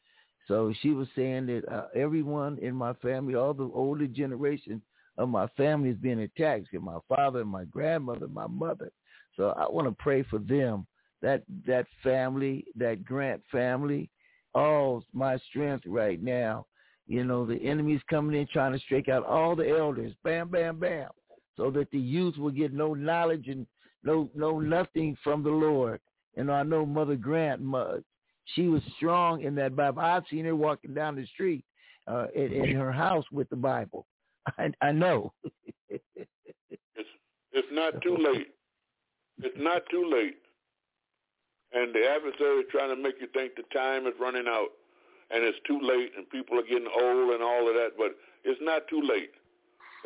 So 0.48 0.72
she 0.82 0.90
was 0.90 1.08
saying 1.14 1.46
that 1.46 1.62
uh, 1.70 1.86
everyone 1.94 2.58
in 2.58 2.74
my 2.74 2.94
family, 2.94 3.34
all 3.34 3.54
the 3.54 3.70
older 3.72 4.06
generation 4.06 4.82
of 5.18 5.28
my 5.28 5.46
family 5.56 5.90
is 5.90 5.96
being 5.96 6.20
attacked. 6.20 6.72
My 6.72 6.98
father, 7.08 7.40
and 7.40 7.50
my 7.50 7.64
grandmother, 7.64 8.28
my 8.28 8.46
mother. 8.46 8.90
So 9.36 9.50
I 9.50 9.68
want 9.68 9.88
to 9.88 10.02
pray 10.02 10.22
for 10.22 10.38
them. 10.38 10.86
That 11.20 11.44
that 11.66 11.86
family, 12.02 12.64
that 12.76 13.04
Grant 13.04 13.42
family, 13.50 14.10
all 14.54 15.04
my 15.12 15.38
strength 15.48 15.84
right 15.86 16.22
now. 16.22 16.66
You 17.06 17.24
know, 17.24 17.44
the 17.44 17.56
enemy's 17.56 18.00
coming 18.08 18.40
in 18.40 18.46
trying 18.52 18.72
to 18.72 18.78
strike 18.80 19.08
out 19.08 19.26
all 19.26 19.54
the 19.54 19.68
elders. 19.68 20.14
Bam, 20.24 20.48
bam, 20.48 20.78
bam. 20.78 21.10
So 21.56 21.70
that 21.72 21.90
the 21.90 21.98
youth 21.98 22.38
will 22.38 22.50
get 22.50 22.72
no 22.72 22.94
knowledge 22.94 23.48
and 23.48 23.66
no 24.02 24.30
no 24.34 24.58
nothing 24.58 25.16
from 25.22 25.42
the 25.42 25.50
Lord. 25.50 26.00
And 26.36 26.50
I 26.50 26.62
know 26.62 26.86
Mother 26.86 27.16
Grant, 27.16 27.62
she 28.54 28.68
was 28.68 28.82
strong 28.96 29.42
in 29.42 29.54
that 29.56 29.76
Bible. 29.76 30.00
I've 30.00 30.24
seen 30.30 30.44
her 30.46 30.56
walking 30.56 30.94
down 30.94 31.16
the 31.16 31.26
street 31.26 31.64
uh, 32.06 32.26
in, 32.34 32.52
in 32.52 32.76
her 32.76 32.92
house 32.92 33.24
with 33.30 33.48
the 33.50 33.56
Bible. 33.56 34.06
I, 34.58 34.70
I 34.80 34.92
know. 34.92 35.32
It's, 35.88 37.08
it's 37.52 37.68
not 37.72 38.00
too 38.02 38.16
late. 38.16 38.48
It's 39.42 39.56
not 39.58 39.82
too 39.90 40.08
late. 40.10 40.36
And 41.72 41.94
the 41.94 42.04
adversary 42.06 42.60
is 42.60 42.66
trying 42.70 42.94
to 42.94 43.00
make 43.00 43.16
you 43.20 43.28
think 43.32 43.56
the 43.56 43.64
time 43.74 44.06
is 44.06 44.12
running 44.20 44.46
out 44.46 44.68
and 45.30 45.42
it's 45.42 45.58
too 45.66 45.80
late 45.82 46.12
and 46.16 46.28
people 46.28 46.58
are 46.58 46.62
getting 46.62 46.88
old 46.88 47.30
and 47.32 47.42
all 47.42 47.66
of 47.68 47.74
that, 47.74 47.92
but 47.96 48.14
it's 48.44 48.60
not 48.62 48.86
too 48.88 49.00
late. 49.00 49.30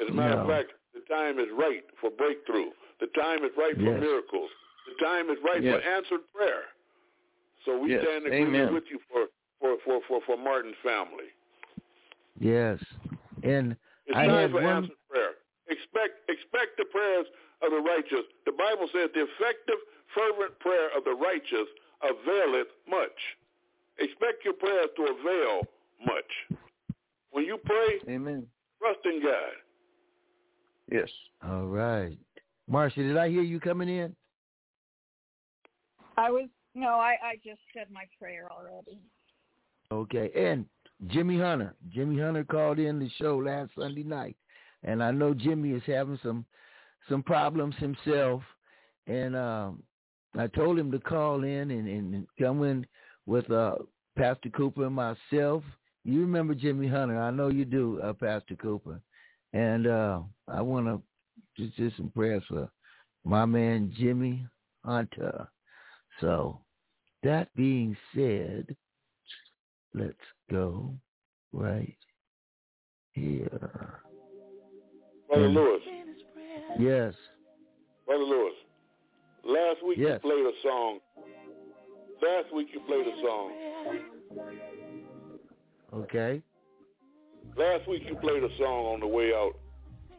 As 0.00 0.08
a 0.08 0.12
matter 0.12 0.38
of 0.40 0.46
fact, 0.46 0.72
the 0.94 1.00
time 1.12 1.38
is 1.38 1.48
right 1.56 1.82
for 2.00 2.10
breakthrough. 2.10 2.70
The 3.00 3.08
time 3.18 3.44
is 3.44 3.50
right 3.58 3.74
for 3.76 3.92
Yes. 3.92 4.00
miracles. 4.00 4.50
The 4.86 5.04
time 5.04 5.30
is 5.30 5.38
right 5.44 5.62
Yes. 5.62 5.82
for 5.82 5.88
answered 5.88 6.20
prayer. 6.32 6.64
So 7.64 7.76
we 7.78 7.90
Yes. 7.90 8.04
stand 8.04 8.26
agreement 8.26 8.72
with 8.72 8.84
you 8.90 9.00
for, 9.10 9.26
for, 9.58 9.76
for, 9.84 10.00
for, 10.06 10.20
for 10.24 10.36
Martin's 10.36 10.76
family. 10.84 11.34
Yes. 12.38 12.78
And 13.42 13.76
It's 14.06 14.16
I 14.16 14.26
time 14.26 14.50
for 14.50 14.62
one- 14.62 14.84
answered 14.84 14.96
prayer. 15.10 15.30
Expect 15.68 16.28
expect 16.30 16.76
the 16.78 16.84
prayers 16.86 17.26
of 17.62 17.70
the 17.70 17.80
righteous. 17.80 18.24
The 18.44 18.52
Bible 18.52 18.88
says 18.92 19.10
the 19.14 19.22
effective, 19.22 19.80
fervent 20.14 20.58
prayer 20.60 20.88
of 20.96 21.04
the 21.04 21.14
righteous 21.14 21.66
availeth 22.02 22.68
much. 22.88 23.18
Expect 23.98 24.44
your 24.44 24.54
prayers 24.54 24.88
to 24.96 25.02
avail 25.04 25.62
much. 26.04 26.58
When 27.30 27.44
you 27.44 27.58
pray, 27.58 27.98
Amen. 28.08 28.46
trust 28.78 29.00
in 29.06 29.22
God. 29.22 29.52
Yes. 30.90 31.10
all 31.42 31.66
right. 31.66 32.16
Marcia, 32.68 33.02
did 33.02 33.16
I 33.16 33.28
hear 33.28 33.42
you 33.42 33.58
coming 33.58 33.88
in? 33.88 34.14
I 36.16 36.30
was 36.30 36.48
no, 36.74 36.90
I 36.90 37.16
I 37.22 37.34
just 37.44 37.60
said 37.74 37.86
my 37.90 38.04
prayer 38.20 38.48
already. 38.52 39.00
Okay. 39.90 40.30
And 40.36 40.64
Jimmy 41.08 41.38
Hunter. 41.38 41.74
Jimmy 41.90 42.20
Hunter 42.20 42.44
called 42.44 42.78
in 42.78 42.98
the 42.98 43.10
show 43.20 43.36
last 43.36 43.70
Sunday 43.78 44.02
night. 44.02 44.36
And 44.82 45.02
I 45.02 45.10
know 45.10 45.34
Jimmy 45.34 45.70
is 45.70 45.82
having 45.86 46.18
some 46.22 46.44
some 47.08 47.22
problems 47.22 47.74
himself. 47.76 48.42
And 49.06 49.36
um 49.36 49.82
I 50.38 50.48
told 50.48 50.78
him 50.78 50.90
to 50.92 50.98
call 50.98 51.44
in 51.44 51.70
and, 51.70 51.88
and 51.88 52.26
come 52.38 52.62
in 52.62 52.86
with 53.24 53.50
uh, 53.50 53.76
Pastor 54.16 54.50
Cooper 54.50 54.86
and 54.86 54.94
myself. 54.94 55.62
You 56.04 56.20
remember 56.20 56.54
Jimmy 56.54 56.88
Hunter? 56.88 57.18
I 57.18 57.30
know 57.30 57.48
you 57.48 57.64
do, 57.64 58.00
uh, 58.02 58.12
Pastor 58.12 58.54
Cooper. 58.56 59.00
And 59.52 59.86
uh, 59.86 60.20
I 60.46 60.60
want 60.60 60.86
to 60.86 61.02
just 61.56 61.76
do 61.76 61.90
some 61.96 62.10
prayers 62.10 62.42
for 62.48 62.68
my 63.24 63.46
man 63.46 63.92
Jimmy 63.98 64.46
Hunter. 64.84 65.48
So 66.20 66.60
that 67.22 67.48
being 67.56 67.96
said, 68.14 68.76
let's 69.94 70.14
go 70.50 70.94
right 71.52 71.96
here. 73.12 74.00
Brother 75.28 75.48
Lewis. 75.48 75.82
Yes. 76.78 77.14
Brother 78.06 78.22
Lewis. 78.22 78.54
Last 79.44 79.84
week 79.86 79.98
yes. 79.98 80.20
you 80.22 80.30
played 80.30 80.46
a 80.46 80.52
song. 80.62 80.98
Last 82.22 82.54
week 82.54 82.68
you 82.72 82.80
played 82.80 83.06
a 83.06 83.20
song. 83.22 83.52
Okay. 85.94 86.42
Last 87.56 87.88
week 87.88 88.02
you 88.06 88.16
played 88.16 88.42
a 88.42 88.48
song 88.58 88.94
on 88.94 89.00
the 89.00 89.06
way 89.06 89.32
out, 89.32 89.52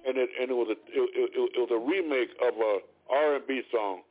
and 0.08 0.18
it 0.18 0.30
and 0.42 0.50
it 0.50 0.54
was 0.54 0.68
a 0.70 0.78
it, 0.90 1.10
it, 1.14 1.52
it 1.56 1.60
was 1.60 1.70
a 1.72 1.78
remake 1.78 2.30
of 2.42 2.56
a 2.58 2.80
R 3.14 3.36
and 3.36 3.48
B 3.48 3.62
song, 3.72 4.02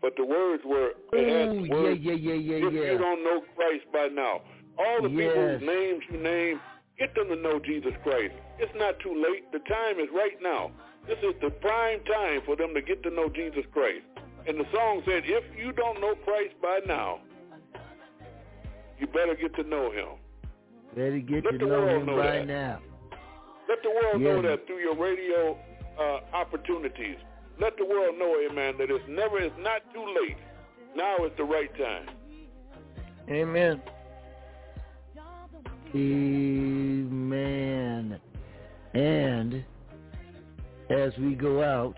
but 0.00 0.16
the 0.16 0.24
words 0.24 0.62
were 0.64 0.92
it 1.12 1.28
had 1.28 1.56
Ooh, 1.56 1.68
words, 1.68 2.00
yeah, 2.02 2.12
yeah, 2.12 2.34
yeah, 2.34 2.56
yeah, 2.56 2.66
if 2.68 2.72
yeah. 2.72 2.92
you 2.92 2.98
don't 2.98 3.22
know 3.22 3.42
Christ 3.54 3.84
by 3.92 4.08
now, 4.12 4.40
all 4.80 5.02
the 5.02 5.08
people 5.08 5.34
whose 5.58 5.62
names 5.62 6.02
you 6.10 6.18
name, 6.18 6.60
get 6.98 7.14
them 7.14 7.28
to 7.28 7.36
know 7.36 7.58
Jesus 7.60 7.92
Christ. 8.02 8.34
It's 8.58 8.72
not 8.76 8.98
too 9.00 9.14
late. 9.14 9.50
The 9.52 9.60
time 9.60 10.00
is 10.00 10.08
right 10.14 10.36
now. 10.42 10.70
This 11.06 11.18
is 11.22 11.34
the 11.40 11.50
prime 11.50 12.00
time 12.04 12.40
for 12.44 12.56
them 12.56 12.74
to 12.74 12.82
get 12.82 13.02
to 13.04 13.10
know 13.10 13.28
Jesus 13.28 13.64
Christ. 13.72 14.04
And 14.46 14.58
the 14.58 14.64
song 14.72 15.02
said, 15.06 15.22
if 15.26 15.44
you 15.56 15.72
don't 15.72 16.00
know 16.00 16.14
Christ 16.24 16.54
by 16.62 16.80
now, 16.86 17.20
you 18.98 19.06
better 19.06 19.34
get 19.34 19.54
to 19.56 19.62
know 19.64 19.90
him. 19.90 20.08
Better 20.94 21.18
get 21.20 21.44
Let 21.44 21.52
to 21.52 21.58
the 21.58 21.66
know 21.66 21.70
world 21.80 22.00
him 22.02 22.06
know 22.06 22.16
by 22.16 22.26
that. 22.38 22.46
now. 22.46 22.80
Let 23.68 23.82
the 23.82 23.90
world 23.90 24.20
Yeah. 24.20 24.28
know 24.34 24.42
that 24.42 24.66
through 24.66 24.80
your 24.80 24.96
radio 24.96 25.56
uh, 25.98 26.20
opportunities. 26.34 27.16
Let 27.58 27.76
the 27.76 27.84
world 27.84 28.18
know, 28.18 28.34
amen, 28.50 28.74
that 28.78 28.90
it's 28.90 29.04
never, 29.08 29.38
it's 29.38 29.54
not 29.58 29.82
too 29.92 30.04
late. 30.20 30.36
Now 30.96 31.24
is 31.24 31.32
the 31.36 31.44
right 31.44 31.70
time. 31.78 32.08
Amen. 33.28 33.80
Amen. 35.94 37.00
And 38.94 39.64
as 40.88 41.12
we 41.18 41.34
go 41.34 41.62
out, 41.62 41.96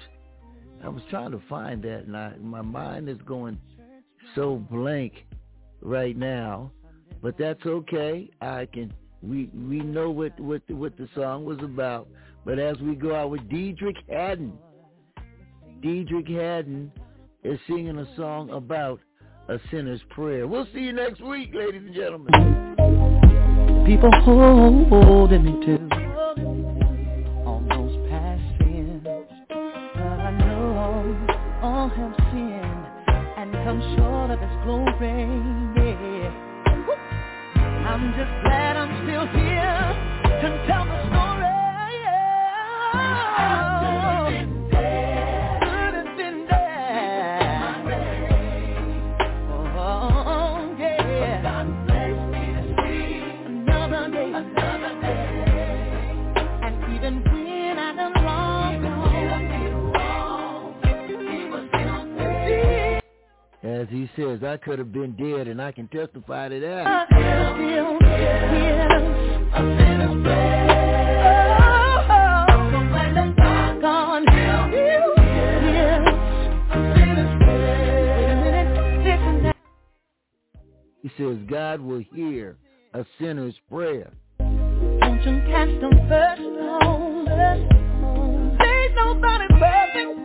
I 0.82 0.88
was 0.88 1.03
trying 1.11 1.30
to 1.32 1.40
find 1.49 1.82
that, 1.82 2.05
and 2.07 2.16
I, 2.16 2.32
my 2.40 2.62
mind 2.62 3.09
is 3.09 3.18
going 3.24 3.59
so 4.34 4.57
blank 4.70 5.26
right 5.80 6.16
now. 6.16 6.72
But 7.22 7.38
that's 7.38 7.64
okay. 7.64 8.30
I 8.40 8.66
can. 8.66 8.93
We 9.22 9.49
we 9.55 9.78
know 9.80 10.11
what 10.11 10.38
what 10.40 10.62
what 10.68 10.97
the 10.97 11.09
song 11.14 11.45
was 11.45 11.59
about. 11.62 12.09
But 12.45 12.59
as 12.59 12.76
we 12.78 12.97
go 12.97 13.14
out 13.14 13.30
with 13.30 13.43
Deitrick 13.49 13.97
Haddon, 14.09 14.53
Deitrick 15.80 16.28
Haddon 16.28 16.90
is 17.45 17.61
singing 17.68 17.99
a 17.99 18.16
song 18.16 18.51
about 18.51 18.99
a 19.49 19.59
sinner's 19.70 20.01
prayer. 20.11 20.49
We'll 20.49 20.66
see 20.74 20.80
you 20.80 20.93
next 20.93 21.20
week, 21.20 21.51
ladies 21.55 21.82
and 21.86 21.95
gentlemen. 21.95 23.01
People 23.84 24.10
holding 24.88 25.44
me 25.44 25.66
to 25.66 25.91
he 63.93 64.09
says, 64.16 64.43
I 64.43 64.57
could 64.57 64.78
have 64.78 64.93
been 64.93 65.14
dead, 65.16 65.49
and 65.49 65.61
I 65.61 65.70
can 65.72 65.86
testify 65.88 66.49
to 66.49 66.61
that. 66.61 66.86
I 66.86 67.05
still 67.07 67.57
here. 67.59 67.99
A 69.55 69.59
sinner's 69.78 70.22
prayer. 70.24 71.59
Oh, 71.61 72.07
God 73.80 74.22
still 74.22 74.70
hears 74.70 76.09
a 76.70 76.74
sinner's 76.97 77.34
prayer. 77.43 77.93
Wait 78.14 78.28
a 78.28 78.34
minute, 78.36 78.70
listen 79.05 79.34
now. 79.43 79.53
He 81.03 81.09
says, 81.18 81.36
God 81.51 81.80
will 81.80 82.03
hear 82.14 82.57
a 82.95 83.05
sinner's 83.20 83.55
prayer. 83.70 84.11
Don't 84.38 85.22
you 85.22 85.43
cast 85.51 85.80
them 85.80 85.93
first 86.09 86.40
stone. 86.40 87.24
There's 88.59 88.95
nobody 88.95 89.47
perfect 89.49 90.22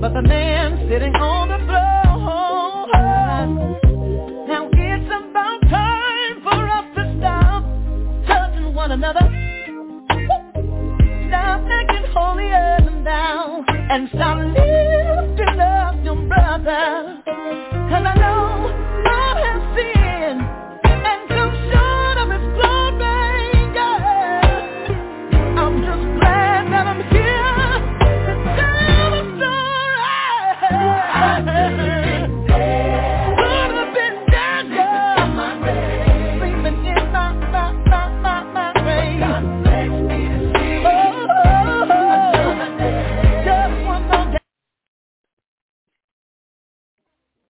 but 0.00 0.12
the 0.14 0.22
man 0.22 0.88
sitting 0.88 1.14
on 1.16 1.48
the 1.48 1.58
throne. 1.66 2.07
And 13.90 14.08
stop 14.10 14.38
lifting 14.38 15.60
up 15.60 16.04
your 16.04 16.16
brother. 16.28 17.22
Cause 17.24 18.04
I 18.06 18.14
know 18.16 18.47